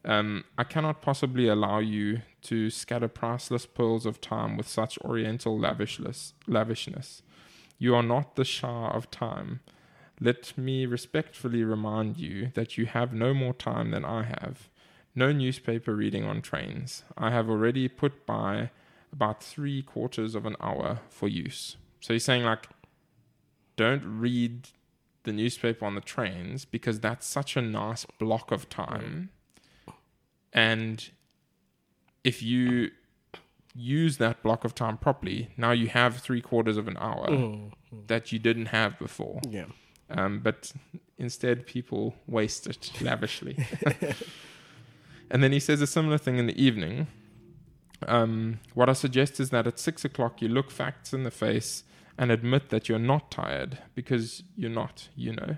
Um, 0.06 0.46
I 0.58 0.64
cannot 0.64 1.02
possibly 1.02 1.50
allow 1.50 1.80
you 1.80 2.22
to 2.44 2.70
scatter 2.70 3.10
priceless 3.10 3.66
pearls 3.66 4.06
of 4.06 4.22
time 4.22 4.56
with 4.56 4.68
such 4.70 4.98
oriental 5.00 5.60
lavishness. 5.60 6.36
lavishness. 6.48 7.22
You 7.78 7.96
are 7.96 8.04
not 8.04 8.38
the 8.38 8.46
Shah 8.46 8.92
of 8.92 9.12
time. 9.12 9.60
Let 10.20 10.58
me 10.58 10.86
respectfully 10.86 11.64
remind 11.64 12.18
you 12.18 12.52
that 12.54 12.78
you 12.78 12.86
have 12.86 13.14
no 13.14 13.34
more 13.34 13.54
time 13.54 13.92
than 13.92 14.06
I 14.06 14.24
have. 14.24 14.70
No 15.16 15.32
newspaper 15.32 15.96
reading 15.96 16.24
on 16.24 16.42
trains. 16.42 17.04
I 17.18 17.30
have 17.32 17.50
already 17.50 17.88
put 17.88 18.26
by 18.26 18.72
about 19.12 19.44
three 19.44 19.82
quarters 19.84 20.34
of 20.36 20.46
an 20.46 20.56
hour 20.60 21.00
for 21.10 21.28
use. 21.28 21.78
So 22.00 22.14
he's 22.14 22.26
saying, 22.26 22.44
like, 22.44 22.68
don't 23.76 24.04
read 24.06 24.70
the 25.24 25.32
newspaper 25.32 25.86
on 25.86 25.96
the 25.96 26.02
trains 26.02 26.66
because 26.66 27.00
that's 27.00 27.26
such 27.28 27.56
a 27.56 27.62
nice 27.62 28.06
block 28.20 28.52
of 28.52 28.70
time. 28.70 29.30
And 30.52 31.10
if 32.24 32.42
you 32.44 32.92
use 33.76 34.18
that 34.18 34.42
block 34.44 34.64
of 34.64 34.76
time 34.76 34.98
properly, 34.98 35.50
now 35.58 35.72
you 35.72 35.88
have 35.88 36.18
three 36.18 36.42
quarters 36.42 36.78
of 36.78 36.88
an 36.88 36.98
hour 36.98 37.28
Mm. 37.30 37.72
that 38.08 38.32
you 38.32 38.40
didn't 38.40 38.68
have 38.68 38.98
before. 39.00 39.42
Yeah. 39.50 39.66
Um, 40.14 40.40
but 40.40 40.72
instead, 41.18 41.66
people 41.66 42.16
waste 42.28 42.68
it 42.68 42.92
lavishly. 43.02 43.66
and 45.30 45.44
then 45.44 45.52
he 45.52 45.60
says 45.60 45.82
a 45.82 45.88
similar 45.88 46.18
thing 46.18 46.38
in 46.38 46.48
the 46.48 46.62
evening. 46.62 47.08
Um, 48.08 48.60
what 48.74 48.90
I 48.90 48.94
suggest 48.94 49.40
is 49.40 49.50
that 49.52 49.68
at 49.68 49.80
six 49.80 50.06
o'clock, 50.06 50.42
you 50.42 50.50
look 50.50 50.72
facts 50.72 51.14
in 51.14 51.24
the 51.24 51.32
face 51.32 51.84
and 52.18 52.32
admit 52.32 52.70
that 52.70 52.88
you're 52.88 53.00
not 53.00 53.32
tired 53.32 53.80
because 53.96 54.44
you're 54.56 54.70
not, 54.70 55.10
you 55.16 55.34
know. 55.34 55.58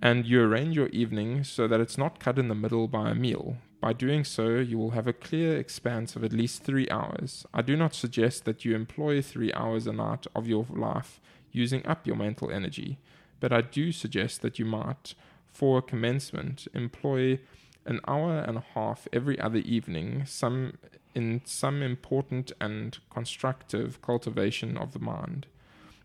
And 0.00 0.26
you 0.26 0.42
arrange 0.42 0.76
your 0.76 0.88
evening 0.88 1.44
so 1.44 1.66
that 1.68 1.80
it's 1.80 1.98
not 1.98 2.20
cut 2.20 2.38
in 2.38 2.48
the 2.48 2.54
middle 2.54 2.88
by 2.88 3.10
a 3.10 3.14
meal. 3.14 3.56
By 3.80 3.92
doing 3.92 4.24
so, 4.24 4.56
you 4.56 4.76
will 4.78 4.90
have 4.90 5.06
a 5.06 5.12
clear 5.12 5.56
expanse 5.56 6.16
of 6.16 6.24
at 6.24 6.32
least 6.32 6.64
three 6.64 6.88
hours. 6.90 7.46
I 7.54 7.62
do 7.62 7.76
not 7.76 7.94
suggest 7.94 8.44
that 8.44 8.64
you 8.64 8.74
employ 8.74 9.22
three 9.22 9.52
hours 9.52 9.86
a 9.86 9.92
night 9.92 10.26
of 10.34 10.48
your 10.48 10.66
life 10.68 11.20
using 11.52 11.86
up 11.86 12.06
your 12.06 12.16
mental 12.16 12.50
energy, 12.50 12.98
but 13.40 13.52
I 13.52 13.60
do 13.60 13.92
suggest 13.92 14.42
that 14.42 14.58
you 14.58 14.64
might, 14.64 15.14
for 15.50 15.78
a 15.78 15.82
commencement, 15.82 16.66
employ 16.74 17.40
an 17.84 18.00
hour 18.06 18.38
and 18.38 18.58
a 18.58 18.64
half 18.74 19.08
every 19.12 19.40
other 19.40 19.58
evening 19.58 20.24
some 20.26 20.74
in 21.14 21.40
some 21.44 21.82
important 21.82 22.52
and 22.60 22.98
constructive 23.10 24.00
cultivation 24.02 24.76
of 24.76 24.92
the 24.92 24.98
mind. 24.98 25.46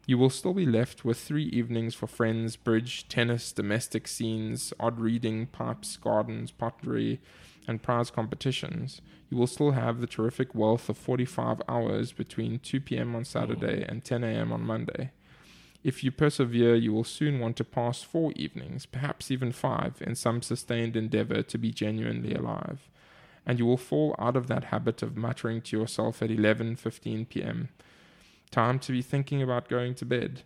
You 0.05 0.17
will 0.17 0.29
still 0.29 0.53
be 0.53 0.65
left 0.65 1.05
with 1.05 1.19
three 1.19 1.45
evenings 1.45 1.93
for 1.93 2.07
friends, 2.07 2.55
bridge, 2.55 3.07
tennis, 3.07 3.51
domestic 3.51 4.07
scenes, 4.07 4.73
odd 4.79 4.99
reading, 4.99 5.47
pipes, 5.47 5.95
gardens, 5.97 6.51
pottery, 6.51 7.21
and 7.67 7.81
prize 7.81 8.09
competitions. 8.09 9.01
You 9.29 9.37
will 9.37 9.47
still 9.47 9.71
have 9.71 10.01
the 10.01 10.07
terrific 10.07 10.53
wealth 10.53 10.89
of 10.89 10.97
45 10.97 11.61
hours 11.69 12.11
between 12.11 12.59
2 12.59 12.81
p.m. 12.81 13.15
on 13.15 13.23
Saturday 13.23 13.81
mm. 13.81 13.89
and 13.89 14.03
10 14.03 14.23
a.m. 14.23 14.51
on 14.51 14.61
Monday. 14.61 15.11
If 15.83 16.01
you 16.03 16.11
persevere, 16.11 16.75
you 16.75 16.93
will 16.93 17.03
soon 17.03 17.39
want 17.39 17.57
to 17.57 17.65
pass 17.65 18.01
four 18.01 18.31
evenings, 18.35 18.85
perhaps 18.85 19.29
even 19.29 19.51
five, 19.51 20.01
in 20.01 20.15
some 20.15 20.41
sustained 20.41 20.95
endeavor 20.95 21.43
to 21.43 21.57
be 21.57 21.71
genuinely 21.71 22.33
alive. 22.33 22.89
And 23.45 23.59
you 23.59 23.65
will 23.65 23.77
fall 23.77 24.15
out 24.17 24.37
of 24.37 24.47
that 24.47 24.65
habit 24.65 25.01
of 25.01 25.17
muttering 25.17 25.61
to 25.63 25.77
yourself 25.77 26.21
at 26.21 26.29
11:15 26.29 27.27
p.m. 27.27 27.67
Time 28.49 28.79
to 28.79 28.93
be 28.93 29.01
thinking 29.01 29.41
about 29.41 29.67
going 29.67 29.93
to 29.95 30.05
bed. 30.05 30.43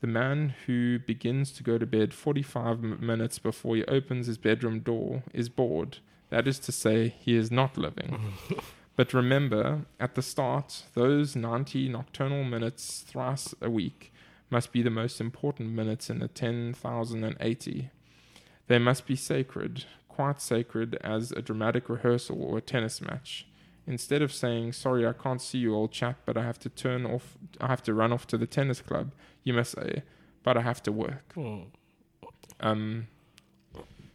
The 0.00 0.06
man 0.06 0.54
who 0.64 0.98
begins 0.98 1.52
to 1.52 1.62
go 1.62 1.76
to 1.76 1.86
bed 1.86 2.14
45 2.14 2.84
m- 2.84 3.06
minutes 3.06 3.38
before 3.38 3.76
he 3.76 3.84
opens 3.84 4.26
his 4.26 4.38
bedroom 4.38 4.80
door 4.80 5.22
is 5.34 5.48
bored. 5.50 5.98
That 6.30 6.48
is 6.48 6.58
to 6.60 6.72
say, 6.72 7.14
he 7.18 7.36
is 7.36 7.50
not 7.50 7.76
living. 7.76 8.34
but 8.96 9.12
remember, 9.12 9.86
at 10.00 10.14
the 10.14 10.22
start, 10.22 10.84
those 10.94 11.36
90 11.36 11.88
nocturnal 11.88 12.44
minutes 12.44 13.00
thrice 13.00 13.54
a 13.60 13.70
week 13.70 14.12
must 14.54 14.70
be 14.70 14.82
the 14.82 14.90
most 15.02 15.20
important 15.20 15.70
minutes 15.70 16.08
in 16.08 16.20
the 16.20 16.28
10,080. 16.28 17.90
They 18.68 18.78
must 18.78 19.04
be 19.04 19.16
sacred, 19.16 19.84
quite 20.08 20.40
sacred 20.40 20.94
as 21.02 21.32
a 21.32 21.42
dramatic 21.42 21.88
rehearsal 21.88 22.40
or 22.40 22.58
a 22.58 22.60
tennis 22.60 23.00
match. 23.00 23.48
Instead 23.84 24.22
of 24.22 24.32
saying, 24.32 24.72
Sorry, 24.72 25.04
I 25.04 25.12
can't 25.12 25.42
see 25.42 25.58
you, 25.58 25.74
old 25.74 25.90
chap, 25.90 26.18
but 26.24 26.36
I 26.36 26.44
have 26.44 26.60
to 26.60 26.68
turn 26.68 27.04
off, 27.04 27.36
I 27.60 27.66
have 27.66 27.82
to 27.82 27.92
run 27.92 28.12
off 28.12 28.28
to 28.28 28.38
the 28.38 28.46
tennis 28.46 28.80
club, 28.80 29.10
you 29.42 29.52
must 29.52 29.72
say, 29.72 30.04
But 30.44 30.56
I 30.56 30.60
have 30.60 30.80
to 30.84 30.92
work. 30.92 31.34
Mm. 31.34 31.66
Um, 32.60 33.08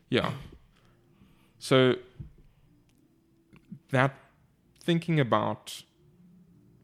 yeah. 0.10 0.32
So 1.60 1.96
that 3.92 4.16
thinking 4.82 5.20
about 5.20 5.84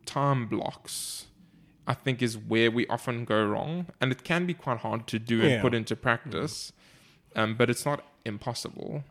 time 0.06 0.45
blocks, 0.47 1.28
I 1.88 1.93
think, 1.93 2.21
is 2.21 2.38
where 2.38 2.71
we 2.71 2.88
often 2.88 3.25
go 3.25 3.45
wrong, 3.45 3.88
and 4.01 4.11
it 4.11 4.23
can 4.23 4.45
be 4.45 4.53
quite 4.53 4.79
hard 4.79 5.05
to 5.07 5.19
do 5.19 5.41
and 5.41 5.51
Yeah. 5.51 5.61
put 5.61 5.73
into 5.73 5.95
practice. 5.95 6.73
Um, 7.36 7.55
but 7.55 7.69
it's 7.69 7.86
not 7.86 8.03
impossible. 8.25 9.03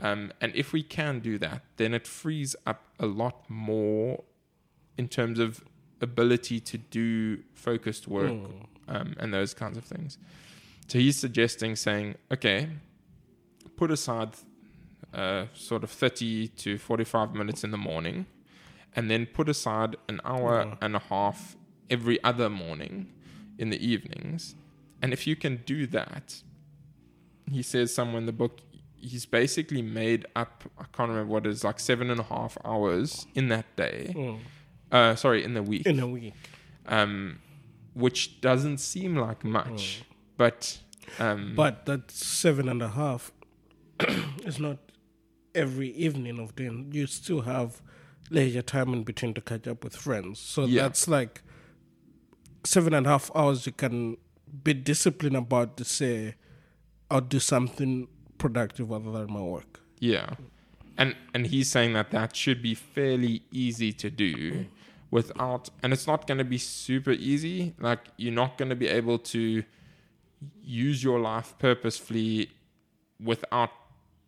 Um, 0.00 0.32
and 0.40 0.50
if 0.56 0.72
we 0.72 0.82
can 0.82 1.20
do 1.20 1.38
that, 1.38 1.62
then 1.76 1.92
it 1.94 2.06
frees 2.06 2.56
up 2.66 2.84
a 2.98 3.06
lot 3.06 3.48
more 3.50 4.24
in 4.96 5.08
terms 5.08 5.38
of 5.38 5.62
ability 6.00 6.58
to 6.60 6.78
do 6.78 7.42
focused 7.52 8.08
work 8.08 8.32
um, 8.88 9.14
and 9.18 9.32
those 9.34 9.52
kinds 9.52 9.76
of 9.76 9.84
things. 9.84 10.16
So 10.88 10.98
he's 10.98 11.18
suggesting 11.18 11.76
saying, 11.76 12.14
okay, 12.32 12.68
put 13.76 13.90
aside 13.90 14.30
uh, 15.12 15.44
sort 15.54 15.84
of 15.84 15.90
30 15.90 16.48
to 16.48 16.78
45 16.78 17.34
minutes 17.34 17.62
in 17.62 17.70
the 17.70 17.76
morning 17.78 18.24
and 18.96 19.10
then 19.10 19.26
put 19.26 19.48
aside 19.48 19.96
an 20.08 20.20
hour 20.24 20.64
Yeah. 20.64 20.76
and 20.80 20.96
a 20.96 20.98
half 20.98 21.56
every 21.90 22.22
other 22.24 22.48
morning 22.48 23.12
in 23.58 23.70
the 23.70 23.84
evenings. 23.86 24.54
And 25.02 25.12
if 25.12 25.26
you 25.26 25.36
can 25.36 25.62
do 25.66 25.86
that, 25.88 26.42
he 27.50 27.62
says 27.62 27.94
somewhere 27.94 28.18
in 28.18 28.26
the 28.26 28.32
book, 28.32 28.60
he's 28.96 29.26
basically 29.26 29.82
made 29.82 30.26
up, 30.36 30.64
I 30.78 30.84
can't 30.92 31.08
remember 31.10 31.32
what 31.32 31.46
it 31.46 31.50
is, 31.50 31.64
like 31.64 31.80
seven 31.80 32.10
and 32.10 32.20
a 32.20 32.24
half 32.24 32.56
hours 32.64 33.26
in 33.34 33.48
that 33.48 33.74
day. 33.76 34.12
Mm. 34.14 34.38
Uh, 34.92 35.14
sorry, 35.16 35.42
in 35.44 35.54
the 35.54 35.62
week. 35.62 35.86
In 35.86 36.00
a 36.00 36.06
week. 36.06 36.34
um, 36.86 37.38
which 37.94 38.40
doesn't 38.40 38.78
seem 38.78 39.16
like 39.16 39.44
much, 39.44 40.02
but 40.36 40.78
um, 41.18 41.54
But 41.56 41.86
that 41.86 42.10
seven 42.10 42.68
and 42.68 42.80
a 42.82 42.88
half 42.88 43.32
is 44.44 44.60
not 44.60 44.78
every 45.54 45.88
evening 45.90 46.38
of 46.38 46.54
doing. 46.54 46.90
You 46.92 47.06
still 47.08 47.40
have 47.42 47.82
leisure 48.30 48.62
time 48.62 48.92
in 48.92 49.02
between 49.02 49.34
to 49.34 49.40
catch 49.40 49.66
up 49.66 49.82
with 49.82 49.96
friends. 49.96 50.38
So 50.38 50.66
Yeah. 50.66 50.82
that's 50.82 51.08
like 51.08 51.42
seven 52.64 52.94
and 52.94 53.06
a 53.06 53.10
half 53.10 53.30
hours 53.34 53.66
you 53.66 53.72
can 53.72 54.16
be 54.64 54.74
disciplined 54.74 55.36
about 55.36 55.76
to 55.76 55.84
say, 55.84 56.34
I'll 57.10 57.20
do 57.20 57.38
something 57.40 58.08
productive 58.38 58.92
other 58.92 59.10
than 59.12 59.32
my 59.32 59.40
work. 59.42 59.80
yeah, 59.98 60.34
and 60.98 61.14
and 61.34 61.46
he's 61.46 61.70
saying 61.70 61.92
that 61.94 62.10
that 62.10 62.34
should 62.36 62.60
be 62.62 62.74
fairly 62.74 63.42
easy 63.52 63.92
to 63.92 64.10
do 64.10 64.66
without, 65.10 65.70
and 65.82 65.92
it's 65.92 66.06
not 66.06 66.26
going 66.26 66.38
to 66.38 66.44
be 66.44 66.58
super 66.58 67.12
easy. 67.12 67.74
Like 67.80 68.00
you're 68.16 68.32
not 68.34 68.58
going 68.58 68.68
to 68.70 68.76
be 68.76 68.88
able 68.88 69.18
to 69.34 69.62
use 70.62 71.02
your 71.04 71.18
life 71.20 71.54
purposefully 71.58 72.50
without 73.22 73.70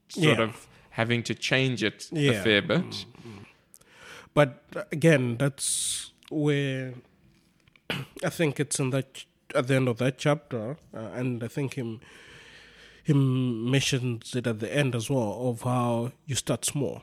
sort 0.09 0.39
Yeah. 0.39 0.45
of 0.45 0.67
having 0.91 1.23
to 1.25 1.35
change 1.35 1.83
it 1.83 2.09
a 2.13 2.33
fair 2.43 2.61
bit. 2.63 3.07
But 4.35 4.63
uh, 4.77 4.85
again, 4.93 5.37
that's 5.39 6.11
where 6.31 6.95
I 8.25 8.31
think 8.31 8.61
it's 8.61 8.79
in 8.79 8.91
that 8.91 9.25
at 9.55 9.67
the 9.67 9.75
end 9.75 9.89
of 9.89 9.99
that 9.99 10.19
chapter, 10.19 10.77
uh, 10.95 10.99
and 11.15 11.43
I 11.43 11.49
think 11.49 11.75
him 11.75 12.01
him 13.03 13.71
mentions 13.71 14.35
it 14.37 14.47
at 14.47 14.61
the 14.61 14.75
end 14.75 14.95
as 14.95 15.11
well 15.11 15.49
of 15.49 15.63
how 15.63 16.13
you 16.27 16.35
start 16.37 16.65
small. 16.65 17.03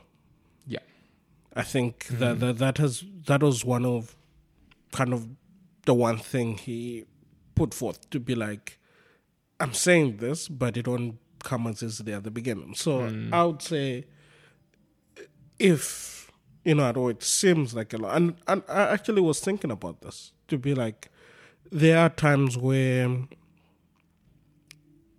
Yeah. 0.66 0.78
I 1.54 1.62
think 1.62 2.06
that, 2.06 2.40
that 2.40 2.58
that 2.58 2.78
has 2.78 3.04
that 3.26 3.42
was 3.42 3.64
one 3.64 3.84
of 3.84 4.16
kind 4.92 5.12
of 5.12 5.28
the 5.84 5.94
one 5.94 6.18
thing 6.18 6.56
he 6.56 7.04
put 7.54 7.74
forth 7.74 8.08
to 8.10 8.20
be 8.20 8.34
like, 8.34 8.78
I'm 9.58 9.74
saying 9.74 10.18
this, 10.18 10.48
but 10.48 10.76
it 10.76 10.88
won't 10.88 11.18
come 11.42 11.66
as 11.66 11.82
easily 11.82 12.12
at 12.12 12.24
the 12.24 12.30
beginning. 12.30 12.74
So 12.74 13.12
I 13.32 13.44
would 13.44 13.62
say, 13.62 14.06
if 15.58 16.19
you 16.64 16.74
know, 16.74 16.84
although 16.84 17.08
it 17.08 17.22
seems 17.22 17.74
like 17.74 17.92
a 17.92 17.96
lot, 17.96 18.16
and 18.16 18.34
and 18.46 18.62
I 18.68 18.82
actually 18.92 19.22
was 19.22 19.40
thinking 19.40 19.70
about 19.70 20.02
this 20.02 20.32
to 20.48 20.58
be 20.58 20.74
like, 20.74 21.10
there 21.70 21.98
are 21.98 22.10
times 22.10 22.58
where 22.58 23.16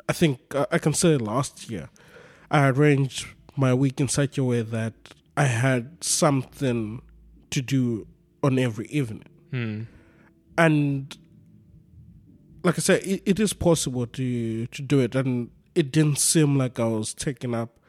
I 0.07 0.13
think 0.13 0.39
uh, 0.53 0.65
I 0.71 0.77
can 0.77 0.93
say 0.93 1.17
last 1.17 1.69
year, 1.69 1.89
I 2.49 2.67
arranged 2.67 3.27
my 3.55 3.73
week 3.73 3.99
in 3.99 4.07
such 4.07 4.37
a 4.37 4.43
way 4.43 4.61
that 4.61 4.93
I 5.37 5.45
had 5.45 6.03
something 6.03 7.01
to 7.49 7.61
do 7.61 8.07
on 8.43 8.59
every 8.59 8.87
evening. 8.87 9.23
Hmm. 9.51 9.83
And 10.57 11.17
like 12.63 12.77
I 12.77 12.81
said, 12.81 13.03
it, 13.03 13.23
it 13.25 13.39
is 13.39 13.53
possible 13.53 14.05
to 14.05 14.67
to 14.67 14.81
do 14.81 14.99
it, 14.99 15.15
and 15.15 15.49
it 15.75 15.91
didn't 15.91 16.19
seem 16.19 16.57
like 16.57 16.79
I 16.79 16.85
was 16.85 17.13
taking 17.13 17.55
up 17.55 17.79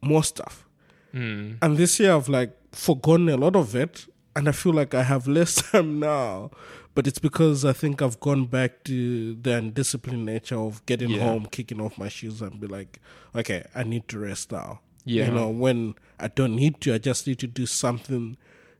more 0.00 0.24
stuff. 0.24 0.66
Hmm. 1.12 1.52
And 1.62 1.76
this 1.76 2.00
year, 2.00 2.14
I've 2.14 2.28
like 2.28 2.56
forgotten 2.74 3.28
a 3.28 3.36
lot 3.36 3.56
of 3.56 3.74
it, 3.74 4.06
and 4.36 4.48
I 4.48 4.52
feel 4.52 4.72
like 4.72 4.94
I 4.94 5.02
have 5.02 5.26
less 5.26 5.54
time 5.70 5.98
now. 6.00 6.50
But 6.94 7.08
it's 7.08 7.18
because 7.18 7.64
I 7.64 7.72
think 7.72 8.00
I've 8.00 8.20
gone 8.20 8.46
back 8.46 8.84
to 8.84 9.34
the 9.34 9.56
undisciplined 9.56 10.24
nature 10.24 10.58
of 10.58 10.84
getting 10.86 11.10
Yeah. 11.10 11.24
home, 11.24 11.46
kicking 11.46 11.80
off 11.80 11.98
my 11.98 12.08
shoes, 12.08 12.40
and 12.40 12.60
be 12.60 12.68
like, 12.68 13.00
okay, 13.34 13.64
I 13.74 13.82
need 13.82 14.06
to 14.08 14.18
rest 14.18 14.52
now. 14.52 14.80
Yeah. 15.04 15.26
You 15.26 15.32
know, 15.32 15.48
when 15.48 15.96
I 16.20 16.28
don't 16.28 16.54
need 16.54 16.80
to, 16.82 16.94
I 16.94 16.98
just 16.98 17.26
need 17.26 17.40
to 17.40 17.48
do 17.48 17.66
something 17.66 18.36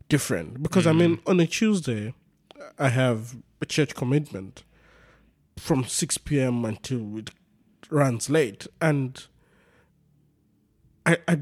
different. 0.09 0.63
Because 0.63 0.87
I 0.87 0.93
mm. 0.93 0.99
mean, 0.99 1.21
on 1.27 1.41
a 1.41 1.47
Tuesday, 1.47 2.15
I 2.79 2.89
have 2.91 3.37
a 3.61 3.67
church 3.67 3.95
commitment 3.95 4.63
from 5.57 5.85
6 5.85 6.19
p.m. 6.19 6.65
until 6.65 7.19
it 7.19 7.31
runs 7.91 8.31
late. 8.31 8.67
And 8.81 9.27
I, 11.05 11.19
I 11.27 11.39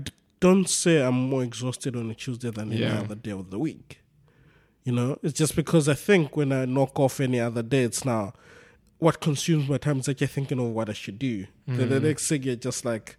don't 0.47 0.68
say 0.68 0.95
I'm 1.07 1.14
more 1.32 1.43
exhausted 1.51 1.93
on 1.97 2.11
a 2.11 2.14
Tuesday 2.14 2.51
than 2.51 2.72
any 2.72 2.80
Yeah. 2.82 3.01
other 3.03 3.14
day 3.26 3.30
of 3.43 3.51
the 3.51 3.59
week. 3.68 3.88
You 4.84 4.93
know, 4.99 5.11
it's 5.22 5.38
just 5.43 5.55
because 5.57 5.88
I 5.88 5.95
think 5.95 6.36
when 6.36 6.51
I 6.61 6.64
knock 6.76 6.99
off 7.05 7.20
any 7.20 7.38
other 7.49 7.62
day, 7.74 7.82
it's 7.90 8.05
now 8.05 8.32
what 8.99 9.20
consumes 9.20 9.68
my 9.68 9.78
time 9.78 9.99
is 10.01 10.09
like 10.09 10.20
you're 10.20 10.28
thinking 10.38 10.59
of 10.64 10.68
what 10.78 10.88
I 10.88 10.93
should 11.03 11.18
do. 11.18 11.47
Then 11.66 11.88
the 11.88 12.01
next 12.01 12.28
thing 12.28 12.43
you're 12.43 12.57
just 12.68 12.84
like, 12.84 13.16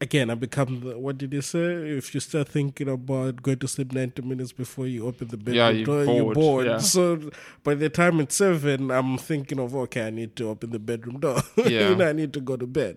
again, 0.00 0.30
I 0.30 0.34
become 0.34 0.80
the, 0.80 0.98
what 0.98 1.16
did 1.18 1.32
you 1.34 1.42
say? 1.42 1.66
If 2.00 2.14
you 2.14 2.20
start 2.20 2.48
thinking 2.48 2.88
about 2.88 3.42
going 3.42 3.58
to 3.58 3.68
sleep 3.68 3.92
90 3.92 4.22
minutes 4.22 4.52
before 4.52 4.86
you 4.86 5.06
open 5.06 5.28
the 5.28 5.36
bedroom 5.36 5.56
Yeah, 5.56 5.68
you're 5.70 5.86
door, 5.86 6.04
you're 6.14 6.24
bored, 6.24 6.34
bored. 6.34 6.66
yeah. 6.66 6.78
So 6.78 7.30
by 7.62 7.74
the 7.74 7.88
time 7.90 8.18
it's 8.20 8.36
seven, 8.36 8.90
I'm 8.90 9.16
thinking 9.18 9.58
of, 9.60 9.74
okay, 9.84 10.06
I 10.06 10.10
need 10.10 10.34
to 10.36 10.48
open 10.48 10.70
the 10.70 10.78
bedroom 10.90 11.20
door. 11.20 11.38
Yeah. 11.56 11.90
you 11.90 11.94
know, 11.96 12.08
I 12.08 12.12
need 12.12 12.32
to 12.32 12.40
go 12.40 12.56
to 12.56 12.66
bed. 12.66 12.96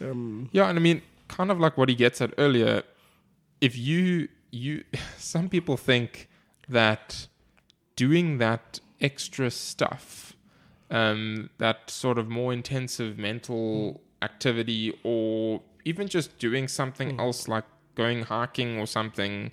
Um, 0.00 0.48
Yeah, 0.52 0.68
and 0.68 0.78
I 0.78 0.82
mean, 0.82 1.02
kind 1.32 1.50
of 1.50 1.58
like 1.58 1.76
what 1.78 1.88
he 1.88 1.94
gets 1.94 2.20
at 2.20 2.32
earlier. 2.38 2.82
If 3.60 3.76
you 3.76 4.28
you, 4.50 4.84
some 5.18 5.48
people 5.48 5.76
think 5.76 6.28
that 6.68 7.26
doing 7.96 8.38
that 8.38 8.80
extra 9.00 9.50
stuff, 9.50 10.36
um, 10.90 11.50
that 11.58 11.90
sort 11.90 12.18
of 12.18 12.28
more 12.28 12.52
intensive 12.52 13.18
mental 13.18 13.92
hmm. 13.92 14.24
activity, 14.24 14.98
or 15.02 15.62
even 15.84 16.06
just 16.06 16.38
doing 16.38 16.68
something 16.68 17.10
hmm. 17.10 17.20
else 17.20 17.48
like 17.48 17.64
going 17.94 18.22
hiking 18.22 18.78
or 18.78 18.86
something, 18.86 19.50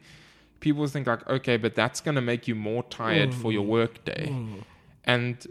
people 0.59 0.85
think 0.87 1.07
like, 1.07 1.27
okay, 1.29 1.57
but 1.57 1.75
that's 1.75 2.01
going 2.01 2.15
to 2.15 2.21
make 2.21 2.47
you 2.47 2.55
more 2.55 2.83
tired 2.83 3.33
for 3.33 3.51
your 3.51 3.63
hmm. 3.63 3.69
work 3.69 4.05
day, 4.05 4.33
and 5.05 5.47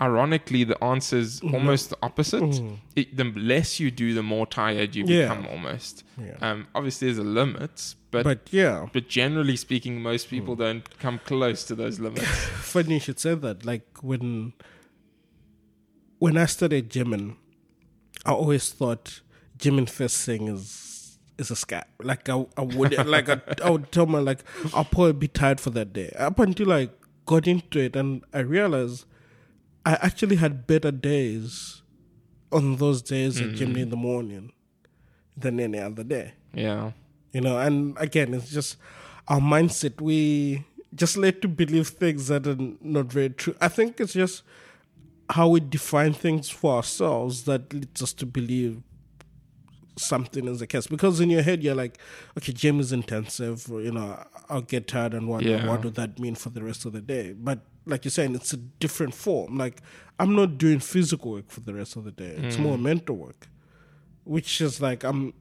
ironically 0.00 0.64
the 0.64 0.82
answer 0.82 1.18
is 1.18 1.40
almost 1.42 1.90
the 1.90 1.98
opposite 2.02 2.62
it, 2.96 3.14
the 3.16 3.24
less 3.36 3.78
you 3.78 3.90
do 3.90 4.14
the 4.14 4.22
more 4.22 4.46
tired 4.46 4.94
you 4.96 5.04
Yeah. 5.04 5.28
become 5.28 5.46
almost 5.46 6.04
Yeah. 6.18 6.36
um, 6.40 6.66
obviously 6.74 7.08
there's 7.08 7.18
a 7.18 7.22
limit 7.22 7.94
but, 8.10 8.24
but 8.24 8.50
but 8.92 9.08
generally 9.08 9.56
speaking 9.56 10.00
most 10.02 10.28
people 10.30 10.54
Hmm. 10.54 10.60
don't 10.62 10.98
come 10.98 11.18
close 11.24 11.64
to 11.64 11.74
those 11.74 12.00
limits 12.00 12.24
funny 12.74 12.94
you 12.94 13.00
should 13.00 13.20
say 13.20 13.34
that. 13.34 13.64
Like 13.66 13.84
when 14.02 14.52
when 16.18 16.36
I 16.36 16.46
studied 16.46 16.90
German, 16.90 17.36
I 18.26 18.32
always 18.32 18.70
thought 18.70 19.20
German 19.58 19.86
first 19.86 20.24
thing 20.26 20.48
is 20.48 21.18
is 21.38 21.50
a 21.50 21.54
scap. 21.54 21.84
Like 22.02 22.28
I, 22.28 22.46
I 22.56 22.62
would 22.62 22.92
like 23.06 23.28
I, 23.28 23.40
I 23.64 23.70
would 23.70 23.90
tell 23.92 24.06
my 24.06 24.18
like 24.18 24.40
I'll 24.74 24.84
probably 24.84 25.12
be 25.14 25.28
tired 25.28 25.60
for 25.60 25.70
that 25.70 25.92
day. 25.92 26.10
Up 26.18 26.38
until 26.38 26.72
I 26.72 26.90
got 27.26 27.46
into 27.46 27.78
it 27.80 27.96
and 27.96 28.22
I 28.34 28.40
realized 28.40 29.04
I 29.84 29.92
actually 29.94 30.36
had 30.36 30.66
better 30.66 30.90
days 30.90 31.82
on 32.52 32.76
those 32.76 33.02
days 33.02 33.40
at 33.40 33.54
Germany 33.54 33.80
mm-hmm. 33.80 33.82
in 33.82 33.90
the 33.90 33.96
morning 33.96 34.52
than 35.36 35.60
any 35.60 35.78
other 35.78 36.04
day. 36.04 36.34
Yeah. 36.52 36.92
You 37.32 37.40
know 37.40 37.58
and 37.58 37.96
again 37.98 38.34
it's 38.34 38.50
just 38.50 38.76
our 39.28 39.38
mindset 39.38 40.00
we 40.00 40.64
just 40.94 41.16
like 41.16 41.40
to 41.40 41.48
believe 41.48 41.88
things 41.88 42.28
that 42.28 42.46
are 42.46 42.58
not 42.80 43.06
very 43.06 43.30
true. 43.30 43.54
I 43.60 43.68
think 43.68 44.00
it's 44.00 44.12
just 44.12 44.42
how 45.30 45.48
we 45.48 45.60
define 45.60 46.12
things 46.12 46.50
for 46.50 46.76
ourselves 46.76 47.44
that 47.44 47.72
leads 47.72 48.02
us 48.02 48.12
to 48.14 48.26
believe 48.26 48.82
something 50.00 50.48
is 50.48 50.58
the 50.60 50.66
case 50.66 50.86
because 50.86 51.20
in 51.20 51.30
your 51.30 51.42
head 51.42 51.62
you're 51.62 51.74
like 51.74 51.98
okay 52.36 52.52
gym 52.52 52.80
is 52.80 52.90
intensive 52.92 53.66
you 53.68 53.92
know 53.92 54.08
i'll 54.48 54.62
get 54.62 54.86
tired 54.88 55.14
and 55.14 55.28
what 55.28 55.42
Yeah. 55.42 55.66
what 55.68 55.84
would 55.84 55.94
that 55.96 56.18
mean 56.18 56.34
for 56.34 56.50
the 56.50 56.62
rest 56.62 56.84
of 56.86 56.92
the 56.92 57.00
day 57.00 57.32
but 57.32 57.58
like 57.86 58.04
you're 58.04 58.10
saying 58.10 58.34
it's 58.34 58.52
a 58.52 58.56
different 58.56 59.14
form 59.14 59.56
like 59.58 59.80
i'm 60.18 60.34
not 60.34 60.58
doing 60.58 60.80
physical 60.80 61.32
work 61.32 61.50
for 61.50 61.60
the 61.60 61.74
rest 61.74 61.96
of 61.96 62.04
the 62.04 62.10
day 62.12 62.34
it's 62.38 62.58
more 62.58 62.78
mental 62.78 63.16
work 63.16 63.48
which 64.24 64.60
is 64.60 64.80
like 64.80 65.04
i'm 65.04 65.32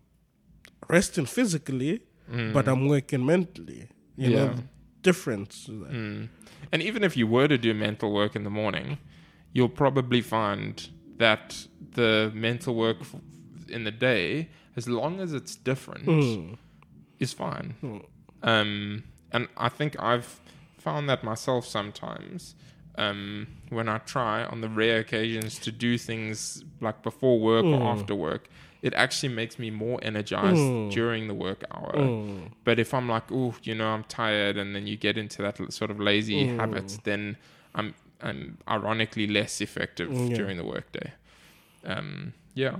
resting 0.87 1.25
physically 1.25 2.01
but 2.53 2.67
i'm 2.67 2.87
working 2.87 3.25
mentally 3.25 3.87
you 4.15 4.29
know 4.29 4.45
Yeah. 4.45 4.53
the 4.53 4.63
difference. 5.01 5.67
Mm. 5.69 6.27
and 6.71 6.81
even 6.81 7.03
if 7.03 7.15
you 7.15 7.25
were 7.25 7.47
to 7.47 7.57
do 7.57 7.73
mental 7.73 8.11
work 8.11 8.35
in 8.35 8.43
the 8.43 8.49
morning 8.49 8.97
you'll 9.53 9.69
probably 9.83 10.21
find 10.21 10.89
that 11.17 11.65
the 11.95 12.31
mental 12.35 12.75
work 12.75 12.97
f- 13.01 13.15
in 13.69 13.83
the 13.83 13.91
day 13.91 14.49
as 14.75 14.87
long 14.87 15.19
as 15.19 15.33
it's 15.33 15.55
different 15.55 16.05
Mm. 16.05 16.57
is 17.19 17.33
fine 17.33 17.75
Mm. 17.83 18.05
Um, 18.41 19.03
and 19.31 19.47
I 19.57 19.69
think 19.69 19.95
I've 20.01 20.39
found 20.77 21.09
that 21.09 21.23
myself 21.23 21.65
sometimes 21.67 22.55
um, 22.97 23.47
when 23.69 23.87
I 23.87 23.97
try 23.99 24.43
on 24.43 24.59
the 24.61 24.67
rare 24.69 24.99
occasions 24.99 25.57
to 25.59 25.71
do 25.71 25.97
things 25.97 26.63
like 26.81 27.01
before 27.03 27.39
work 27.39 27.63
or 27.65 27.79
Mm. 27.79 27.85
after 27.99 28.15
work. 28.15 28.49
it 28.81 28.93
actually 28.93 29.33
makes 29.41 29.59
me 29.59 29.69
more 29.69 29.99
energized 30.01 30.57
Mm. 30.61 30.89
during 30.89 31.27
the 31.27 31.33
work 31.33 31.65
hour. 31.69 31.91
Mm. 31.97 32.51
But 32.63 32.79
if 32.79 32.93
I'm 32.93 33.09
like, 33.09 33.29
oh, 33.29 33.53
you 33.63 33.75
know, 33.75 33.89
I'm 33.89 34.05
tired, 34.05 34.55
and 34.57 34.73
then 34.73 34.87
you 34.87 34.95
get 34.95 35.17
into 35.17 35.41
that 35.41 35.57
sort 35.73 35.91
of 35.91 35.99
lazy 35.99 36.45
Mm. 36.47 36.55
habit, 36.59 36.97
then 37.03 37.35
I'm 37.75 37.93
I'm 38.21 38.57
ironically 38.69 39.27
less 39.27 39.59
effective 39.61 40.09
Mm, 40.09 40.29
yeah. 40.29 40.35
during 40.37 40.55
the 40.57 40.63
workday. 40.63 41.11
Um, 41.83 42.31
yeah. 42.53 42.77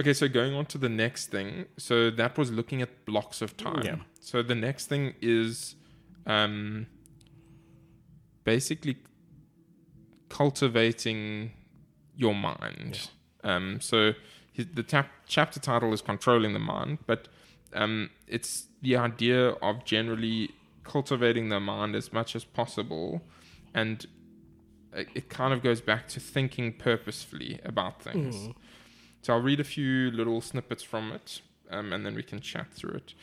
Okay, 0.00 0.12
so 0.12 0.28
going 0.28 0.54
on 0.54 0.66
to 0.66 0.78
the 0.78 0.88
next 0.88 1.28
thing. 1.28 1.66
So 1.76 2.10
that 2.10 2.36
was 2.36 2.50
looking 2.50 2.82
at 2.82 3.04
blocks 3.04 3.40
of 3.40 3.56
time. 3.56 3.82
Yeah. 3.84 3.96
So 4.20 4.42
the 4.42 4.54
next 4.54 4.86
thing 4.86 5.14
is 5.20 5.76
um, 6.26 6.86
basically 8.42 8.96
cultivating 10.28 11.52
your 12.16 12.34
mind. 12.34 13.08
Yeah. 13.44 13.56
Um, 13.56 13.80
so 13.80 14.14
his, 14.52 14.66
the 14.74 14.82
tap, 14.82 15.10
chapter 15.26 15.60
title 15.60 15.92
is 15.92 16.02
Controlling 16.02 16.54
the 16.54 16.58
Mind, 16.58 16.98
but 17.06 17.28
um, 17.72 18.10
it's 18.26 18.66
the 18.82 18.96
idea 18.96 19.50
of 19.50 19.84
generally 19.84 20.50
cultivating 20.82 21.50
the 21.50 21.60
mind 21.60 21.94
as 21.94 22.12
much 22.12 22.34
as 22.34 22.44
possible. 22.44 23.22
And 23.74 24.06
it, 24.92 25.08
it 25.14 25.28
kind 25.28 25.52
of 25.52 25.62
goes 25.62 25.80
back 25.80 26.08
to 26.08 26.20
thinking 26.20 26.72
purposefully 26.72 27.60
about 27.64 28.02
things. 28.02 28.36
Mm. 28.36 28.54
So 29.24 29.32
I'll 29.32 29.40
read 29.40 29.58
a 29.58 29.64
few 29.64 30.10
little 30.10 30.42
snippets 30.42 30.82
from 30.82 31.10
it, 31.10 31.40
um, 31.70 31.94
and 31.94 32.04
then 32.04 32.14
we 32.14 32.22
can 32.22 32.40
chat 32.40 32.66
through 32.74 32.96
it. 32.96 33.14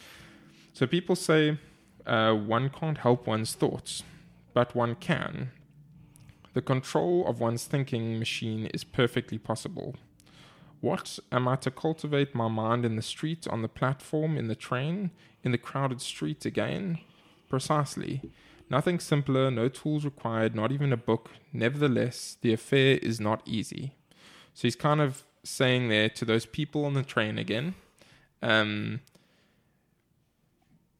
So 0.74 0.88
people 0.88 1.16
say 1.16 1.60
uh, 2.08 2.34
one 2.34 2.72
can't 2.72 2.98
help 2.98 3.28
one's 3.28 3.54
thoughts, 3.54 4.02
but 4.56 4.76
one 4.76 4.96
can. 4.96 5.52
The 6.56 6.62
control 6.64 7.28
of 7.28 7.40
one's 7.40 7.66
thinking 7.66 8.18
machine 8.18 8.66
is 8.74 8.84
perfectly 8.84 9.38
possible. 9.38 9.94
What 10.80 11.20
am 11.32 11.48
I 11.48 11.56
to 11.58 11.70
cultivate 11.70 12.34
my 12.34 12.48
mind 12.48 12.84
in 12.84 12.96
the 12.96 13.04
street, 13.04 13.48
on 13.48 13.62
the 13.62 13.70
platform, 13.70 14.40
in 14.40 14.48
the 14.48 14.56
train, 14.56 15.12
in 15.44 15.52
the 15.52 15.60
crowded 15.60 16.02
street 16.02 16.48
again? 16.48 16.98
Precisely. 17.48 18.24
Nothing 18.72 19.00
simpler, 19.00 19.52
no 19.52 19.70
tools 19.70 20.04
required, 20.04 20.56
not 20.56 20.72
even 20.72 20.92
a 20.92 20.98
book. 20.98 21.30
Nevertheless, 21.54 22.38
the 22.42 22.54
affair 22.54 22.98
is 23.04 23.20
not 23.20 23.44
easy. 23.46 23.94
So 24.56 24.64
he's 24.64 24.76
kind 24.76 25.00
of 25.00 25.26
saying 25.44 25.90
there 25.90 26.10
to 26.10 26.26
those 26.26 26.46
people 26.46 26.86
on 26.86 26.94
the 26.94 27.04
train 27.04 27.38
again, 27.38 27.76
um, 28.42 29.02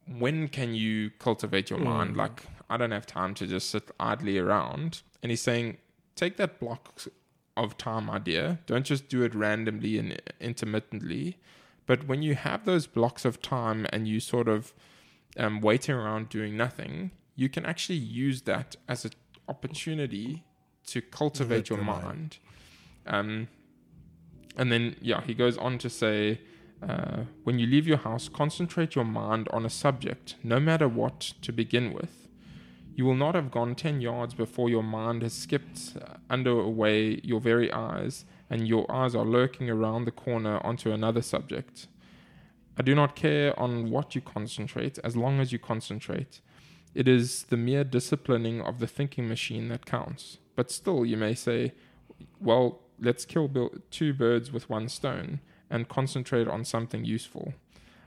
when 0.06 0.48
can 0.48 0.74
you 0.74 1.10
cultivate 1.18 1.70
your 1.70 1.78
mind? 1.78 2.14
Mm. 2.14 2.18
Like, 2.18 2.42
I 2.68 2.76
don't 2.76 2.90
have 2.90 3.06
time 3.06 3.34
to 3.34 3.46
just 3.46 3.70
sit 3.70 3.90
idly 4.00 4.38
around. 4.38 5.02
And 5.22 5.30
he's 5.30 5.42
saying, 5.42 5.78
take 6.16 6.36
that 6.36 6.58
block 6.58 7.02
of 7.56 7.76
time 7.76 8.10
idea. 8.10 8.58
Don't 8.66 8.84
just 8.84 9.08
do 9.08 9.22
it 9.22 9.34
randomly 9.34 9.98
and 9.98 10.20
intermittently. 10.40 11.38
But 11.86 12.06
when 12.06 12.22
you 12.22 12.34
have 12.34 12.64
those 12.64 12.86
blocks 12.86 13.24
of 13.24 13.42
time 13.42 13.86
and 13.92 14.08
you 14.08 14.20
sort 14.20 14.48
of 14.48 14.72
um, 15.36 15.60
waiting 15.60 15.94
around 15.94 16.28
doing 16.28 16.56
nothing, 16.56 17.10
you 17.36 17.48
can 17.48 17.64
actually 17.64 17.98
use 17.98 18.42
that 18.42 18.76
as 18.88 19.04
an 19.04 19.12
opportunity 19.48 20.44
to 20.86 21.00
cultivate 21.00 21.68
your 21.68 21.82
mind. 21.82 22.38
Um, 23.06 23.48
and 24.56 24.70
then, 24.70 24.96
yeah, 25.00 25.22
he 25.22 25.34
goes 25.34 25.56
on 25.58 25.78
to 25.78 25.90
say, 25.90 26.40
uh, 26.86 27.24
when 27.44 27.58
you 27.58 27.66
leave 27.66 27.86
your 27.86 27.98
house, 27.98 28.28
concentrate 28.28 28.94
your 28.94 29.04
mind 29.04 29.48
on 29.52 29.64
a 29.64 29.70
subject, 29.70 30.34
no 30.42 30.58
matter 30.58 30.88
what, 30.88 31.20
to 31.42 31.52
begin 31.52 31.92
with. 31.92 32.28
You 32.94 33.04
will 33.04 33.14
not 33.14 33.34
have 33.34 33.50
gone 33.50 33.74
10 33.74 34.00
yards 34.00 34.34
before 34.34 34.68
your 34.68 34.82
mind 34.82 35.22
has 35.22 35.32
skipped 35.32 35.96
uh, 35.96 36.14
under 36.28 36.50
away 36.50 37.20
your 37.22 37.40
very 37.40 37.72
eyes, 37.72 38.24
and 38.50 38.68
your 38.68 38.90
eyes 38.90 39.14
are 39.14 39.24
lurking 39.24 39.70
around 39.70 40.04
the 40.04 40.10
corner 40.10 40.60
onto 40.64 40.92
another 40.92 41.22
subject. 41.22 41.86
I 42.76 42.82
do 42.82 42.94
not 42.94 43.16
care 43.16 43.58
on 43.58 43.90
what 43.90 44.14
you 44.14 44.20
concentrate, 44.20 44.98
as 45.04 45.16
long 45.16 45.40
as 45.40 45.52
you 45.52 45.58
concentrate. 45.58 46.40
It 46.94 47.08
is 47.08 47.44
the 47.44 47.56
mere 47.56 47.84
disciplining 47.84 48.60
of 48.60 48.78
the 48.78 48.86
thinking 48.86 49.28
machine 49.28 49.68
that 49.68 49.86
counts. 49.86 50.38
But 50.56 50.70
still, 50.70 51.06
you 51.06 51.16
may 51.16 51.34
say, 51.34 51.72
well, 52.40 52.80
let's 53.02 53.24
kill 53.24 53.70
two 53.90 54.14
birds 54.14 54.52
with 54.52 54.70
one 54.70 54.88
stone 54.88 55.40
and 55.68 55.88
concentrate 55.88 56.48
on 56.48 56.64
something 56.64 57.04
useful. 57.04 57.54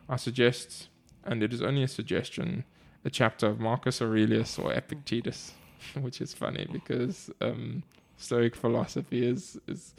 I 0.08 0.16
suggest, 0.16 0.88
and 1.24 1.44
it 1.44 1.54
is 1.54 1.62
only 1.62 1.84
a 1.84 1.88
suggestion, 1.88 2.64
a 3.04 3.10
chapter 3.10 3.48
of 3.48 3.60
Marcus 3.60 4.02
Aurelius 4.02 4.58
or 4.58 4.72
Epictetus, 4.74 5.54
which 6.00 6.22
is 6.22 6.34
funny 6.34 6.68
because 6.72 7.30
um, 7.42 7.84
Stoic 8.18 8.56
philosophy 8.56 9.26
is 9.28 9.60
is 9.68 9.94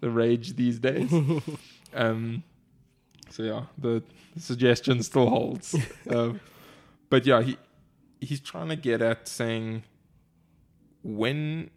the 0.00 0.10
rage 0.10 0.56
these 0.56 0.78
days. 0.78 1.12
um, 1.94 2.42
so 3.30 3.42
yeah, 3.42 3.62
the, 3.78 4.02
the 4.34 4.40
suggestion 4.40 5.02
still 5.02 5.28
holds. 5.28 5.74
um, 6.10 6.40
but 7.10 7.26
yeah, 7.26 7.42
he 7.42 7.56
he's 8.20 8.40
trying 8.40 8.68
to 8.68 8.76
get 8.76 9.02
at 9.02 9.26
saying 9.26 9.82
when 11.02 11.70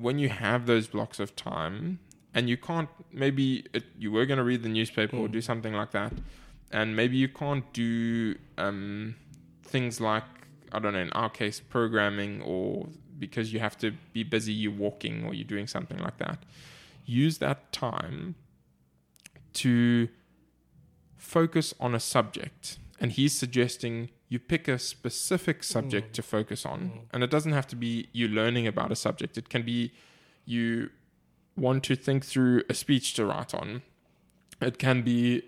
when 0.00 0.18
you 0.18 0.28
have 0.28 0.66
those 0.66 0.86
blocks 0.88 1.18
of 1.20 1.34
time 1.36 1.98
and 2.34 2.48
you 2.48 2.56
can't 2.56 2.88
maybe 3.12 3.64
it, 3.72 3.84
you 3.98 4.10
were 4.12 4.24
going 4.26 4.38
to 4.38 4.44
read 4.44 4.62
the 4.62 4.68
newspaper 4.68 5.16
or 5.16 5.28
Mm. 5.28 5.32
do 5.32 5.40
something 5.40 5.74
like 5.74 5.90
that 5.92 6.12
and 6.70 6.94
maybe 6.94 7.16
you 7.16 7.28
can't 7.28 7.64
do 7.72 8.36
um, 8.58 9.14
things 9.64 10.00
like 10.00 10.24
i 10.72 10.78
don't 10.78 10.92
know 10.92 11.00
in 11.00 11.12
our 11.12 11.28
case 11.30 11.58
programming 11.60 12.40
or 12.42 12.88
because 13.18 13.52
you 13.52 13.60
have 13.60 13.76
to 13.78 13.92
be 14.12 14.22
busy 14.22 14.52
you're 14.52 14.72
walking 14.86 15.24
or 15.24 15.34
you're 15.34 15.44
doing 15.56 15.66
something 15.66 15.98
like 15.98 16.18
that 16.18 16.38
use 17.04 17.38
that 17.38 17.72
time 17.72 18.34
to 19.52 20.08
focus 21.16 21.74
on 21.80 21.94
a 21.94 22.00
subject 22.00 22.78
and 23.00 23.12
he's 23.12 23.32
suggesting 23.36 24.10
you 24.30 24.38
pick 24.38 24.68
a 24.68 24.78
specific 24.78 25.62
subject 25.62 26.12
mm. 26.12 26.14
to 26.14 26.22
focus 26.22 26.64
on 26.64 26.80
mm. 26.80 27.00
and 27.12 27.22
it 27.22 27.30
doesn't 27.30 27.52
have 27.52 27.66
to 27.66 27.76
be 27.76 28.08
you 28.12 28.28
learning 28.28 28.66
about 28.66 28.90
a 28.90 28.96
subject. 28.96 29.36
It 29.36 29.50
can 29.50 29.62
be 29.62 29.92
you 30.46 30.88
want 31.56 31.84
to 31.84 31.96
think 31.96 32.24
through 32.24 32.62
a 32.70 32.74
speech 32.74 33.12
to 33.14 33.26
write 33.26 33.52
on. 33.52 33.82
It 34.62 34.78
can 34.78 35.02
be 35.02 35.42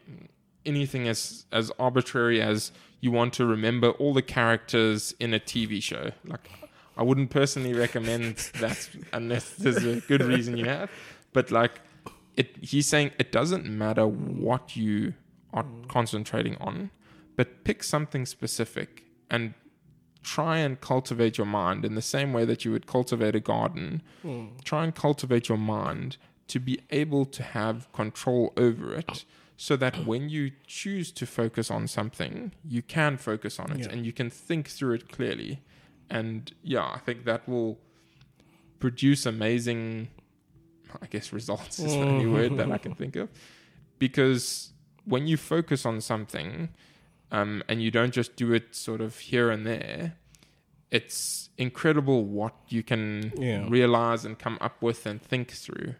anything 0.66 1.08
as 1.08 1.46
as 1.50 1.72
arbitrary 1.78 2.42
as 2.42 2.72
you 3.00 3.10
want 3.10 3.32
to 3.34 3.46
remember 3.46 3.90
all 3.92 4.12
the 4.12 4.22
characters 4.22 5.14
in 5.18 5.32
a 5.32 5.40
TV 5.40 5.82
show. 5.82 6.10
Like 6.24 6.50
I 6.96 7.02
wouldn't 7.02 7.30
personally 7.30 7.72
recommend 7.72 8.36
that 8.60 8.88
unless 9.12 9.54
there's 9.54 9.84
a 9.84 10.00
good 10.00 10.22
reason 10.22 10.56
you 10.56 10.66
have 10.66 10.90
but 11.32 11.50
like 11.50 11.80
it 12.36 12.56
he's 12.60 12.86
saying 12.86 13.10
it 13.18 13.32
doesn't 13.32 13.66
matter 13.66 14.06
what 14.06 14.76
you 14.76 15.14
are 15.52 15.64
mm. 15.64 15.88
concentrating 15.88 16.56
on 16.60 16.90
but 17.36 17.64
pick 17.64 17.82
something 17.82 18.26
specific 18.26 19.04
and 19.30 19.54
try 20.22 20.58
and 20.58 20.80
cultivate 20.80 21.36
your 21.36 21.46
mind 21.46 21.84
in 21.84 21.94
the 21.94 22.02
same 22.02 22.32
way 22.32 22.44
that 22.44 22.64
you 22.64 22.70
would 22.70 22.86
cultivate 22.86 23.34
a 23.34 23.40
garden. 23.40 24.02
Hmm. 24.22 24.46
Try 24.64 24.84
and 24.84 24.94
cultivate 24.94 25.48
your 25.48 25.58
mind 25.58 26.16
to 26.48 26.60
be 26.60 26.80
able 26.90 27.24
to 27.26 27.42
have 27.42 27.90
control 27.92 28.52
over 28.56 28.94
it 28.94 29.24
so 29.56 29.76
that 29.76 30.06
when 30.06 30.28
you 30.28 30.52
choose 30.66 31.12
to 31.12 31.26
focus 31.26 31.70
on 31.70 31.86
something, 31.86 32.52
you 32.64 32.82
can 32.82 33.16
focus 33.16 33.58
on 33.58 33.72
it 33.72 33.80
Yeah. 33.80 33.90
and 33.90 34.06
you 34.06 34.12
can 34.12 34.30
think 34.30 34.68
through 34.68 34.94
it 34.94 35.10
clearly. 35.10 35.62
And 36.10 36.52
yeah, 36.62 36.84
I 36.84 36.98
think 36.98 37.24
that 37.24 37.48
will 37.48 37.78
produce 38.78 39.24
amazing, 39.24 40.08
I 41.00 41.06
guess, 41.06 41.32
results 41.32 41.78
is 41.78 41.92
the 41.92 42.00
only 42.00 42.24
hmm. 42.24 42.32
word 42.32 42.56
that 42.58 42.70
I 42.70 42.78
can 42.78 42.94
think 42.94 43.16
of. 43.16 43.28
Because 43.98 44.72
when 45.04 45.26
you 45.26 45.36
focus 45.36 45.86
on 45.86 46.00
something, 46.00 46.70
um, 47.32 47.62
and 47.68 47.82
you 47.82 47.90
don't 47.90 48.12
just 48.12 48.36
do 48.36 48.52
it 48.52 48.74
sort 48.76 49.00
of 49.00 49.18
here 49.18 49.50
and 49.50 49.66
there, 49.66 50.14
it's 50.90 51.48
incredible 51.58 52.24
what 52.24 52.54
you 52.68 52.82
can 52.82 53.32
Yeah. 53.36 53.66
realize 53.68 54.24
and 54.24 54.38
come 54.38 54.58
up 54.60 54.80
with 54.82 55.06
and 55.06 55.20
think 55.20 55.50
through. 55.50 55.94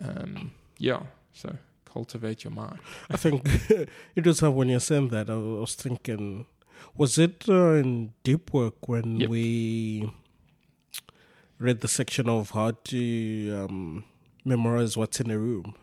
Um, 0.00 0.52
yeah, 0.78 1.02
so 1.32 1.56
cultivate 1.84 2.44
your 2.44 2.52
mind. 2.52 2.78
I 3.10 3.16
think 3.16 3.42
it 4.16 4.24
was 4.26 4.40
when 4.42 4.68
you're 4.68 4.80
saying 4.80 5.08
that, 5.10 5.28
I 5.28 5.36
was 5.36 5.74
thinking, 5.74 6.46
was 6.96 7.18
it 7.18 7.44
uh, 7.48 7.74
in 7.82 8.12
Deep 8.24 8.52
Work 8.54 8.88
when 8.88 9.20
Yep. 9.20 9.28
we 9.30 10.10
read 11.58 11.80
the 11.80 11.88
section 11.88 12.28
of 12.28 12.50
how 12.50 12.72
to 12.84 13.64
um, 13.68 14.04
memorize 14.44 14.96
what's 14.96 15.20
in 15.20 15.30
a 15.30 15.38
room? 15.38 15.74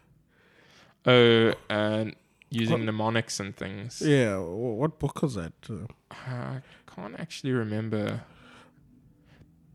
Oh, 1.06 1.54
and 1.70 2.16
using 2.50 2.86
mnemonics 2.86 3.40
and 3.40 3.56
things. 3.56 4.02
Yeah, 4.02 4.38
what 4.40 5.00
book 5.00 5.22
was 5.22 5.36
that? 5.36 5.54
Uh, 5.70 5.86
I 6.12 6.62
can't 6.96 7.20
actually 7.20 7.52
remember. 7.54 8.22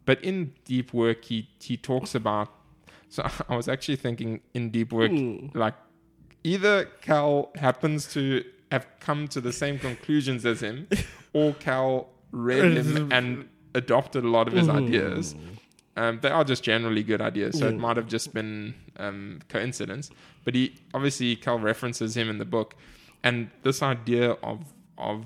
But 0.04 0.22
in 0.22 0.52
deep 0.64 0.92
work, 0.92 1.24
he 1.24 1.48
he 1.60 1.76
talks 1.76 2.14
about. 2.14 2.48
So 3.08 3.26
I 3.48 3.56
was 3.56 3.68
actually 3.68 3.96
thinking 3.96 4.40
in 4.52 4.70
deep 4.70 4.92
work, 4.92 5.10
Hmm. 5.10 5.48
like 5.54 5.74
either 6.42 6.84
Cal 7.00 7.50
happens 7.56 8.12
to 8.14 8.44
have 8.70 8.86
come 9.00 9.28
to 9.28 9.40
the 9.40 9.52
same 9.52 9.78
conclusions 9.78 10.44
as 10.44 10.60
him, 10.60 10.88
or 11.32 11.54
Cal 11.54 12.08
read 12.32 12.76
him 12.76 13.10
and 13.16 13.48
adopted 13.74 14.24
a 14.24 14.28
lot 14.28 14.48
of 14.48 14.54
his 14.54 14.68
ideas. 14.68 15.34
Um, 15.96 16.18
they 16.22 16.28
are 16.30 16.44
just 16.44 16.62
generally 16.64 17.02
good 17.04 17.20
ideas, 17.20 17.58
so 17.58 17.68
it 17.68 17.76
might 17.78 17.96
have 17.96 18.08
just 18.08 18.34
been 18.34 18.74
um, 18.96 19.40
coincidence. 19.48 20.10
But 20.44 20.54
he 20.54 20.74
obviously 20.92 21.36
Cal 21.36 21.58
references 21.58 22.16
him 22.16 22.28
in 22.28 22.38
the 22.38 22.44
book, 22.44 22.74
and 23.22 23.50
this 23.62 23.82
idea 23.82 24.32
of 24.42 24.72
of 24.98 25.24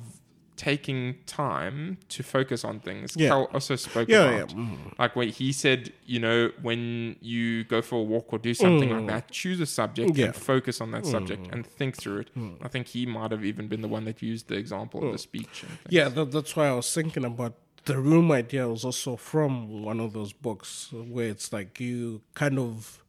taking 0.56 1.14
time 1.26 1.96
to 2.08 2.22
focus 2.24 2.64
on 2.64 2.80
things. 2.80 3.14
Yeah. 3.16 3.28
Cal 3.28 3.44
also 3.54 3.76
spoke 3.76 4.08
Yeah, 4.08 4.24
about 4.24 4.50
yeah. 4.50 4.56
Mm. 4.56 4.98
like 4.98 5.14
when 5.14 5.28
he 5.28 5.52
said, 5.52 5.92
you 6.04 6.18
know, 6.18 6.50
when 6.60 7.14
you 7.20 7.62
go 7.64 7.80
for 7.80 8.00
a 8.00 8.02
walk 8.02 8.32
or 8.32 8.40
do 8.40 8.52
something 8.54 8.90
like 8.90 9.02
Mm. 9.04 9.06
that, 9.06 9.30
choose 9.30 9.60
a 9.60 9.66
subject 9.66 10.16
Yeah. 10.16 10.26
and 10.26 10.34
focus 10.36 10.80
on 10.80 10.90
that 10.90 11.06
subject 11.06 11.44
Mm. 11.44 11.52
and 11.52 11.66
think 11.66 11.96
through 11.96 12.18
it. 12.22 12.30
Mm. 12.36 12.56
I 12.60 12.66
think 12.66 12.88
he 12.88 13.06
might 13.06 13.30
have 13.30 13.44
even 13.44 13.68
been 13.68 13.82
the 13.82 13.88
one 13.88 14.04
that 14.06 14.20
used 14.20 14.48
the 14.48 14.56
example 14.56 15.04
of 15.06 15.12
the 15.12 15.18
speech. 15.18 15.64
Yeah, 15.90 16.08
that, 16.08 16.32
that's 16.32 16.56
why 16.56 16.66
I 16.68 16.72
was 16.72 16.92
thinking 16.92 17.24
about 17.24 17.54
the 17.84 17.98
room 17.98 18.30
idea 18.32 18.68
was 18.68 18.84
also 18.84 19.16
from 19.16 19.82
one 19.82 20.00
of 20.00 20.12
those 20.12 20.32
books 20.32 20.92
where 20.92 21.28
it's 21.28 21.52
like 21.52 21.80
you 21.80 22.20
kind 22.34 22.58
of 22.58 23.02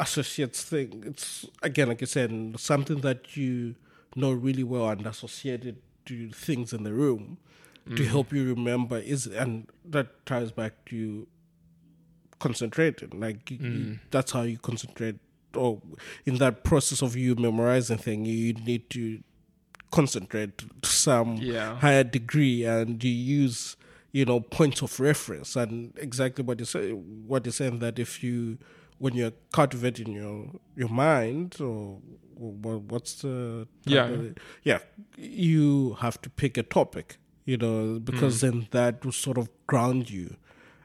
associate 0.00 0.54
thing. 0.54 1.02
It's 1.06 1.46
again, 1.62 1.88
like 1.88 2.00
you 2.00 2.06
said, 2.06 2.54
something 2.58 3.00
that 3.00 3.36
you 3.36 3.74
know 4.16 4.32
really 4.32 4.64
well 4.64 4.88
and 4.88 5.06
associate 5.06 5.64
it 5.64 5.76
to 6.06 6.30
things 6.30 6.72
in 6.72 6.82
the 6.82 6.92
room 6.92 7.38
to 7.86 8.02
mm. 8.02 8.06
help 8.06 8.32
you 8.32 8.44
remember 8.54 8.98
is 8.98 9.26
and 9.26 9.66
that 9.84 10.26
ties 10.26 10.50
back 10.50 10.84
to 10.86 11.26
concentrating. 12.38 13.20
Like 13.20 13.50
you, 13.50 13.58
you, 13.58 13.70
mm. 13.70 14.00
that's 14.10 14.32
how 14.32 14.42
you 14.42 14.58
concentrate. 14.58 15.16
Or 15.54 15.80
in 16.26 16.36
that 16.36 16.64
process 16.64 17.02
of 17.02 17.16
you 17.16 17.34
memorizing 17.34 17.98
thing, 17.98 18.24
you 18.26 18.52
need 18.52 18.90
to 18.90 19.22
concentrate 19.90 20.58
to 20.58 20.66
some 20.88 21.36
Yeah. 21.36 21.76
higher 21.76 22.04
degree 22.04 22.64
and 22.64 23.02
you 23.02 23.10
use 23.10 23.76
you 24.12 24.24
know 24.24 24.40
points 24.40 24.80
of 24.82 24.98
reference 25.00 25.54
and 25.56 25.92
exactly 25.98 26.44
what 26.44 26.58
you 26.58 26.64
say 26.64 26.90
what 26.92 27.44
you're 27.44 27.52
saying 27.52 27.78
that 27.80 27.98
if 27.98 28.22
you 28.24 28.58
when 28.98 29.14
you're 29.14 29.32
cultivating 29.52 30.12
your 30.12 30.50
your 30.76 30.88
mind 30.88 31.56
or, 31.60 32.00
or 32.36 32.52
what- 32.62 32.82
what's 32.90 33.14
the 33.22 33.66
Yeah. 33.84 34.10
yeah 34.64 34.78
you 35.16 35.94
have 36.00 36.20
to 36.22 36.30
pick 36.30 36.56
a 36.56 36.62
topic 36.62 37.18
you 37.44 37.56
know 37.56 37.98
because 37.98 38.40
then 38.40 38.66
that 38.70 39.04
will 39.04 39.12
sort 39.12 39.38
of 39.38 39.48
ground 39.66 40.10
you 40.10 40.36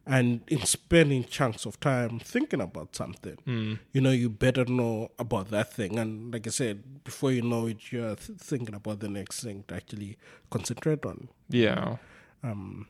and 0.05 0.41
in 0.47 0.59
spending 0.65 1.23
chunks 1.23 1.65
of 1.65 1.79
time 1.79 2.19
thinking 2.19 2.59
about 2.61 2.93
something 2.95 3.37
Hmm. 3.45 3.73
you 3.93 4.01
know 4.01 4.11
you 4.11 4.29
better 4.29 4.65
know 4.65 5.09
about 5.17 5.49
that 5.51 5.71
thing 5.73 5.97
and 5.97 6.33
like 6.33 6.45
i 6.45 6.49
said 6.49 7.03
before 7.05 7.31
you 7.31 7.41
know 7.41 7.67
it 7.67 7.91
you're 7.91 8.15
th- 8.15 8.37
thinking 8.37 8.75
about 8.75 8.99
the 8.99 9.07
next 9.07 9.41
thing 9.43 9.63
to 9.69 9.75
actually 9.75 10.17
concentrate 10.49 11.05
on 11.05 11.29
Yeah. 11.49 11.97
um 12.43 12.87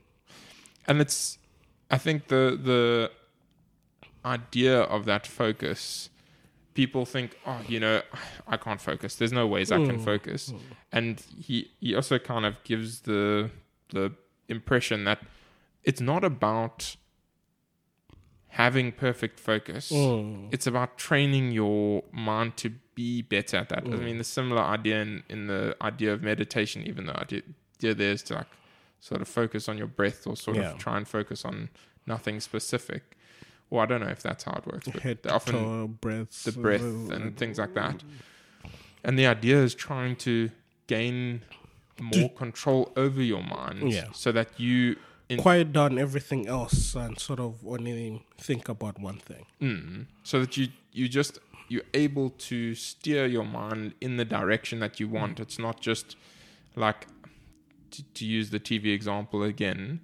and 0.87 0.99
it's 1.01 1.37
i 1.91 1.97
think 1.97 2.27
the 2.27 2.57
the 2.69 3.11
idea 4.25 4.81
of 4.81 5.05
that 5.05 5.27
focus 5.27 6.09
people 6.73 7.05
think 7.05 7.37
oh 7.45 7.59
you 7.67 7.79
know 7.79 8.01
i 8.47 8.57
can't 8.57 8.81
focus. 8.81 9.15
There's 9.15 9.31
no 9.33 9.45
ways 9.47 9.71
i 9.71 9.77
can 9.85 9.99
Mm. 9.99 10.05
focus. 10.05 10.53
And 10.91 11.19
he 11.47 11.71
he 11.79 11.93
also 11.95 12.17
kind 12.19 12.45
of 12.45 12.55
gives 12.63 13.01
the 13.01 13.49
the 13.89 14.11
impression 14.47 15.03
that 15.03 15.19
it's 15.83 16.01
not 16.01 16.23
about 16.23 16.95
having 18.49 18.91
perfect 18.91 19.39
focus. 19.39 19.91
Mm, 19.91 20.49
it's 20.51 20.67
about 20.67 20.97
training 20.97 21.51
your 21.51 22.03
mind 22.11 22.55
to 22.57 22.69
be 22.95 23.21
better 23.21 23.57
at 23.57 23.69
that. 23.69 23.83
I 23.85 23.95
mean, 23.97 24.17
the 24.19 24.23
similar 24.23 24.61
idea 24.61 25.01
in, 25.01 25.23
in 25.29 25.47
the 25.47 25.75
idea 25.81 26.13
of 26.13 26.21
meditation, 26.21 26.85
even 26.85 27.05
though 27.07 27.13
idea 27.15 27.41
there 27.79 28.11
is 28.11 28.21
to 28.23 28.35
like 28.35 28.47
sort 29.09 29.21
of 29.21 29.27
focus 29.27 29.63
on 29.69 29.75
your 29.77 29.91
breath 29.99 30.21
or 30.27 30.35
sort 30.37 30.55
Yeah. 30.57 30.71
of 30.71 30.77
try 30.85 30.95
and 30.99 31.05
focus 31.07 31.39
on 31.51 31.69
nothing 32.13 32.39
specific. 32.39 33.01
Well, 33.69 33.81
I 33.83 33.85
don't 33.89 34.01
know 34.05 34.13
if 34.17 34.21
that's 34.27 34.43
how 34.47 34.53
it 34.61 34.65
works, 34.71 34.87
but 34.93 35.01
head 35.01 35.19
often 35.37 35.55
toe, 35.55 35.87
breaths 36.05 36.43
the 36.45 36.51
breath 36.65 36.81
uh, 36.81 37.13
and 37.15 37.35
things 37.41 37.57
like 37.63 37.73
that. 37.81 37.97
And 39.03 39.19
the 39.19 39.27
idea 39.27 39.57
is 39.67 39.73
trying 39.75 40.15
to 40.27 40.49
gain 40.87 41.41
more 42.01 42.29
control 42.43 42.81
over 42.95 43.21
your 43.33 43.43
mind 43.43 43.91
Yeah. 43.91 44.07
so 44.13 44.31
that 44.31 44.49
you 44.59 44.95
in, 45.29 45.37
quiet 45.39 45.71
down 45.73 45.97
everything 45.97 46.47
else 46.47 46.95
and 46.95 47.19
sort 47.19 47.39
of 47.39 47.51
only 47.75 48.25
think 48.37 48.63
about 48.69 48.95
one 48.99 49.17
thing 49.29 49.45
Mm. 49.61 50.05
So 50.23 50.35
that 50.41 50.55
you 50.57 50.65
you 50.99 51.05
just 51.19 51.39
you're 51.69 51.89
able 52.05 52.29
to 52.49 52.57
steer 52.75 53.25
your 53.35 53.45
mind 53.45 53.93
in 54.01 54.17
the 54.17 54.25
direction 54.25 54.79
that 54.79 54.99
you 54.99 55.07
want. 55.19 55.39
It's 55.39 55.57
not 55.67 55.77
just 55.89 56.15
like 56.75 57.07
to, 57.93 58.03
to 58.03 58.25
use 58.25 58.49
the 58.49 58.59
TV 58.59 58.93
example 58.93 59.43
again. 59.43 60.01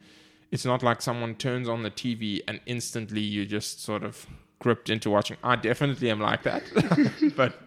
It's 0.52 0.66
not 0.66 0.82
like 0.82 1.02
someone 1.02 1.36
turns 1.36 1.70
on 1.70 1.84
the 1.84 1.92
TV 1.92 2.42
and 2.48 2.60
instantly 2.66 3.22
you 3.22 3.46
just 3.46 3.84
sort 3.84 4.04
of 4.04 4.26
gripped 4.60 4.90
into 4.90 5.10
watching. 5.10 5.38
I 5.44 5.56
definitely 5.56 6.10
am 6.10 6.20
like 6.20 6.44
that, 6.44 6.64
but 7.36 7.60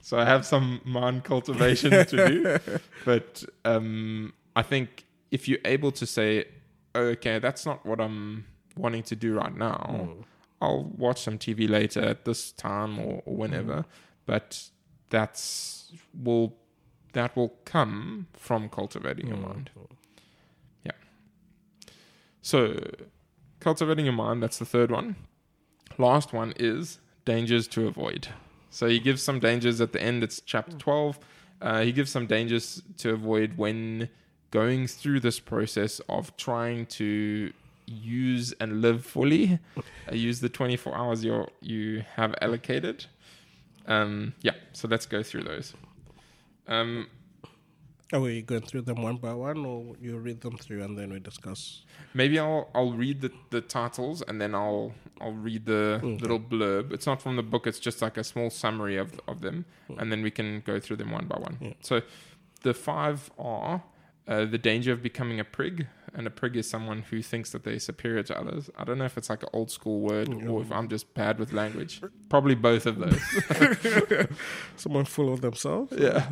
so 0.00 0.18
I 0.18 0.24
have 0.24 0.46
some 0.46 0.80
mind 0.84 1.24
cultivation 1.24 1.90
to 1.90 2.28
do. 2.28 2.58
But 3.04 3.44
um, 3.64 4.32
I 4.56 4.62
think 4.62 5.04
if 5.30 5.46
you're 5.48 5.60
able 5.64 5.92
to 5.92 6.06
say, 6.06 6.46
"Okay, 6.94 7.38
that's 7.38 7.64
not 7.64 7.86
what 7.86 8.00
I'm 8.00 8.46
wanting 8.76 9.04
to 9.04 9.16
do 9.16 9.34
right 9.34 9.56
now," 9.56 10.16
I'll 10.60 10.84
watch 10.96 11.22
some 11.22 11.38
TV 11.38 11.68
later 11.68 12.00
at 12.00 12.24
this 12.24 12.50
time 12.52 12.98
or, 12.98 13.22
or 13.24 13.36
whenever. 13.36 13.84
But 14.24 14.70
that's 15.10 15.92
will 16.12 16.56
that 17.16 17.34
will 17.34 17.54
come 17.64 18.26
from 18.34 18.68
cultivating 18.68 19.28
your 19.28 19.38
mind. 19.38 19.70
Yeah. 20.84 20.92
So, 22.42 22.78
cultivating 23.58 24.04
your 24.04 24.12
mind. 24.14 24.42
That's 24.42 24.58
the 24.58 24.66
third 24.66 24.90
one. 24.90 25.16
Last 25.96 26.34
one 26.34 26.52
is 26.58 26.98
dangers 27.24 27.66
to 27.68 27.86
avoid. 27.86 28.28
So 28.68 28.86
he 28.86 28.98
gives 28.98 29.22
some 29.22 29.40
dangers 29.40 29.80
at 29.80 29.94
the 29.94 30.02
end. 30.02 30.22
It's 30.22 30.42
chapter 30.42 30.76
twelve. 30.76 31.18
Uh, 31.62 31.80
he 31.80 31.90
gives 31.90 32.10
some 32.10 32.26
dangers 32.26 32.82
to 32.98 33.14
avoid 33.14 33.56
when 33.56 34.10
going 34.50 34.86
through 34.86 35.20
this 35.20 35.40
process 35.40 36.02
of 36.10 36.36
trying 36.36 36.84
to 37.00 37.50
use 37.86 38.52
and 38.60 38.82
live 38.82 39.06
fully. 39.06 39.58
Uh, 40.06 40.14
use 40.14 40.40
the 40.40 40.50
twenty 40.50 40.76
four 40.76 40.94
hours 40.94 41.24
you 41.24 41.46
you 41.62 42.04
have 42.16 42.34
allocated. 42.42 43.06
Um, 43.86 44.34
yeah. 44.42 44.56
So 44.74 44.86
let's 44.86 45.06
go 45.06 45.22
through 45.22 45.44
those. 45.44 45.72
Um, 46.68 47.08
are 48.12 48.20
we 48.20 48.42
going 48.42 48.62
through 48.62 48.82
them 48.82 49.02
one 49.02 49.16
by 49.16 49.32
one 49.32 49.64
or 49.66 49.96
you 50.00 50.16
read 50.16 50.40
them 50.40 50.56
through 50.56 50.82
and 50.84 50.96
then 50.96 51.12
we 51.12 51.18
discuss 51.18 51.82
Maybe 52.14 52.38
I'll 52.38 52.68
I'll 52.74 52.92
read 52.92 53.20
the, 53.20 53.32
the 53.50 53.60
titles 53.60 54.22
and 54.22 54.40
then 54.40 54.54
I'll 54.54 54.92
I'll 55.20 55.32
read 55.32 55.66
the 55.66 56.00
Okay. 56.02 56.18
little 56.18 56.38
blurb. 56.40 56.92
It's 56.92 57.06
not 57.06 57.20
from 57.20 57.36
the 57.36 57.42
book. 57.42 57.66
It's 57.66 57.80
just 57.80 58.00
like 58.02 58.16
a 58.16 58.24
small 58.24 58.50
summary 58.50 58.96
of 58.96 59.20
of 59.26 59.40
them, 59.40 59.64
and 59.98 60.10
then 60.12 60.22
we 60.22 60.30
can 60.30 60.60
go 60.64 60.78
through 60.78 60.96
them 60.96 61.10
one 61.10 61.26
by 61.26 61.38
one. 61.38 61.56
Yeah. 61.60 61.72
So, 61.80 62.02
the 62.62 62.74
five 62.74 63.30
are 63.38 63.82
uh, 64.28 64.44
the 64.44 64.58
danger 64.58 64.92
of 64.92 65.02
becoming 65.02 65.38
a 65.38 65.44
prig, 65.44 65.86
and 66.14 66.26
a 66.26 66.30
prig 66.30 66.56
is 66.56 66.68
someone 66.68 67.02
who 67.10 67.22
thinks 67.22 67.50
that 67.50 67.62
they're 67.64 67.78
superior 67.78 68.22
to 68.24 68.38
others. 68.38 68.70
I 68.76 68.84
don't 68.84 68.98
know 68.98 69.04
if 69.04 69.16
it's 69.18 69.30
like 69.30 69.42
an 69.42 69.50
old 69.52 69.70
school 69.70 70.00
word 70.00 70.28
or 70.48 70.62
if 70.62 70.72
I'm 70.72 70.88
just 70.88 71.12
bad 71.14 71.38
with 71.38 71.52
language. 71.52 72.00
Probably 72.28 72.54
both 72.54 72.86
of 72.86 72.98
those. 72.98 73.20
someone 74.76 75.04
full 75.04 75.32
of 75.32 75.40
themselves 75.42 75.92
yeah. 75.96 76.28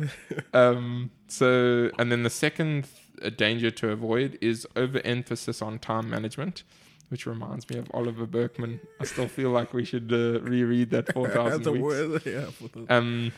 Um, 0.53 1.11
so, 1.27 1.91
and 1.99 2.11
then 2.11 2.23
the 2.23 2.29
second 2.29 2.87
uh, 3.21 3.29
danger 3.29 3.71
to 3.71 3.89
avoid 3.91 4.37
is 4.41 4.67
overemphasis 4.75 5.61
on 5.61 5.79
time 5.79 6.09
management, 6.09 6.63
which 7.09 7.25
reminds 7.25 7.69
me 7.69 7.77
of 7.77 7.87
Oliver 7.93 8.25
Burkeman. 8.25 8.79
I 8.99 9.05
still 9.05 9.27
feel 9.27 9.51
like 9.51 9.73
we 9.73 9.85
should 9.85 10.11
uh, 10.11 10.41
reread 10.41 10.89
that 10.91 11.13
4,000 11.13 11.63
the 11.63 11.71
weeks. 11.71 11.83
word 11.83 12.21
yeah 12.25 12.45
Um, 12.89 13.31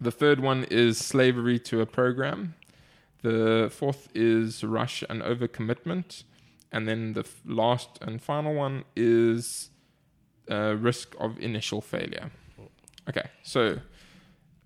the 0.00 0.10
third 0.12 0.40
one 0.40 0.64
is 0.70 0.98
slavery 0.98 1.58
to 1.60 1.80
a 1.80 1.86
program. 1.86 2.54
The 3.22 3.70
fourth 3.72 4.08
is 4.14 4.62
rush 4.62 5.02
and 5.08 5.22
overcommitment. 5.22 6.24
And 6.72 6.88
then 6.88 7.14
the 7.14 7.20
f- 7.20 7.40
last 7.44 7.98
and 8.02 8.20
final 8.20 8.54
one 8.54 8.84
is 8.94 9.70
uh, 10.50 10.76
risk 10.78 11.14
of 11.18 11.38
initial 11.38 11.80
failure. 11.80 12.30
Okay, 13.08 13.30
so 13.42 13.78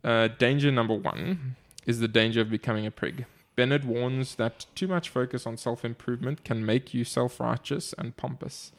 uh, 0.02 0.28
danger 0.28 0.70
number 0.70 0.94
one 0.94 1.56
is 1.86 2.00
the 2.00 2.08
danger 2.08 2.40
of 2.40 2.50
becoming 2.50 2.86
a 2.86 2.90
prig. 2.90 3.26
Bennett 3.56 3.84
warns 3.84 4.36
that 4.36 4.66
too 4.74 4.88
much 4.88 5.08
focus 5.08 5.46
on 5.46 5.56
self 5.56 5.84
improvement 5.84 6.44
can 6.44 6.64
make 6.64 6.94
you 6.94 7.04
self 7.04 7.38
righteous 7.40 7.94
and 7.98 8.16
pompous. 8.16 8.72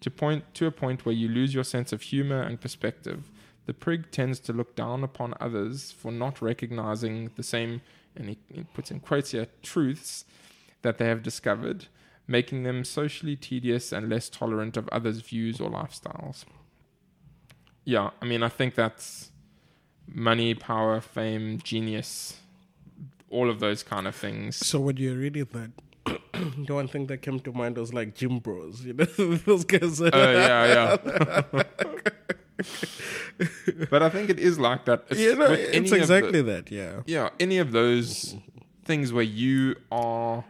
To 0.00 0.10
point 0.10 0.44
to 0.54 0.66
a 0.66 0.70
point 0.70 1.06
where 1.06 1.14
you 1.14 1.28
lose 1.28 1.54
your 1.54 1.64
sense 1.64 1.92
of 1.92 2.02
humor 2.02 2.42
and 2.42 2.60
perspective, 2.60 3.30
the 3.64 3.72
prig 3.72 4.10
tends 4.10 4.38
to 4.40 4.52
look 4.52 4.76
down 4.76 5.02
upon 5.02 5.34
others 5.40 5.90
for 5.90 6.12
not 6.12 6.42
recognizing 6.42 7.30
the 7.36 7.42
same, 7.42 7.80
and 8.16 8.30
he, 8.30 8.38
he 8.52 8.64
puts 8.74 8.90
in 8.90 9.00
quotes 9.00 9.30
here, 9.32 9.46
truths 9.62 10.24
that 10.82 10.98
they 10.98 11.06
have 11.06 11.22
discovered, 11.22 11.86
making 12.26 12.62
them 12.62 12.84
socially 12.84 13.36
tedious 13.36 13.92
and 13.92 14.08
less 14.08 14.28
tolerant 14.28 14.76
of 14.76 14.88
others' 14.88 15.20
views 15.20 15.60
or 15.60 15.70
lifestyles. 15.70 16.44
Yeah, 17.84 18.10
I 18.20 18.24
mean, 18.24 18.42
I 18.42 18.48
think 18.48 18.74
that's 18.74 19.30
money, 20.08 20.54
power, 20.54 21.00
fame, 21.00 21.60
genius, 21.62 22.40
all 23.30 23.50
of 23.50 23.60
those 23.60 23.82
kind 23.82 24.06
of 24.06 24.14
things. 24.14 24.56
so 24.56 24.80
when 24.80 24.96
you're 24.96 25.16
reading 25.16 25.46
that 25.52 25.70
the 26.66 26.74
one 26.74 26.88
thing 26.88 27.06
that 27.06 27.18
came 27.18 27.40
to 27.40 27.52
mind 27.52 27.76
was 27.76 27.92
like 27.92 28.14
gym 28.14 28.38
bros, 28.38 28.84
you 28.84 28.92
know, 28.92 29.04
those 29.46 29.64
guys. 29.64 30.00
Oh 30.00 30.10
yeah, 30.12 30.96
yeah. 31.52 31.62
but 33.90 34.02
I 34.02 34.08
think 34.08 34.30
it 34.30 34.38
is 34.38 34.58
like 34.58 34.84
that. 34.86 35.04
It's, 35.10 35.20
with 35.38 35.50
any 35.50 35.76
it's 35.84 35.92
exactly 35.92 36.42
the, 36.42 36.52
that. 36.52 36.70
Yeah, 36.70 37.00
yeah, 37.06 37.30
any 37.40 37.58
of 37.58 37.72
those 37.72 38.36
things 38.84 39.12
where 39.12 39.24
you 39.24 39.76
are 39.90 40.44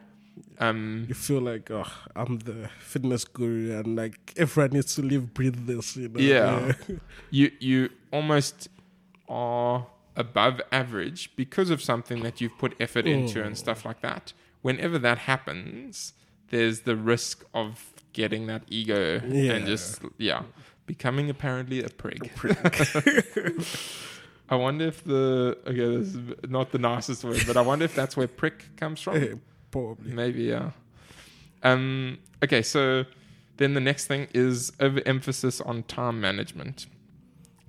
um 0.59 1.07
you 1.09 1.15
feel 1.15 1.41
like, 1.41 1.71
oh, 1.71 1.85
I'm 2.15 2.39
the 2.39 2.69
fitness 2.79 3.25
guru, 3.25 3.79
and 3.79 3.97
like 3.97 4.33
everyone 4.37 4.71
needs 4.73 4.95
to 4.97 5.03
live, 5.03 5.35
breathe 5.35 5.67
this. 5.67 5.97
You 5.97 6.09
know, 6.09 6.21
Yeah. 6.21 6.73
you 7.31 7.51
you 7.61 7.91
almost 8.13 8.69
are 9.29 9.87
above 10.17 10.61
average 10.73 11.31
because 11.37 11.69
of 11.71 11.83
something 11.83 12.23
that 12.23 12.41
you've 12.41 12.57
put 12.59 12.75
effort 12.81 13.07
into 13.07 13.43
and 13.43 13.57
stuff 13.59 13.85
like 13.85 14.01
that. 14.01 14.33
Whenever 14.63 14.99
that 14.99 15.19
happens, 15.19 16.15
there's 16.49 16.81
the 16.81 16.97
risk 16.97 17.45
of 17.53 17.93
getting 18.13 18.47
that 18.47 18.63
ego 18.69 19.21
Yeah. 19.29 19.53
and 19.53 19.67
just 19.67 20.01
yeah, 20.17 20.43
becoming 20.87 21.31
apparently 21.31 21.83
a 21.83 21.89
prig. 21.89 22.31
I 24.49 24.55
wonder 24.55 24.87
if 24.87 25.03
the 25.05 25.59
okay, 25.67 25.97
this 25.97 26.15
is 26.15 26.19
not 26.49 26.71
the 26.71 26.79
nicest 26.79 27.25
word, 27.25 27.43
but 27.47 27.57
I 27.57 27.63
wonder 27.63 27.85
if 27.85 27.95
that's 27.95 28.17
where 28.17 28.29
prick 28.29 28.77
comes 28.77 29.01
from. 29.01 29.17
Eh, 29.17 29.35
Probably. 29.71 30.13
Maybe, 30.13 30.45
yeah. 30.45 30.71
Um, 31.63 32.19
okay, 32.43 32.63
so 32.63 33.05
then 33.57 33.75
the 33.75 33.81
next 33.81 34.07
thing 34.07 34.29
is 34.33 34.73
overemphasis 34.79 35.61
on 35.61 35.83
time 35.85 36.21
management. 36.21 36.87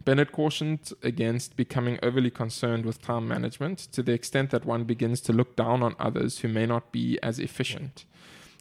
Bennett 0.06 0.32
cautioned 0.32 0.94
against 1.04 1.58
becoming 1.58 2.00
overly 2.02 2.30
concerned 2.30 2.86
with 2.86 3.02
time 3.02 3.28
management 3.28 3.80
to 3.92 4.02
the 4.02 4.14
extent 4.14 4.52
that 4.52 4.64
one 4.64 4.86
begins 4.86 5.20
to 5.22 5.34
look 5.34 5.58
down 5.58 5.84
on 5.84 5.96
others 6.00 6.40
who 6.40 6.48
may 6.48 6.66
not 6.66 6.94
be 6.94 7.20
as 7.22 7.40
efficient. 7.40 8.06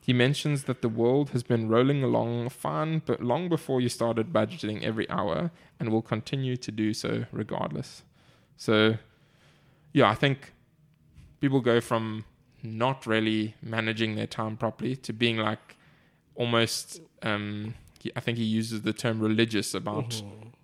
He 0.07 0.12
mentions 0.12 0.64
that 0.64 0.82
the 0.82 0.88
world 0.88 1.30
has 1.30 1.42
been 1.42 1.68
rolling 1.68 2.04
along 2.04 2.50
fine 2.50 3.02
but 3.04 3.20
long 3.20 3.48
before 3.48 3.80
you 3.80 3.88
started 3.88 4.32
budgeting 4.32 4.84
every 4.84 5.11
hour 5.11 5.50
and 5.80 5.90
will 5.90 6.00
continue 6.00 6.57
to 6.57 6.70
do 6.70 6.94
so 6.94 7.24
regardless. 7.32 8.04
So, 8.57 8.98
yeah, 9.92 10.09
I 10.09 10.14
think 10.14 10.52
people 11.40 11.61
go 11.61 11.80
from 11.80 12.24
not 12.62 13.04
really 13.04 13.57
managing 13.61 14.14
their 14.14 14.28
time 14.28 14.57
properly 14.57 14.94
to 14.94 15.12
being 15.12 15.38
like 15.38 15.76
almost 16.36 17.00
um 17.22 17.74
i 18.14 18.20
think 18.20 18.38
he 18.38 18.44
uses 18.44 18.82
the 18.82 18.92
term 18.92 19.18
religious 19.18 19.74
about 19.74 20.22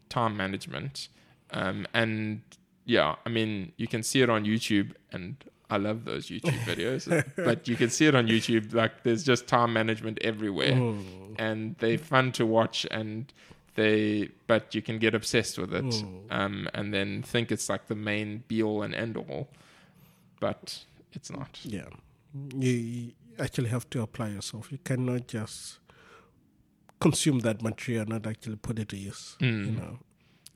time 0.08 0.36
management 0.36 1.08
um 1.50 1.84
and 1.92 2.42
yeah 2.84 3.16
i 3.26 3.28
mean 3.28 3.72
you 3.76 3.88
can 3.88 4.04
see 4.04 4.22
it 4.22 4.30
on 4.30 4.44
youtube 4.44 4.92
and 5.10 5.44
i 5.74 5.76
love 5.88 5.98
those 6.10 6.24
youtube 6.32 6.58
videos 6.70 7.02
but 7.48 7.58
you 7.70 7.76
can 7.82 7.90
see 7.96 8.06
it 8.10 8.14
on 8.20 8.24
youtube 8.34 8.64
like 8.82 8.94
there's 9.04 9.24
just 9.32 9.42
time 9.46 9.72
management 9.80 10.16
everywhere. 10.32 10.76
And 11.46 11.60
they're 11.80 11.98
fun 12.14 12.26
to 12.38 12.44
watch 12.58 12.78
and 12.98 13.32
they 13.78 14.28
but 14.50 14.74
you 14.76 14.82
can 14.88 14.96
get 15.04 15.12
obsessed 15.20 15.56
with 15.62 15.72
it. 15.80 15.92
Um 16.38 16.56
and 16.78 16.86
then 16.96 17.08
think 17.32 17.44
it's 17.54 17.68
like 17.72 17.84
the 17.92 17.94
main 18.10 18.28
be 18.50 18.58
all 18.68 18.80
and 18.86 18.94
end 19.04 19.16
all 19.22 19.42
but 20.44 20.84
it's 21.16 21.30
not. 21.38 21.52
Yeah, 21.76 21.88
you, 22.66 22.70
you 22.72 23.12
actually 23.38 23.68
have 23.76 23.86
to 23.94 23.98
apply 24.06 24.28
yourself. 24.36 24.64
You 24.74 24.78
cannot 24.90 25.22
just 25.36 25.78
consume 27.00 27.40
that 27.40 27.62
material, 27.62 28.02
and 28.02 28.10
not 28.10 28.26
actually 28.26 28.56
put 28.56 28.78
it 28.78 28.88
to 28.90 28.96
use. 28.96 29.36
You 29.40 29.48
Mm. 29.52 29.76
know, 29.78 29.98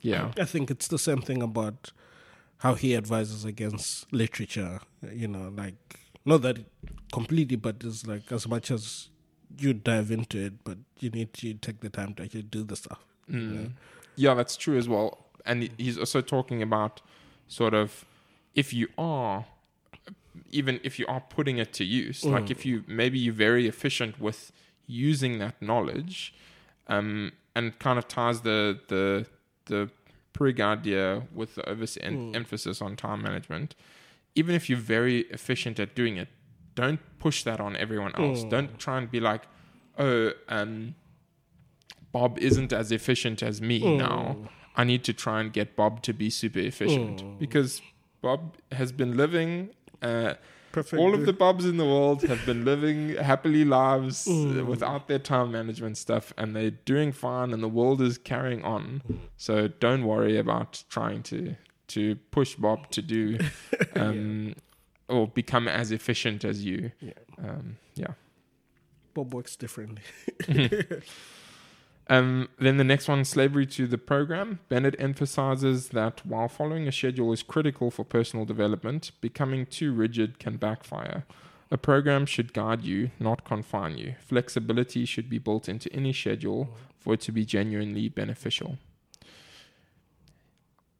yeah. 0.01 0.33
I 0.45 0.45
think 0.45 0.71
it's 0.71 0.89
the 0.89 0.99
same 0.99 1.21
thing 1.29 1.43
about 1.43 1.93
how 2.59 2.75
he 2.75 2.95
advises 2.97 3.45
against 3.45 4.11
literature. 4.13 4.81
You 5.13 5.29
know, 5.29 5.53
like 5.57 5.75
not 6.25 6.43
that 6.43 6.59
completely, 7.13 7.57
but 7.57 7.77
it's 7.85 8.07
like 8.07 8.31
as 8.33 8.49
much 8.49 8.71
as 8.71 9.09
you 9.59 9.73
dive 9.73 10.11
into 10.11 10.39
it, 10.47 10.65
but 10.65 10.79
you 10.99 11.11
need 11.11 11.33
to 11.35 11.55
take 11.55 11.81
the 11.81 11.89
time 11.89 12.15
to 12.15 12.23
actually 12.25 12.43
do 12.43 12.63
the 12.65 12.77
stuff. 12.77 13.05
you 13.29 13.39
know. 13.39 13.61
Mm. 13.69 13.73
Yeah, 14.17 14.35
that's 14.35 14.57
true 14.57 14.77
as 14.79 14.89
well. 14.89 15.27
And 15.45 15.71
he's 15.79 15.99
also 15.99 16.21
talking 16.21 16.63
about 16.63 17.01
sort 17.49 17.75
of 17.75 18.05
if 18.55 18.73
you 18.73 18.89
are, 18.99 19.45
even 20.51 20.81
if 20.83 20.99
you 20.99 21.07
are 21.07 21.21
putting 21.21 21.59
it 21.59 21.73
to 21.75 21.85
use, 21.85 22.25
like 22.25 22.51
if 22.51 22.65
you 22.67 22.83
maybe 22.87 23.19
you're 23.19 23.35
very 23.35 23.67
efficient 23.69 24.21
with 24.21 24.53
using 24.87 25.39
that 25.39 25.61
knowledge, 25.61 26.35
um, 26.89 27.33
and 27.55 27.79
kind 27.79 27.99
of 27.99 28.09
ties 28.09 28.41
the 28.41 28.79
the 28.89 29.27
the 29.67 29.91
prig 30.37 30.61
idea 30.61 31.22
with 31.39 31.51
the 31.57 31.62
overemphasis 31.68 32.82
on 32.82 32.97
time 32.97 33.20
management. 33.22 33.74
Even 34.34 34.55
if 34.55 34.68
you're 34.68 34.78
very 34.99 35.20
efficient 35.37 35.80
at 35.80 35.95
doing 35.95 36.16
it, 36.22 36.28
don't 36.74 37.01
push 37.18 37.43
that 37.45 37.59
on 37.66 37.74
everyone 37.76 38.12
else. 38.22 38.41
Don't 38.51 38.78
try 38.78 38.99
and 38.99 39.11
be 39.11 39.20
like, 39.30 39.43
oh, 39.99 40.32
um, 40.49 40.95
Bob 42.12 42.39
isn't 42.39 42.72
as 42.72 42.93
efficient 42.93 43.43
as 43.43 43.61
me 43.61 43.78
now. 43.97 44.37
I 44.76 44.84
need 44.84 45.03
to 45.05 45.12
try 45.14 45.41
and 45.41 45.53
get 45.53 45.74
Bob 45.74 46.03
to 46.03 46.12
be 46.12 46.28
super 46.28 46.59
efficient 46.61 47.22
because 47.39 47.80
Bob 48.20 48.41
has 48.72 48.93
been 48.93 49.16
living. 49.16 49.70
Uh, 50.03 50.34
Perfect. 50.77 51.01
all 51.01 51.14
of 51.14 51.24
the 51.24 51.33
Bobs 51.33 51.64
in 51.64 51.79
the 51.79 51.87
world 51.87 52.22
have 52.24 52.45
been 52.45 52.66
living 52.66 53.16
happily 53.16 53.64
lives 53.64 54.29
uh, 54.29 54.62
without 54.62 55.09
their 55.09 55.18
time 55.18 55.51
management 55.51 55.97
stuff, 55.97 56.35
and 56.37 56.55
they're 56.55 56.70
doing 56.70 57.12
fine, 57.12 57.55
and 57.55 57.62
the 57.62 57.68
world 57.68 58.03
is 58.03 58.18
carrying 58.18 58.62
on. 58.62 59.01
So 59.39 59.68
don't 59.68 60.05
worry 60.05 60.37
about 60.37 60.85
trying 60.91 61.22
to 61.24 61.57
to 61.89 62.16
push 62.31 62.57
Bob 62.57 62.91
to 62.91 63.01
do 63.01 63.39
um, 63.97 64.55
or 65.09 65.29
become 65.29 65.66
as 65.66 65.93
efficient 65.93 66.45
as 66.45 66.62
you. 66.62 66.93
Yeah. 67.01 67.12
Um, 67.39 67.79
yeah. 67.95 68.12
Bob 69.14 69.33
works 69.33 69.57
differently. 69.57 70.03
Um, 72.09 72.49
then 72.59 72.77
the 72.77 72.85
next 72.85 73.09
one, 73.09 73.25
slavery 73.25 73.67
to 73.67 73.87
the 73.87 73.99
program. 73.99 74.61
Bennett 74.69 74.95
emphasizes 74.99 75.89
that 75.89 76.25
while 76.25 76.49
following 76.49 76.87
a 76.87 76.93
schedule 76.93 77.33
is 77.33 77.43
critical 77.43 77.91
for 77.91 78.05
personal 78.05 78.45
development, 78.45 79.11
becoming 79.21 79.67
too 79.67 79.93
rigid 79.93 80.39
can 80.39 80.57
backfire. 80.57 81.25
A 81.71 81.77
program 81.77 82.25
should 82.27 82.53
guide 82.53 82.85
you, 82.85 83.11
not 83.19 83.45
confine 83.45 83.99
you. 83.99 84.15
Flexibility 84.21 85.05
should 85.05 85.29
be 85.29 85.39
built 85.39 85.69
into 85.69 85.93
any 85.93 86.13
schedule 86.13 86.77
for 87.01 87.15
it 87.15 87.21
to 87.23 87.33
be 87.33 87.45
genuinely 87.45 88.09
beneficial. 88.09 88.79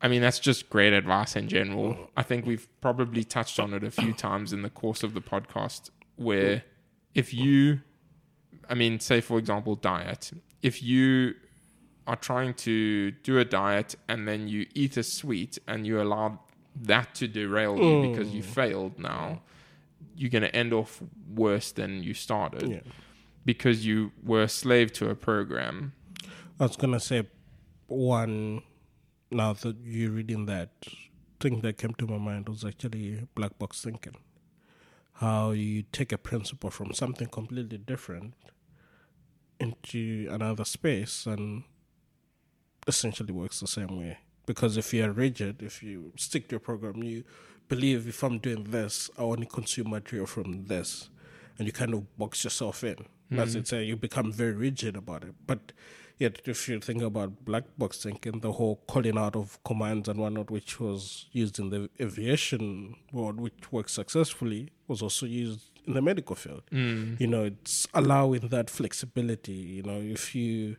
I 0.03 0.09
mean, 0.09 0.23
that's 0.23 0.41
just 0.41 0.69
great 0.69 0.93
advice 0.93 1.37
in 1.37 1.49
general. 1.49 2.11
I 2.17 2.23
think 2.23 2.47
we've 2.47 2.69
probably 2.81 3.23
touched 3.23 3.61
on 3.61 3.73
it 3.75 3.85
a 3.85 3.91
few 3.93 4.13
times 4.13 4.53
in 4.53 4.63
the 4.63 4.71
course 4.71 5.05
of 5.05 5.15
the 5.15 5.21
podcast 5.21 5.91
where 6.17 6.65
if 7.15 7.33
you 7.33 7.81
I 8.69 8.75
mean, 8.75 9.01
say 9.01 9.21
for 9.21 9.39
example, 9.39 9.77
diet. 9.77 10.33
If 10.63 10.83
you 10.83 11.35
are 12.07 12.17
trying 12.17 12.55
to 12.55 13.11
do 13.11 13.39
a 13.39 13.45
diet 13.45 13.97
and 14.09 14.27
then 14.29 14.49
you 14.49 14.67
eat 14.75 14.97
a 14.97 15.03
sweet 15.03 15.59
and 15.67 15.87
you 15.87 16.01
allow 16.01 16.41
that 16.83 17.15
to 17.17 17.27
derail 17.27 17.77
you 17.77 17.83
mm. 17.83 18.11
because 18.11 18.33
you 18.35 18.43
failed 18.43 18.99
now, 18.99 19.43
you're 20.17 20.31
going 20.31 20.43
to 20.43 20.55
end 20.55 20.73
off 20.73 21.03
worse 21.35 21.73
than 21.73 22.03
you 22.03 22.15
started 22.15 22.69
Yeah. 22.69 22.81
because 23.45 23.85
you 23.85 24.13
were 24.23 24.43
a 24.43 24.49
slave 24.49 24.93
to 24.95 25.11
a 25.11 25.15
program. 25.15 25.93
I 26.59 26.65
was 26.65 26.77
gonna 26.77 27.01
say 27.01 27.27
one. 27.87 28.63
Now 29.31 29.53
that 29.53 29.77
you're 29.85 30.13
reading 30.13 30.47
that, 30.47 30.71
thing 31.41 31.61
that 31.61 31.77
came 31.77 31.93
to 31.95 32.07
my 32.07 32.17
mind 32.17 32.49
was 32.49 32.65
actually 32.65 33.27
black 33.35 33.59
box 33.59 33.83
thinking. 33.83 34.17
How 35.15 35.51
you 35.51 35.83
take 35.93 36.13
a 36.13 36.19
principle 36.19 36.71
from 36.71 36.95
something 36.95 37.29
completely 37.29 37.79
different 37.79 38.35
into 39.61 40.29
another 40.31 40.65
space 40.65 41.27
and 41.27 41.65
essentially 42.87 43.33
works 43.33 43.61
the 43.61 43.67
same 43.67 43.99
way. 43.99 44.19
Because 44.47 44.77
if 44.77 44.95
you're 44.95 45.13
rigid, 45.13 45.63
if 45.63 45.83
you 45.83 46.13
stick 46.17 46.49
to 46.49 46.57
a 46.57 46.61
program, 46.61 47.03
you 47.03 47.25
believe 47.69 48.09
if 48.09 48.23
I'm 48.23 48.39
doing 48.39 48.65
this, 48.65 49.11
I 49.19 49.23
only 49.23 49.47
consume 49.47 49.91
material 49.91 50.27
from 50.27 50.67
this, 50.67 51.11
and 51.59 51.67
you 51.67 51.73
kind 51.73 51.95
of 51.95 52.17
box 52.17 52.45
yourself 52.45 52.85
in. 52.85 52.97
As 53.37 53.55
hmm. 53.55 53.61
it 53.61 53.69
say, 53.69 53.85
you 53.85 53.97
become 53.97 54.33
very 54.33 54.53
rigid 54.53 54.97
about 54.97 55.25
it. 55.25 55.35
But 55.47 55.73
yet, 56.17 56.43
if 56.45 56.69
you 56.69 56.79
think 56.79 57.03
about 57.03 57.45
black 57.45 57.65
box 57.77 58.03
thinking, 58.03 58.39
the 58.39 58.53
whole 58.53 58.77
calling 58.87 59.19
out 59.19 59.35
of 59.35 59.59
commands 59.65 60.09
and 60.09 60.21
whatnot, 60.21 60.49
which 60.51 60.79
was 60.79 61.27
used 61.33 61.59
in 61.59 61.71
the 61.71 61.91
aviation 62.01 62.95
world, 63.13 63.41
which 63.41 63.73
worked 63.73 63.91
successfully, 63.91 64.71
was 64.87 65.03
also 65.03 65.27
used 65.27 65.76
in 65.87 65.95
the 65.95 66.03
medical 66.03 66.37
field. 66.37 66.62
Mm. 66.72 67.20
You 67.20 67.26
know, 67.26 67.45
it's 67.45 67.87
allowing 67.95 68.49
that 68.49 68.70
flexibility. 68.70 69.53
You 69.53 69.82
know, 69.82 70.01
if 70.01 70.34
you 70.34 70.76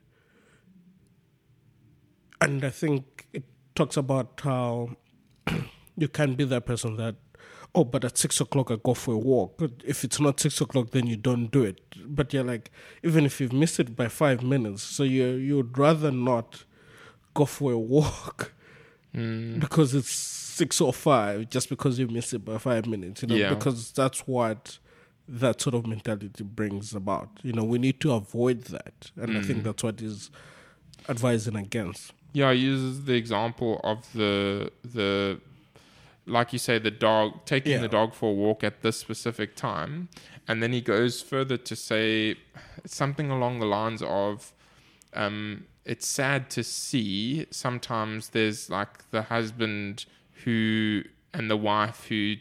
and 2.41 2.63
I 2.63 2.69
think 2.69 3.27
it 3.33 3.43
talks 3.75 3.97
about 3.97 4.39
how 4.43 4.95
you 5.97 6.07
can 6.07 6.35
be 6.35 6.43
that 6.45 6.65
person 6.65 6.97
that, 6.97 7.15
oh, 7.73 7.83
but 7.83 8.05
at 8.05 8.17
six 8.17 8.39
o'clock 8.41 8.71
I 8.71 8.77
go 8.83 8.93
for 8.93 9.13
a 9.13 9.17
walk. 9.17 9.61
If 9.85 10.03
it's 10.03 10.19
not 10.19 10.39
six 10.39 10.61
o'clock, 10.61 10.91
then 10.91 11.07
you 11.07 11.15
don't 11.15 11.51
do 11.51 11.63
it. 11.63 11.81
But 12.05 12.33
you're 12.33 12.43
like, 12.43 12.71
even 13.03 13.25
if 13.25 13.41
you've 13.41 13.53
missed 13.53 13.79
it 13.79 13.95
by 13.95 14.07
five 14.07 14.43
minutes, 14.43 14.83
so 14.83 15.03
you 15.03 15.25
you'd 15.25 15.77
rather 15.77 16.11
not 16.11 16.65
go 17.33 17.45
for 17.45 17.71
a 17.71 17.79
walk 17.79 18.53
mm. 19.15 19.59
because 19.59 19.93
it's 19.95 20.11
six 20.11 20.81
or 20.81 20.93
five, 20.93 21.49
just 21.49 21.69
because 21.69 21.99
you 21.99 22.07
missed 22.07 22.33
it 22.33 22.43
by 22.43 22.57
five 22.57 22.85
minutes. 22.87 23.21
You 23.21 23.29
know, 23.29 23.35
Yeah. 23.35 23.53
because 23.53 23.91
that's 23.91 24.27
what 24.27 24.79
that 25.27 25.61
sort 25.61 25.75
of 25.75 25.85
mentality 25.85 26.43
brings 26.43 26.93
about. 26.93 27.29
You 27.43 27.53
know, 27.53 27.63
we 27.63 27.77
need 27.79 27.99
to 28.01 28.13
avoid 28.13 28.63
that, 28.65 29.11
and 29.17 29.37
I 29.37 29.41
think 29.41 29.63
that's 29.63 29.83
what 29.83 30.01
is 30.01 30.29
advising 31.09 31.55
against. 31.55 32.13
Yeah, 32.33 32.53
he 32.53 32.59
uses 32.61 33.05
the 33.05 33.13
example 33.15 33.79
of 33.83 34.11
the 34.13 34.71
the 34.83 35.39
like 36.25 36.51
you 36.51 36.59
say, 36.59 36.77
the 36.77 36.91
dog 36.91 37.45
taking 37.45 37.71
Yeah. 37.71 37.77
the 37.79 37.87
dog 37.87 38.13
for 38.13 38.31
a 38.31 38.33
walk 38.33 38.61
at 38.61 38.81
this 38.81 38.97
specific 38.97 39.55
time, 39.55 40.09
and 40.47 40.61
then 40.61 40.73
he 40.73 40.81
goes 40.81 41.21
further 41.21 41.55
to 41.55 41.75
say 41.75 42.35
something 42.85 43.31
along 43.31 43.59
the 43.59 43.65
lines 43.65 44.01
of, 44.01 44.51
um, 45.13 45.65
"It's 45.85 46.05
sad 46.05 46.49
to 46.51 46.63
see 46.65 47.45
sometimes 47.49 48.29
there's 48.29 48.69
like 48.69 49.09
the 49.11 49.23
husband 49.23 50.05
who 50.43 51.03
and 51.33 51.49
the 51.49 51.57
wife 51.57 52.05
who." 52.09 52.35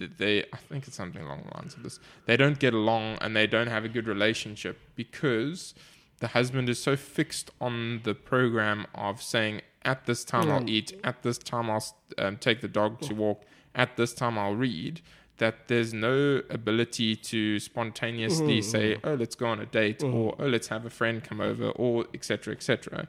Th- 0.00 0.10
They, 0.18 0.40
I 0.52 0.56
think 0.68 0.86
it's 0.86 0.96
something 0.96 1.22
along 1.22 1.44
the 1.48 1.56
lines 1.56 1.74
of 1.74 1.82
this. 1.82 2.00
They 2.26 2.36
don't 2.36 2.58
get 2.58 2.74
along 2.74 3.18
and 3.20 3.36
they 3.36 3.46
don't 3.46 3.68
have 3.68 3.84
a 3.84 3.88
good 3.88 4.08
relationship 4.08 4.78
because 4.96 5.74
the 6.18 6.28
husband 6.28 6.68
is 6.68 6.82
so 6.82 6.96
fixed 6.96 7.50
on 7.60 8.00
the 8.04 8.14
program 8.14 8.86
of 8.94 9.22
saying 9.22 9.62
at 9.84 10.06
this 10.06 10.24
time 10.24 10.50
I'll 10.50 10.68
eat, 10.68 10.92
at 11.04 11.22
this 11.22 11.38
time 11.38 11.70
I'll 11.70 11.84
um, 12.18 12.36
take 12.36 12.60
the 12.60 12.68
dog 12.68 13.00
to 13.02 13.14
walk, 13.14 13.42
at 13.74 13.96
this 13.96 14.12
time 14.12 14.38
I'll 14.38 14.54
read, 14.54 15.00
that 15.38 15.68
there's 15.68 15.94
no 15.94 16.42
ability 16.50 17.16
to 17.16 17.58
spontaneously 17.58 18.60
mm-hmm, 18.60 18.70
say, 18.70 18.94
mm-hmm. 18.96 19.08
oh, 19.08 19.14
let's 19.14 19.34
go 19.34 19.46
on 19.46 19.60
a 19.60 19.66
date, 19.66 20.02
or 20.02 20.32
mm-hmm. 20.32 20.42
oh, 20.42 20.46
let's 20.46 20.68
have 20.68 20.84
a 20.84 20.90
friend 20.90 21.24
come 21.24 21.40
over, 21.40 21.70
or 21.70 22.04
etc. 22.12 22.52
etc. 22.52 23.08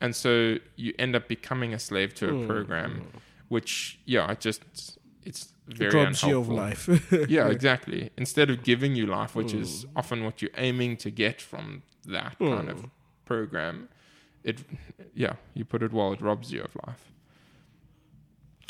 And 0.00 0.14
so 0.14 0.58
you 0.76 0.94
end 0.98 1.16
up 1.16 1.26
becoming 1.26 1.74
a 1.74 1.80
slave 1.80 2.14
to 2.16 2.42
a 2.42 2.46
program, 2.46 3.06
which 3.48 3.98
yeah, 4.04 4.26
I 4.28 4.34
just 4.34 4.62
it's 5.24 5.53
very 5.66 6.04
Robs 6.04 6.22
you 6.22 6.38
of 6.38 6.48
life. 6.48 6.88
yeah, 7.28 7.48
exactly. 7.48 8.10
Instead 8.16 8.50
of 8.50 8.62
giving 8.62 8.94
you 8.94 9.06
life, 9.06 9.34
which 9.34 9.54
is 9.54 9.86
often 9.96 10.24
what 10.24 10.42
you're 10.42 10.50
aiming 10.56 10.96
to 10.98 11.10
get 11.10 11.40
from 11.40 11.82
that 12.06 12.38
kind 12.38 12.68
of 12.68 12.86
program, 13.24 13.88
it, 14.42 14.60
yeah, 15.14 15.34
you 15.54 15.64
put 15.64 15.82
it 15.82 15.92
well, 15.92 16.12
it 16.12 16.20
robs 16.20 16.52
you 16.52 16.62
of 16.62 16.76
life. 16.86 17.12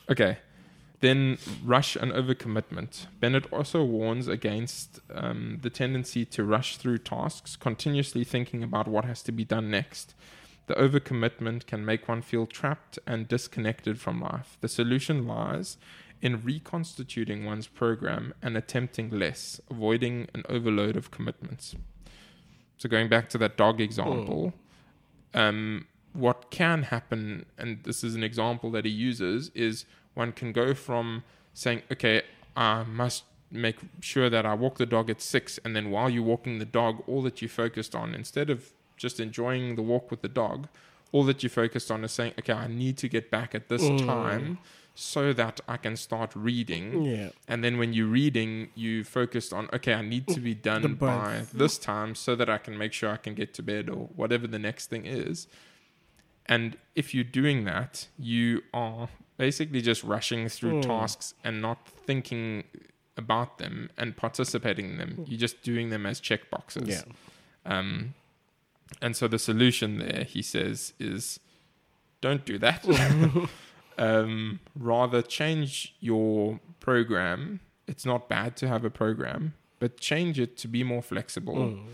Okay, 0.08 0.38
then 1.00 1.38
rush 1.64 1.96
and 1.96 2.12
overcommitment. 2.12 3.06
Bennett 3.20 3.52
also 3.52 3.82
warns 3.82 4.28
against 4.28 5.00
um, 5.12 5.58
the 5.62 5.70
tendency 5.70 6.24
to 6.26 6.44
rush 6.44 6.76
through 6.76 6.98
tasks, 6.98 7.56
continuously 7.56 8.24
thinking 8.24 8.62
about 8.62 8.86
what 8.86 9.04
has 9.04 9.22
to 9.22 9.32
be 9.32 9.44
done 9.44 9.70
next. 9.70 10.14
The 10.66 10.74
overcommitment 10.74 11.66
can 11.66 11.84
make 11.84 12.08
one 12.08 12.22
feel 12.22 12.46
trapped 12.46 12.98
and 13.06 13.28
disconnected 13.28 14.00
from 14.00 14.20
life. 14.20 14.56
The 14.60 14.68
solution 14.68 15.26
lies 15.26 15.76
in 16.22 16.42
reconstituting 16.42 17.44
one's 17.44 17.66
program 17.66 18.32
and 18.42 18.56
attempting 18.56 19.10
less, 19.10 19.60
avoiding 19.70 20.28
an 20.34 20.42
overload 20.48 20.96
of 20.96 21.10
commitments. 21.10 21.74
So, 22.78 22.88
going 22.88 23.08
back 23.08 23.28
to 23.30 23.38
that 23.38 23.56
dog 23.56 23.80
example, 23.80 24.52
um, 25.34 25.86
what 26.12 26.50
can 26.50 26.84
happen, 26.84 27.46
and 27.58 27.82
this 27.84 28.02
is 28.04 28.14
an 28.14 28.22
example 28.22 28.70
that 28.72 28.84
he 28.84 28.90
uses, 28.90 29.50
is 29.54 29.84
one 30.14 30.32
can 30.32 30.52
go 30.52 30.74
from 30.74 31.24
saying, 31.52 31.82
okay, 31.92 32.22
I 32.56 32.84
must 32.84 33.24
make 33.50 33.76
sure 34.00 34.30
that 34.30 34.46
I 34.46 34.54
walk 34.54 34.78
the 34.78 34.86
dog 34.86 35.10
at 35.10 35.20
six, 35.20 35.58
and 35.64 35.74
then 35.76 35.90
while 35.90 36.08
you're 36.08 36.22
walking 36.22 36.58
the 36.58 36.64
dog, 36.64 37.02
all 37.06 37.22
that 37.22 37.42
you 37.42 37.48
focused 37.48 37.94
on, 37.94 38.14
instead 38.14 38.50
of 38.50 38.70
just 38.96 39.20
enjoying 39.20 39.76
the 39.76 39.82
walk 39.82 40.10
with 40.10 40.22
the 40.22 40.28
dog, 40.28 40.68
all 41.12 41.24
that 41.24 41.42
you 41.42 41.48
focused 41.48 41.90
on 41.90 42.02
is 42.04 42.12
saying, 42.12 42.32
okay, 42.38 42.52
I 42.52 42.66
need 42.66 42.96
to 42.98 43.08
get 43.08 43.30
back 43.30 43.54
at 43.54 43.68
this 43.68 43.82
time 44.04 44.58
so 44.94 45.32
that 45.32 45.60
I 45.66 45.76
can 45.76 45.96
start 45.96 46.30
reading. 46.36 47.02
yeah. 47.04 47.30
And 47.48 47.64
then 47.64 47.78
when 47.78 47.92
you're 47.92 48.06
reading, 48.06 48.68
you 48.76 49.02
focused 49.04 49.52
on, 49.52 49.68
okay, 49.72 49.92
I 49.94 50.02
need 50.02 50.28
to 50.28 50.40
be 50.40 50.54
done 50.70 50.94
by 50.94 51.42
this 51.52 51.78
time 51.78 52.14
so 52.14 52.36
that 52.36 52.48
I 52.48 52.58
can 52.58 52.78
make 52.78 52.92
sure 52.92 53.10
I 53.10 53.16
can 53.16 53.34
get 53.34 53.54
to 53.54 53.62
bed 53.62 53.88
or 53.90 54.08
whatever 54.14 54.46
the 54.46 54.58
next 54.58 54.90
thing 54.90 55.04
is. 55.04 55.48
And 56.46 56.76
if 56.94 57.12
you're 57.14 57.24
doing 57.24 57.64
that, 57.64 58.06
you 58.18 58.62
are 58.72 59.08
basically 59.36 59.80
just 59.80 60.04
rushing 60.04 60.48
through 60.48 60.82
Hmm. 60.82 60.88
tasks 60.88 61.34
and 61.42 61.60
not 61.60 61.88
thinking 61.88 62.64
about 63.16 63.58
them 63.58 63.90
and 63.96 64.16
participating 64.16 64.90
in 64.90 64.96
them. 64.98 65.24
You're 65.26 65.40
just 65.40 65.62
doing 65.62 65.90
them 65.90 66.06
as 66.06 66.20
check 66.20 66.50
boxes. 66.50 66.88
Yeah. 66.88 67.02
Um, 67.64 68.14
and 69.02 69.16
so 69.16 69.26
the 69.26 69.38
solution 69.38 69.98
there, 69.98 70.24
he 70.24 70.42
says, 70.42 70.92
is 71.00 71.40
don't 72.20 72.44
do 72.44 72.58
that. 72.58 72.84
um, 73.98 74.60
rather, 74.74 75.22
change 75.22 75.94
your 76.00 76.60
program. 76.80 77.60
It's 77.86 78.04
not 78.06 78.28
bad 78.28 78.56
to 78.58 78.68
have 78.68 78.84
a 78.84 78.90
program, 78.90 79.54
but 79.78 79.98
change 79.98 80.40
it 80.40 80.56
to 80.58 80.68
be 80.68 80.82
more 80.82 81.02
flexible. 81.02 81.56
Mm. 81.56 81.86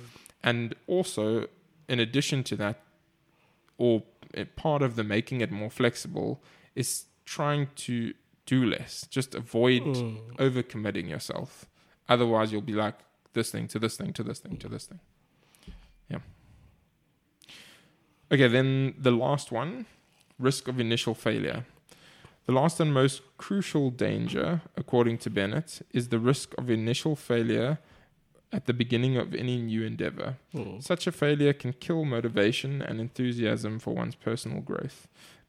And 0.43 0.75
also, 0.87 1.47
in 1.89 2.01
addition 2.01 2.43
to 2.45 2.57
that, 2.57 2.83
or 3.79 4.03
part 4.57 4.83
of 4.83 4.97
the 4.97 5.05
making 5.05 5.41
it 5.41 5.51
more 5.51 5.71
flexible 5.71 6.43
is 6.75 7.07
trying 7.25 7.69
to 7.77 8.15
do 8.47 8.65
less. 8.65 9.07
Just 9.11 9.35
avoid 9.35 9.83
Mm. 9.83 10.37
overcommitting 10.37 11.09
yourself. 11.09 11.67
Otherwise, 12.09 12.53
you'll 12.53 12.63
be 12.63 12.73
like 12.73 12.99
this 13.33 13.51
thing 13.51 13.69
to 13.69 13.79
this 13.79 13.97
thing 13.97 14.13
to 14.13 14.23
this 14.23 14.41
thing 14.41 14.57
to 14.57 14.69
this 14.69 14.87
thing. 14.87 15.01
Yeah. 16.09 16.19
Okay, 18.33 18.49
then 18.49 18.95
the 18.99 19.11
last 19.11 19.53
one 19.53 19.87
risk 20.39 20.69
of 20.69 20.81
initial 20.81 21.15
failure. 21.15 21.65
The 22.47 22.53
last 22.53 22.81
and 22.81 22.93
most 22.93 23.23
crucial 23.37 23.91
danger, 23.91 24.63
according 24.77 25.19
to 25.19 25.31
Bennett, 25.31 25.83
is 25.93 26.09
the 26.09 26.19
risk 26.19 26.55
of 26.59 26.71
initial 26.71 27.15
failure 27.15 27.79
at 28.53 28.67
the 28.67 28.73
beginning 28.73 29.17
of 29.17 29.35
any 29.35 29.59
new 29.59 29.85
endeavor. 29.85 30.37
Mm. 30.55 30.83
Such 30.83 31.07
a 31.07 31.13
failure 31.13 31.53
can 31.53 31.73
kill 31.75 32.05
motivation 32.05 32.83
and 32.83 33.01
enthusiasm 33.01 33.79
for 33.79 33.95
one's 33.95 34.17
personal 34.17 34.61
growth. 34.61 35.07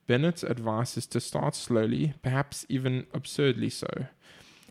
Bennett's 0.07 0.43
advice 0.43 0.97
is 0.97 1.07
to 1.07 1.19
start 1.19 1.55
slowly, 1.55 2.13
perhaps 2.21 2.65
even 2.69 3.07
absurdly 3.13 3.69
so, 3.69 3.87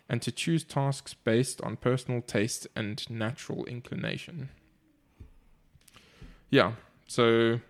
and 0.09 0.21
to 0.23 0.31
choose 0.31 0.65
tasks 0.65 1.15
based 1.15 1.61
on 1.63 1.77
personal 1.77 2.21
taste 2.21 2.67
and 2.77 3.09
natural 3.11 3.65
inclination. 3.65 4.51
Yeah, 6.51 6.73
so 7.07 7.61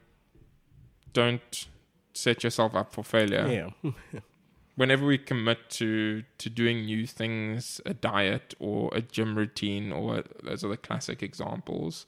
don't 1.12 1.66
set 2.12 2.42
yourself 2.44 2.74
up 2.74 2.92
for 2.92 3.04
failure 3.04 3.72
Yeah. 3.84 3.90
whenever 4.76 5.06
we 5.06 5.18
commit 5.18 5.68
to 5.70 6.22
to 6.38 6.50
doing 6.50 6.84
new 6.84 7.06
things, 7.06 7.80
a 7.86 7.94
diet 7.94 8.54
or 8.58 8.90
a 8.94 9.00
gym 9.00 9.36
routine, 9.36 9.92
or 9.92 10.22
those 10.42 10.64
are 10.64 10.68
the 10.68 10.76
classic 10.76 11.22
examples. 11.22 12.06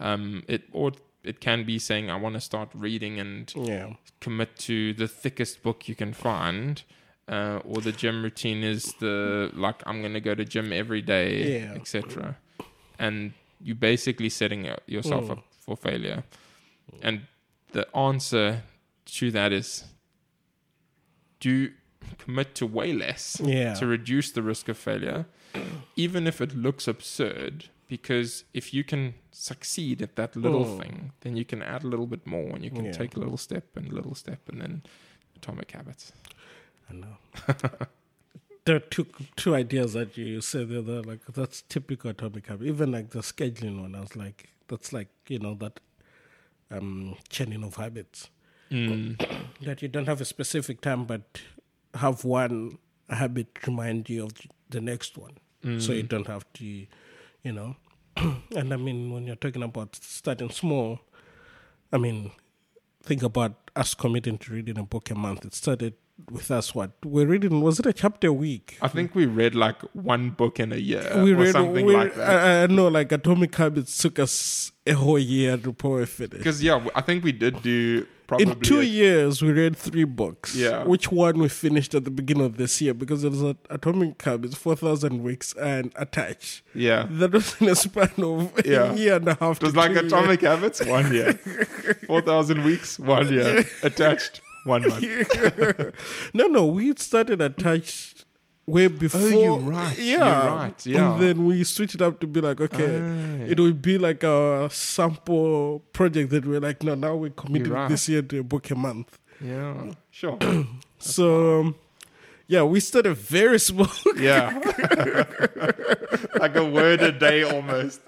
Um, 0.00 0.42
it 0.48 0.64
or 0.72 0.92
it 1.24 1.40
can 1.40 1.64
be 1.64 1.78
saying 1.78 2.10
I 2.10 2.16
want 2.16 2.34
to 2.34 2.40
start 2.40 2.70
reading 2.74 3.18
and 3.18 3.52
Yeah. 3.56 3.94
commit 4.20 4.56
to 4.60 4.94
the 4.94 5.08
thickest 5.08 5.62
book 5.62 5.88
you 5.88 5.94
can 5.94 6.12
find. 6.12 6.82
Uh, 7.28 7.60
or 7.66 7.82
the 7.82 7.92
gym 7.92 8.22
routine 8.22 8.62
is 8.64 8.94
the 9.00 9.50
like 9.52 9.82
I'm 9.86 10.00
gonna 10.00 10.20
go 10.20 10.34
to 10.34 10.44
gym 10.46 10.72
every 10.72 11.02
day, 11.02 11.60
Yeah. 11.60 11.74
etc. 11.74 12.38
And 12.98 13.34
you're 13.60 13.76
basically 13.76 14.30
setting 14.30 14.64
yourself 14.86 15.24
Mm. 15.24 15.30
up 15.32 15.44
for 15.60 15.76
failure. 15.76 16.24
And 17.02 17.26
the 17.72 17.84
answer 17.94 18.62
to 19.06 19.30
that 19.32 19.52
is 19.52 19.84
do 21.40 21.72
commit 22.18 22.54
to 22.56 22.66
way 22.66 22.92
less 22.92 23.40
Yeah. 23.44 23.74
to 23.74 23.86
reduce 23.86 24.30
the 24.32 24.42
risk 24.42 24.68
of 24.68 24.76
failure, 24.78 25.26
even 25.96 26.26
if 26.26 26.40
it 26.40 26.54
looks 26.54 26.88
absurd. 26.88 27.66
Because 27.88 28.44
if 28.52 28.74
you 28.74 28.84
can 28.84 29.14
succeed 29.32 30.02
at 30.02 30.16
that 30.16 30.36
little 30.36 30.64
Mm. 30.64 30.78
thing, 30.82 31.12
then 31.20 31.36
you 31.36 31.44
can 31.44 31.62
add 31.62 31.84
a 31.84 31.86
little 31.88 32.06
bit 32.06 32.26
more 32.26 32.50
and 32.54 32.62
you 32.64 32.70
can 32.70 32.84
Yeah. 32.84 32.92
take 32.92 33.16
a 33.16 33.18
little 33.18 33.38
step 33.38 33.64
and 33.76 33.90
a 33.90 33.94
little 33.94 34.14
step 34.14 34.40
and 34.48 34.60
then 34.60 34.82
atomic 35.36 35.70
habits. 35.70 36.12
I 36.90 36.94
know. 36.94 37.16
there 38.64 38.76
are 38.76 38.80
two 38.80 39.06
two 39.36 39.54
ideas 39.54 39.94
that 39.94 40.16
you 40.18 40.40
said 40.42 40.68
the 40.68 40.78
other 40.80 41.02
like 41.02 41.20
that's 41.32 41.62
typical 41.62 42.10
atomic 42.10 42.46
habit. 42.46 42.66
Even 42.66 42.92
like 42.92 43.10
the 43.10 43.20
scheduling 43.20 43.80
one, 43.80 43.94
I 43.94 44.00
was 44.00 44.14
like, 44.16 44.50
that's 44.68 44.92
like 44.92 45.08
you 45.28 45.38
know 45.38 45.54
that 45.54 45.80
um 46.70 47.16
chaining 47.30 47.64
of 47.64 47.76
habits 47.76 48.28
Mm. 48.70 49.16
that 49.62 49.80
you 49.80 49.88
don't 49.88 50.04
have 50.06 50.20
a 50.20 50.26
specific 50.26 50.82
time, 50.82 51.06
but 51.06 51.40
have 51.94 52.24
one 52.24 52.78
habit 53.08 53.58
remind 53.66 54.08
you 54.08 54.24
of 54.24 54.32
the 54.70 54.80
next 54.80 55.16
one, 55.18 55.38
so 55.80 55.92
you 55.92 56.02
don't 56.02 56.26
have 56.26 56.44
to, 56.54 56.64
you 56.64 57.52
know. 57.52 57.76
and 58.16 58.72
I 58.72 58.76
mean, 58.76 59.12
when 59.12 59.26
you're 59.26 59.36
talking 59.36 59.62
about 59.62 59.96
starting 59.96 60.50
small, 60.50 61.00
I 61.92 61.98
mean, 61.98 62.32
think 63.02 63.22
about 63.22 63.70
us 63.76 63.94
committing 63.94 64.38
to 64.38 64.52
reading 64.52 64.78
a 64.78 64.82
book 64.82 65.10
a 65.10 65.14
month. 65.14 65.44
It 65.44 65.54
started 65.54 65.94
with 66.30 66.50
us. 66.50 66.74
What 66.74 66.92
we're 67.04 67.26
reading 67.26 67.60
was 67.60 67.78
it 67.78 67.86
a 67.86 67.92
chapter 67.92 68.28
a 68.28 68.32
week? 68.32 68.76
I 68.82 68.88
think 68.88 69.14
we 69.14 69.26
read 69.26 69.54
like 69.54 69.80
one 69.94 70.30
book 70.30 70.58
in 70.60 70.72
a 70.72 70.76
year 70.76 71.10
we 71.22 71.32
or 71.32 71.36
read 71.36 71.52
something 71.52 71.86
we, 71.86 71.94
like 71.96 72.14
that. 72.16 72.28
I, 72.44 72.62
I 72.64 72.66
know, 72.66 72.88
like 72.88 73.12
Atomic 73.12 73.54
Habits 73.54 73.96
took 73.98 74.18
us 74.18 74.72
a 74.86 74.92
whole 74.92 75.18
year 75.18 75.56
to 75.56 75.72
probably 75.72 76.06
finish. 76.06 76.34
It. 76.34 76.38
Because 76.38 76.62
yeah, 76.62 76.84
I 76.94 77.00
think 77.02 77.24
we 77.24 77.32
did 77.32 77.62
do 77.62 78.06
probably 78.26 78.46
In 78.50 78.60
two 78.60 78.80
a- 78.80 78.84
years, 78.84 79.40
we 79.42 79.52
read 79.52 79.76
three 79.76 80.04
books. 80.04 80.54
Yeah. 80.54 80.84
Which 80.84 81.10
one 81.10 81.38
we 81.38 81.48
finished 81.48 81.94
at 81.94 82.04
the 82.04 82.10
beginning 82.10 82.44
of 82.44 82.56
this 82.58 82.78
year? 82.80 82.92
Because 82.94 83.24
it 83.24 83.30
was 83.30 83.42
a, 83.42 83.56
Atomic 83.70 84.20
Habits, 84.22 84.54
4,000 84.54 85.22
Weeks, 85.22 85.54
and 85.54 85.92
Attach. 85.96 86.62
yeah. 86.74 87.06
That 87.10 87.32
was 87.32 87.58
in 87.60 87.68
a 87.68 87.74
span 87.74 88.10
of 88.18 88.52
Yeah. 88.66 88.92
a 88.92 88.94
year 88.96 89.16
and 89.16 89.28
a 89.28 89.34
half. 89.34 89.58
It 89.58 89.62
was 89.64 89.76
like 89.76 89.96
Atomic 89.96 90.40
Habits, 90.42 90.84
one 90.84 91.12
year. 91.12 91.32
4,000 92.06 92.64
weeks, 92.64 92.98
one 92.98 93.32
year. 93.32 93.64
Attached, 93.82 94.40
one 94.64 94.82
month. 94.88 95.04
no, 96.34 96.46
no, 96.46 96.66
we 96.66 96.94
started 96.96 97.40
Attached 97.40 98.24
way 98.66 98.86
before. 98.88 99.20
Oh, 99.22 99.28
you're 99.28 99.58
right. 99.58 99.98
Yeah. 99.98 100.42
You're 100.44 100.56
right. 100.56 100.86
Yeah. 100.86 101.12
And 101.14 101.22
then 101.22 101.46
we 101.46 101.64
switched 101.64 101.94
it 101.94 102.02
up 102.02 102.20
to 102.20 102.26
be 102.26 102.40
like, 102.42 102.60
okay, 102.60 103.00
Ah, 103.02 103.44
it 103.50 103.58
would 103.58 103.80
be 103.80 103.96
like 103.96 104.22
a 104.22 104.68
sample 104.70 105.80
project 105.92 106.30
that 106.30 106.44
we're 106.46 106.60
like, 106.60 106.82
no, 106.82 106.94
now 106.94 107.16
we're 107.16 107.30
committing 107.30 107.72
right. 107.72 107.88
this 107.88 108.08
year 108.10 108.20
to 108.22 108.40
a 108.40 108.42
book 108.42 108.70
a 108.70 108.74
month. 108.74 109.18
yeah. 109.40 109.92
Sure. 110.10 110.38
So, 111.00 111.60
um, 111.60 111.76
yeah, 112.48 112.64
we 112.64 112.80
started 112.80 113.14
very 113.14 113.60
small. 113.68 113.86
Yeah. 114.16 114.58
like 116.40 116.56
a 116.56 116.64
word 116.68 117.00
a 117.02 117.12
day 117.12 117.44
almost. 117.44 118.00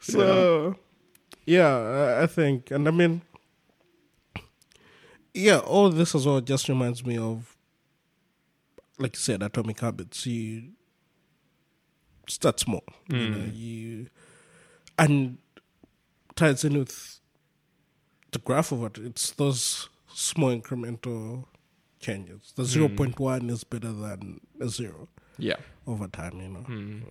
so, 0.00 0.74
yeah, 1.46 1.76
I- 1.76 2.22
I 2.24 2.26
think, 2.26 2.70
and 2.72 2.88
I 2.88 2.90
mean, 2.90 3.22
yeah, 5.34 5.58
all 5.58 5.88
this 5.90 6.14
as 6.14 6.26
well 6.26 6.40
just 6.40 6.68
reminds 6.68 7.04
me 7.04 7.16
of, 7.18 7.56
like 8.98 9.14
you 9.16 9.20
said, 9.20 9.42
Atomic 9.42 9.80
Habits. 9.80 10.26
You 10.26 10.72
start 12.28 12.60
small, 12.60 12.84
you 13.08 13.28
know, 13.30 13.50
you, 13.52 14.06
and 14.98 15.38
ties 16.36 16.64
in 16.64 16.78
with 16.78 17.18
the 18.32 18.38
graph 18.38 18.72
of 18.72 18.84
it. 18.84 18.98
It's 18.98 19.30
those 19.32 19.88
small 20.12 20.50
incremental 20.56 21.46
changes. 22.00 22.52
The 22.56 22.62
0.1 22.64 23.50
is 23.50 23.64
better 23.64 23.92
than 23.92 24.40
a 24.60 24.68
zero 24.68 25.08
Yeah. 25.38 25.56
over 25.86 26.08
time, 26.08 26.40
you 26.40 26.48
know. 26.48 26.60
Mm. 26.68 27.02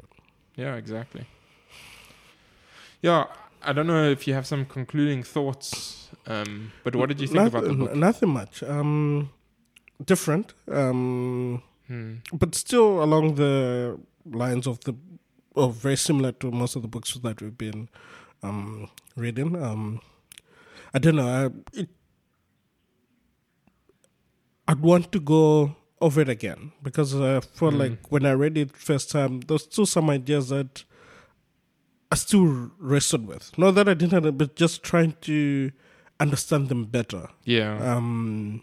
Yeah, 0.56 0.76
exactly. 0.76 1.26
Yeah, 3.02 3.26
I 3.64 3.74
don't 3.74 3.88
know 3.88 4.10
if 4.10 4.28
you 4.28 4.34
have 4.34 4.46
some 4.46 4.66
concluding 4.66 5.24
thoughts, 5.24 6.10
um, 6.28 6.72
but 6.84 6.96
what 6.96 7.10
did 7.10 7.20
you 7.22 7.28
think 7.28 7.48
about 7.48 7.64
the 7.64 7.70
Nothing- 7.74 7.86
book? 7.86 7.96
Nothing 7.96 8.30
much. 8.30 8.64
Um, 8.64 9.30
different, 10.06 10.54
um, 10.72 11.62
Hmm. 11.88 12.16
but 12.34 12.56
still 12.56 13.04
along 13.04 13.36
the 13.36 14.00
lines 14.26 14.66
of 14.68 14.80
the, 14.86 14.94
or 15.56 15.72
very 15.72 15.98
similar 15.98 16.32
to 16.34 16.52
most 16.52 16.76
of 16.76 16.82
the 16.82 16.88
books 16.88 17.14
that 17.16 17.42
we've 17.42 17.58
been 17.58 17.90
um, 18.44 18.90
reading. 19.16 19.56
Um, 19.62 20.00
I 20.94 21.00
don't 21.00 21.16
know. 21.18 21.28
I, 21.28 21.80
it, 21.80 21.90
I'd 24.68 24.80
want 24.80 25.12
to 25.12 25.20
go 25.20 25.76
over 26.00 26.22
it 26.22 26.30
again 26.30 26.72
because 26.82 27.14
I 27.16 27.42
felt 27.42 27.74
Mm. 27.76 27.80
like 27.80 28.12
when 28.12 28.26
I 28.26 28.32
read 28.32 28.58
it 28.58 28.76
first 28.76 29.12
time, 29.12 29.42
there's 29.42 29.64
still 29.64 29.86
some 29.86 30.10
ideas 30.10 30.50
that 30.50 30.84
I 32.12 32.16
still 32.16 32.72
wrestled 32.80 33.28
with. 33.28 33.58
Not 33.58 33.72
that 33.76 33.88
I 33.88 33.94
didn't, 33.94 34.14
have 34.14 34.26
it 34.26 34.38
but 34.38 34.56
just 34.56 34.84
trying 34.84 35.16
to 35.22 35.72
understand 36.22 36.70
them 36.70 36.86
better. 36.86 37.28
Yeah. 37.44 37.74
Um, 37.96 38.62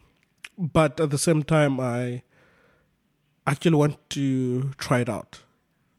but 0.57 1.01
at 1.01 1.11
the 1.11 1.19
same 1.19 1.43
time, 1.43 1.81
I 1.81 2.23
actually 3.47 3.77
want 3.77 3.99
to 4.11 4.71
try 4.79 5.01
it 5.01 5.09
out. 5.09 5.41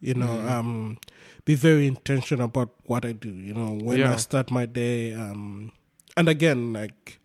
You 0.01 0.14
know, 0.14 0.28
Mm. 0.28 0.49
um, 0.51 0.97
be 1.45 1.55
very 1.55 1.86
intentional 1.86 2.45
about 2.45 2.72
what 2.86 3.03
I 3.05 3.12
do. 3.12 3.30
You 3.30 3.53
know, 3.53 3.72
when 3.84 4.01
I 4.03 4.16
start 4.16 4.49
my 4.49 4.66
day, 4.66 5.14
um, 5.14 5.72
and 6.16 6.30
again, 6.30 6.72
like 6.74 7.20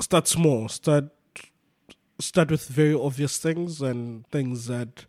start 0.00 0.28
small. 0.28 0.68
Start 0.68 1.06
start 2.20 2.50
with 2.50 2.68
very 2.68 2.94
obvious 2.94 3.38
things 3.38 3.80
and 3.82 4.24
things 4.28 4.66
that 4.66 5.06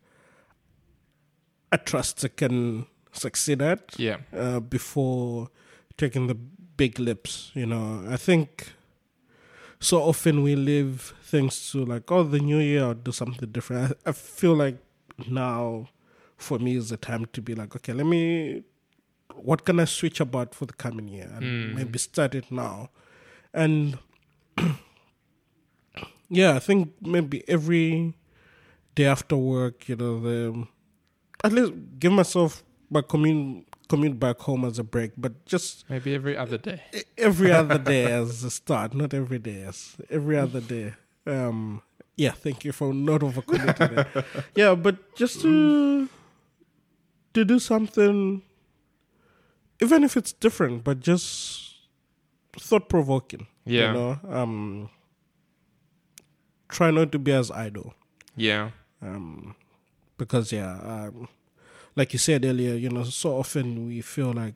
I 1.72 1.78
trust 1.78 2.26
I 2.26 2.30
can 2.30 2.88
succeed 3.12 3.62
at 3.62 3.94
yeah. 3.98 4.18
uh, 4.36 4.60
before 4.60 5.50
taking 5.98 6.26
the 6.28 6.38
big 6.78 7.00
lips, 7.00 7.52
You 7.54 7.66
know, 7.66 8.06
I 8.10 8.18
think 8.18 8.74
so 9.80 10.02
often 10.02 10.44
we 10.44 10.56
leave 10.56 11.14
things 11.24 11.72
to 11.72 11.84
like, 11.86 12.12
oh, 12.12 12.24
the 12.24 12.40
new 12.40 12.60
year, 12.60 12.84
I'll 12.86 12.94
do 12.94 13.12
something 13.12 13.50
different. 13.52 13.98
I, 14.06 14.10
I 14.10 14.12
feel 14.14 14.56
like 14.56 14.78
now 15.28 15.90
for 16.38 16.58
me 16.60 16.76
is 16.78 16.90
the 16.90 16.98
time 16.98 17.26
to 17.34 17.42
be 17.42 17.54
like, 17.56 17.76
okay, 17.76 17.94
let 17.94 18.06
me, 18.06 18.64
what 19.36 19.66
can 19.66 19.80
I 19.80 19.86
switch 19.86 20.20
about 20.20 20.56
for 20.56 20.66
the 20.66 20.74
coming 20.74 21.08
year? 21.08 21.30
And 21.36 21.46
Mm. 21.46 21.74
maybe 21.76 22.00
start 22.00 22.34
it 22.36 22.52
now. 22.52 22.90
And 23.54 23.98
yeah, 26.30 26.56
I 26.56 26.60
think 26.60 26.94
maybe 27.02 27.44
every 27.48 28.14
day 28.96 29.06
after 29.06 29.36
work, 29.36 29.88
you 29.90 29.96
know, 29.96 30.20
the 30.22 30.68
at 31.44 31.52
least 31.52 31.74
give 32.00 32.12
myself 32.14 32.64
my 32.90 33.02
commute 33.02 33.66
commute 33.94 34.18
back 34.20 34.40
home 34.50 34.66
as 34.66 34.80
a 34.80 34.84
break, 34.84 35.12
but 35.18 35.46
just 35.46 35.86
Maybe 35.90 36.16
every 36.18 36.36
other 36.36 36.58
day. 36.58 36.82
every 37.18 37.52
other 37.52 37.78
day 37.78 38.06
as 38.12 38.44
a 38.44 38.50
start, 38.50 38.94
not 38.94 39.14
every 39.14 39.40
day 39.40 39.62
as 39.70 39.96
every 40.10 40.38
other 40.38 40.62
day. 40.62 40.94
Um, 41.28 41.82
yeah, 42.18 42.32
thank 42.32 42.66
you 42.66 42.72
for 42.74 42.94
not 42.94 43.22
overcommitting 43.22 43.92
it. 44.02 44.26
Yeah, 44.62 44.74
but 44.76 44.96
just 45.16 45.42
to 45.42 46.10
to 47.34 47.46
do 47.46 47.58
something, 47.60 48.42
even 49.82 50.04
if 50.04 50.18
it's 50.18 50.34
different, 50.34 50.84
but 50.84 51.00
just 51.00 51.62
thought 52.60 52.90
provoking. 52.90 53.48
Yeah. 53.66 53.88
You 53.88 53.94
know, 53.94 54.12
um, 54.30 54.90
try 56.70 56.92
not 56.92 57.12
to 57.14 57.20
be 57.20 57.32
as 57.32 57.50
idle 57.52 57.94
Yeah. 58.36 58.72
um, 59.02 59.56
because 60.18 60.52
yeah, 60.52 60.78
um, 60.84 61.28
like 61.96 62.14
you 62.14 62.20
said 62.20 62.44
earlier, 62.46 62.74
you 62.76 62.90
know, 62.90 63.04
so 63.04 63.38
often 63.38 63.88
we 63.88 64.02
feel 64.02 64.32
like 64.34 64.56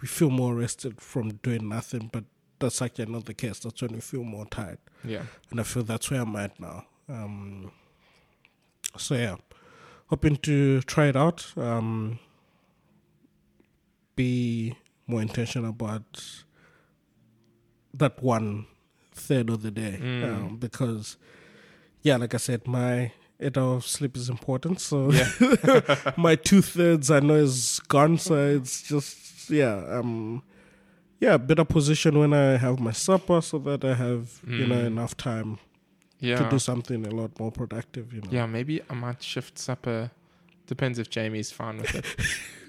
we 0.00 0.08
feel 0.08 0.30
more 0.30 0.54
rested 0.54 1.00
from 1.00 1.30
doing 1.42 1.68
nothing, 1.68 2.10
but 2.12 2.24
that's 2.58 2.82
actually 2.82 3.06
not 3.06 3.24
the 3.26 3.34
case. 3.34 3.60
That's 3.60 3.80
when 3.82 3.92
we 3.92 4.00
feel 4.00 4.24
more 4.24 4.46
tired, 4.46 4.78
Yeah. 5.04 5.22
and 5.50 5.60
I 5.60 5.62
feel 5.62 5.82
that's 5.84 6.10
where 6.10 6.22
I'm 6.22 6.34
at 6.36 6.58
now. 6.58 6.86
Um, 7.08 7.70
so 8.98 9.14
yeah, 9.14 9.36
hoping 10.08 10.36
to 10.38 10.80
try 10.82 11.06
it 11.06 11.16
out. 11.16 11.52
Um, 11.56 12.18
be 14.16 14.74
more 15.06 15.20
intentional 15.22 15.70
about 15.70 16.24
that 17.94 18.22
one 18.22 18.66
third 19.12 19.48
of 19.50 19.62
the 19.62 19.70
day 19.70 19.98
Mm. 20.00 20.24
um, 20.24 20.56
because 20.56 21.16
yeah 22.02 22.16
like 22.16 22.34
i 22.34 22.36
said 22.38 22.66
my 22.66 23.12
eight 23.40 23.56
hours 23.58 23.76
of 23.84 23.86
sleep 23.86 24.16
is 24.16 24.28
important 24.30 24.80
so 24.80 25.10
Yeah. 25.10 26.12
my 26.16 26.36
two 26.36 26.62
thirds 26.62 27.10
i 27.10 27.20
know 27.20 27.34
is 27.34 27.80
gone 27.88 28.18
so 28.18 28.34
it's 28.56 28.82
just 28.82 29.50
yeah 29.50 29.76
um 29.98 30.42
yeah 31.20 31.36
better 31.36 31.64
position 31.64 32.18
when 32.18 32.32
i 32.32 32.56
have 32.56 32.80
my 32.80 32.92
supper 32.92 33.40
so 33.42 33.58
that 33.58 33.84
i 33.84 33.94
have 33.94 34.40
you 34.46 34.66
know 34.66 34.76
Mm. 34.82 34.86
enough 34.86 35.16
time 35.16 35.58
Yeah. 36.20 36.38
to 36.38 36.48
do 36.50 36.58
something 36.58 37.06
a 37.06 37.10
lot 37.10 37.38
more 37.38 37.52
productive 37.52 38.12
you 38.14 38.20
know 38.22 38.30
Yeah, 38.30 38.46
maybe 38.46 38.80
I 38.90 38.94
might 38.94 39.22
shift 39.22 39.58
supper. 39.58 40.10
Depends 40.66 40.98
if 40.98 41.08
Jamie's 41.10 41.52
fine 41.52 41.76
with 41.82 41.94
it. 41.94 42.06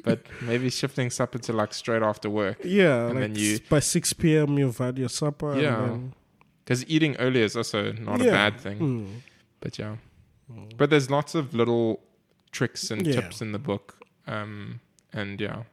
but 0.03 0.20
maybe 0.41 0.70
shifting 0.70 1.09
supper 1.09 1.39
to 1.39 1.53
like 1.53 1.74
straight 1.74 2.03
after 2.03 2.30
work. 2.30 2.57
yeah 2.63 3.07
And 3.07 3.20
like 3.20 3.34
then 3.34 3.36
you- 3.36 3.59
by 3.70 3.80
6 3.80 4.13
p.m 4.13 4.59
you've 4.59 4.78
had 4.86 4.97
your 4.99 5.09
supper 5.09 5.53
and 5.53 5.61
Yeah. 5.61 5.80
then- 5.80 6.13
Because 6.63 6.84
eating 6.89 7.15
early 7.18 7.41
is 7.41 7.55
also 7.55 7.93
not 7.93 8.20
a 8.22 8.26
bad 8.26 8.59
thing. 8.59 8.80
Mm. 8.80 9.07
But 9.61 9.80
yeah. 9.80 9.95
But 10.78 10.89
there's 10.89 11.10
lots 11.10 11.36
of 11.36 11.54
little 11.54 12.02
tricks 12.52 12.89
and 12.91 13.06
Yeah. 13.06 13.14
tips 13.22 13.41
in 13.41 13.52
the 13.52 13.60
book. 13.60 13.98
Um, 14.28 14.80
and 15.14 15.39
yeah. 15.41 15.64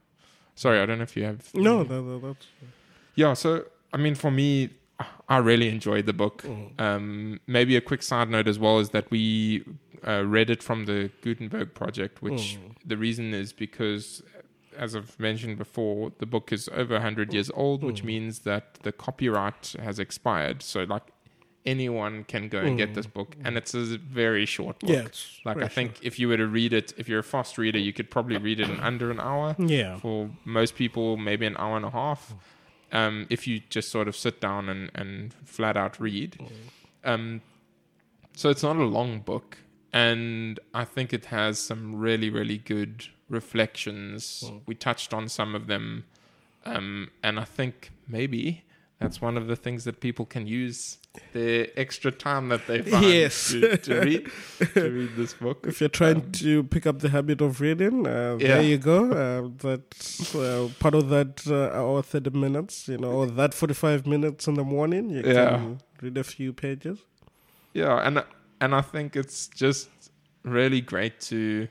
Sorry, 0.57 0.81
I 0.81 0.87
don't 0.87 0.99
know 0.99 1.05
if 1.05 1.17
you 1.17 1.25
have. 1.25 1.53
no 1.55 1.83
that, 1.85 2.03
that, 2.03 2.21
that's 2.23 2.47
Yeah, 3.17 3.35
so 3.35 3.65
I 3.93 3.97
mean, 3.97 4.15
for 4.15 4.31
me, 4.31 4.71
I 5.29 5.39
really 5.39 5.69
enjoyed 5.69 6.07
the 6.07 6.13
book. 6.13 6.43
Mm. 6.43 6.81
Um, 6.81 7.41
maybe 7.47 7.77
a 7.77 7.81
quick 7.81 8.03
side 8.03 8.29
note 8.31 8.47
as 8.49 8.59
well 8.59 8.79
is 8.79 8.91
that 8.91 9.11
we 9.11 9.65
uh, 10.07 10.23
read 10.25 10.51
it 10.51 10.63
from 10.63 10.85
the 10.87 11.11
Gutenberg 11.23 11.75
project, 11.75 12.21
which 12.23 12.59
Mm. 12.59 12.75
the 12.85 12.97
reason 12.97 13.33
is 13.35 13.53
because, 13.53 14.23
as 14.77 14.95
I've 14.95 15.19
mentioned 15.19 15.57
before, 15.59 16.13
the 16.19 16.27
book 16.27 16.53
is 16.53 16.69
over 16.73 16.95
100 16.95 17.33
years 17.33 17.51
old, 17.55 17.83
which 17.83 18.03
Mm. 18.03 18.07
means 18.07 18.41
that 18.41 18.75
the 18.83 18.93
copyright 18.93 19.75
has 19.83 19.99
expired. 19.99 20.63
So, 20.63 20.85
like, 20.85 21.05
anyone 21.67 22.25
can 22.25 22.49
go 22.49 22.59
and 22.61 22.77
get 22.77 22.91
Mm. 22.91 22.95
this 22.95 23.07
book, 23.07 23.37
and 23.45 23.57
it's 23.57 23.75
a 23.75 23.85
very 23.99 24.45
short 24.47 24.79
book. 24.81 24.91
yeah 24.91 25.09
Like, 25.45 25.63
I 25.63 25.69
think 25.69 25.91
if 26.03 26.19
you 26.19 26.29
were 26.29 26.37
to 26.37 26.47
read 26.47 26.73
it, 26.73 26.93
if 26.99 27.09
you're 27.09 27.21
a 27.21 27.25
fast 27.37 27.57
reader, 27.59 27.79
you 27.79 27.93
could 27.93 28.11
probably 28.11 28.37
read 28.37 28.61
it 28.61 28.69
in 28.69 28.79
under 28.81 29.11
an 29.11 29.19
hour 29.21 29.57
yeah 29.59 29.97
for 29.99 30.31
most 30.45 30.75
people 30.77 31.17
maybe 31.17 31.47
an 31.47 31.57
hour 31.59 31.77
and 31.77 31.87
a 31.87 31.91
half 31.91 32.35
Um, 32.93 33.27
if 33.29 33.47
you 33.49 33.61
just 33.71 33.89
sort 33.91 34.07
of 34.09 34.15
sit 34.15 34.41
down 34.41 34.69
and, 34.69 34.91
and 34.95 35.33
flat 35.45 35.77
out 35.77 35.99
read. 35.99 36.39
Um, 37.03 37.41
so 38.37 38.51
it's 38.51 38.63
not 38.63 38.77
a 38.77 38.85
long 38.85 39.21
book, 39.21 39.59
and 39.93 40.61
I 40.73 40.85
think 40.85 41.13
it 41.13 41.25
has 41.27 41.59
some 41.59 41.97
really, 41.97 42.31
really 42.31 42.59
good 42.59 43.09
reflections. 43.29 44.45
We 44.67 44.75
touched 44.75 45.13
on 45.15 45.29
some 45.29 45.55
of 45.55 45.67
them, 45.67 46.05
um, 46.65 47.11
and 47.23 47.39
I 47.41 47.45
think 47.45 47.91
maybe 48.07 48.63
that's 49.01 49.21
one 49.21 49.37
of 49.37 49.47
the 49.49 49.57
things 49.57 49.85
that 49.85 50.01
people 50.01 50.25
can 50.25 50.47
use 50.47 50.99
the 51.33 51.71
extra 51.79 52.11
time 52.11 52.49
that 52.49 52.67
they 52.67 52.83
find 52.83 53.05
Yes. 53.05 53.51
to, 53.51 53.77
to 53.77 54.01
read 54.01 54.31
to 54.75 54.91
read 54.91 55.11
this 55.17 55.35
book. 55.35 55.67
If 55.69 55.81
you're 55.81 55.89
trying 55.89 56.33
to 56.33 56.65
pick 56.65 56.87
up 56.87 57.01
the 57.01 57.09
habit 57.11 57.41
of 57.41 57.61
reading, 57.61 58.07
uh, 58.07 58.37
Yeah. 58.41 58.49
there 58.49 58.63
you 58.63 58.79
go. 58.79 59.11
Uh, 59.13 59.51
that's 59.59 60.35
uh, 60.35 60.69
part 60.81 60.95
of 60.95 61.09
that 61.11 61.47
uh, 61.47 61.77
hour, 61.79 62.03
30 62.03 62.31
minutes, 62.31 62.89
you 62.89 62.99
know, 62.99 63.11
or 63.13 63.27
that 63.27 63.55
45 63.55 64.07
minutes 64.07 64.49
in 64.49 64.55
the 64.55 64.65
morning. 64.65 65.11
You 65.11 65.23
Yeah. 65.25 65.51
can 65.51 65.81
read 66.03 66.19
a 66.19 66.25
few 66.25 66.53
pages. 66.53 66.99
Yeah, 67.75 67.97
and 68.07 68.25
and 68.61 68.75
I 68.75 68.81
think 68.81 69.17
it's 69.17 69.49
just 69.49 69.89
really 70.43 70.81
great 70.81 71.21
to 71.21 71.69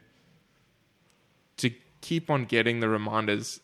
to 1.57 1.69
keep 2.01 2.30
on 2.30 2.45
getting 2.45 2.80
the 2.80 2.89
reminders 2.89 3.59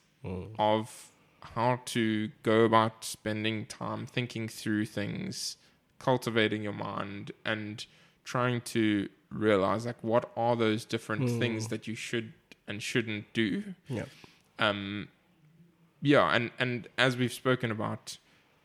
of 0.57 1.08
how 1.55 1.81
to 1.85 2.29
go 2.43 2.63
about 2.63 3.03
spending 3.03 3.65
time 3.65 4.05
thinking 4.05 4.47
through 4.47 4.85
things, 4.85 5.57
cultivating 5.97 6.63
your 6.63 6.73
mind, 6.73 7.31
and 7.45 7.85
trying 8.23 8.61
to 8.61 9.09
realize 9.31 9.85
like 9.85 10.03
what 10.03 10.31
are 10.35 10.55
those 10.55 10.85
different 10.85 11.39
things 11.39 11.67
that 11.67 11.87
you 11.87 11.95
should 11.95 12.33
and 12.67 12.81
shouldn't 12.81 13.31
do. 13.33 13.63
Yeah. 13.87 14.05
Um, 14.57 15.09
yeah, 16.01 16.33
and 16.33 16.51
and 16.59 16.87
as 16.97 17.17
we've 17.17 17.33
spoken 17.33 17.71
about, 17.71 18.17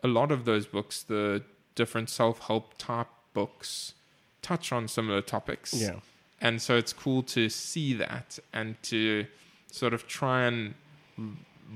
a 0.03 0.09
lot 0.09 0.31
of 0.31 0.45
those 0.45 0.67
books, 0.67 1.03
the 1.03 1.43
different 1.75 2.11
self-help 2.11 2.79
type 2.79 3.09
books, 3.33 3.95
touch 4.43 4.73
on 4.73 4.87
similar 4.87 5.23
topics. 5.23 5.75
Yeah. 5.75 6.01
And 6.41 6.61
so 6.61 6.77
it's 6.77 6.93
cool 6.93 7.23
to 7.23 7.49
see 7.49 7.95
that 7.95 8.39
and 8.53 8.81
to 8.85 9.27
sort 9.71 9.95
of 9.95 10.07
try 10.07 10.45
and 10.45 10.75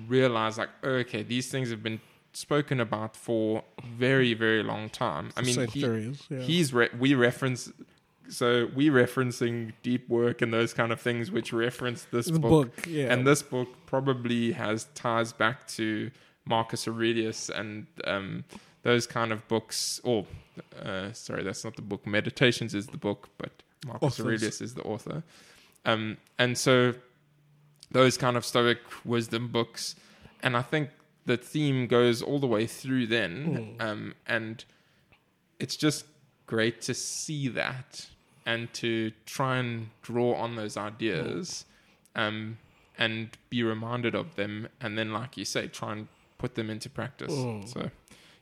realize 0.06 0.58
like, 0.58 0.70
oh, 0.82 0.90
okay, 0.90 1.22
these 1.22 1.50
things 1.50 1.70
have 1.70 1.82
been 1.82 2.00
spoken 2.32 2.80
about 2.80 3.16
for 3.16 3.64
very, 3.84 4.34
very 4.34 4.62
long 4.62 4.88
time. 4.88 5.30
I 5.36 5.40
mean, 5.40 5.48
he, 5.68 5.80
centuries. 5.80 6.22
yeah. 6.28 6.40
he's 6.40 6.72
re- 6.72 6.90
we 6.98 7.14
reference. 7.14 7.72
So 8.28 8.68
we 8.74 8.90
referencing 8.90 9.72
deep 9.82 10.06
work 10.08 10.42
and 10.42 10.52
those 10.52 10.74
kind 10.74 10.92
of 10.92 11.00
things, 11.00 11.30
which 11.30 11.52
reference 11.52 12.06
this 12.12 12.26
the 12.26 12.38
book, 12.38 12.76
book, 12.76 12.86
yeah. 12.86 13.10
and 13.10 13.26
this 13.26 13.42
book 13.42 13.68
probably 13.86 14.52
has 14.52 14.86
ties 14.94 15.32
back 15.32 15.66
to 15.68 16.10
Marcus 16.44 16.86
Aurelius 16.86 17.48
and 17.48 17.86
um, 18.04 18.44
those 18.82 19.06
kind 19.06 19.32
of 19.32 19.48
books. 19.48 19.98
Or 20.04 20.26
uh, 20.82 21.12
sorry, 21.12 21.42
that's 21.42 21.64
not 21.64 21.76
the 21.76 21.82
book. 21.82 22.06
Meditations 22.06 22.74
is 22.74 22.88
the 22.88 22.98
book, 22.98 23.30
but 23.38 23.50
Marcus 23.86 24.06
Authors. 24.06 24.26
Aurelius 24.26 24.60
is 24.60 24.74
the 24.74 24.82
author. 24.82 25.22
Um, 25.86 26.18
and 26.38 26.58
so 26.58 26.94
those 27.90 28.16
kind 28.16 28.36
of 28.36 28.44
Stoic 28.44 28.78
wisdom 29.04 29.48
books, 29.48 29.94
and 30.42 30.56
I 30.56 30.62
think 30.62 30.90
the 31.26 31.36
theme 31.36 31.86
goes 31.86 32.22
all 32.22 32.38
the 32.38 32.46
way 32.46 32.66
through 32.66 33.06
then, 33.06 33.76
um, 33.80 34.14
and 34.26 34.64
it's 35.58 35.76
just 35.76 36.06
great 36.46 36.80
to 36.82 36.94
see 36.94 37.48
that 37.48 38.06
and 38.46 38.72
to 38.72 39.12
try 39.26 39.58
and 39.58 39.90
draw 40.00 40.34
on 40.34 40.56
those 40.56 40.76
ideas 40.78 41.66
um, 42.16 42.56
and 42.96 43.28
be 43.50 43.62
reminded 43.62 44.14
of 44.14 44.34
them 44.36 44.66
and 44.80 44.96
then 44.96 45.12
like 45.12 45.36
you 45.36 45.44
say 45.44 45.66
try 45.66 45.92
and 45.92 46.08
put 46.38 46.54
them 46.54 46.70
into 46.70 46.88
practice. 46.88 47.30
So 47.66 47.90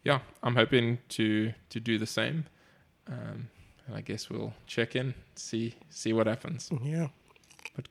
yeah 0.05 0.21
i'm 0.45 0.55
hoping 0.55 0.99
to 1.09 1.53
to 1.71 1.81
do 1.81 1.99
the 1.99 2.07
same 2.07 2.45
um, 3.09 3.49
and 3.89 3.97
i 3.97 4.01
guess 4.01 4.31
we'll 4.31 4.55
check 4.69 4.95
in 4.95 5.13
see 5.35 5.75
see 5.91 6.13
what 6.13 6.29
happens. 6.29 6.71
Yeah. 6.83 7.09
but 7.75 7.89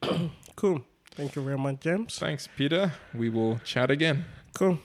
Cool. 0.56 0.82
Thank 1.16 1.36
you 1.36 1.42
very 1.44 1.58
much, 1.58 1.80
James. 1.80 2.18
thanks 2.20 2.48
peter 2.58 2.92
we 3.14 3.30
will 3.30 3.60
chat 3.64 3.90
again 3.92 4.26
Cool. 4.54 4.80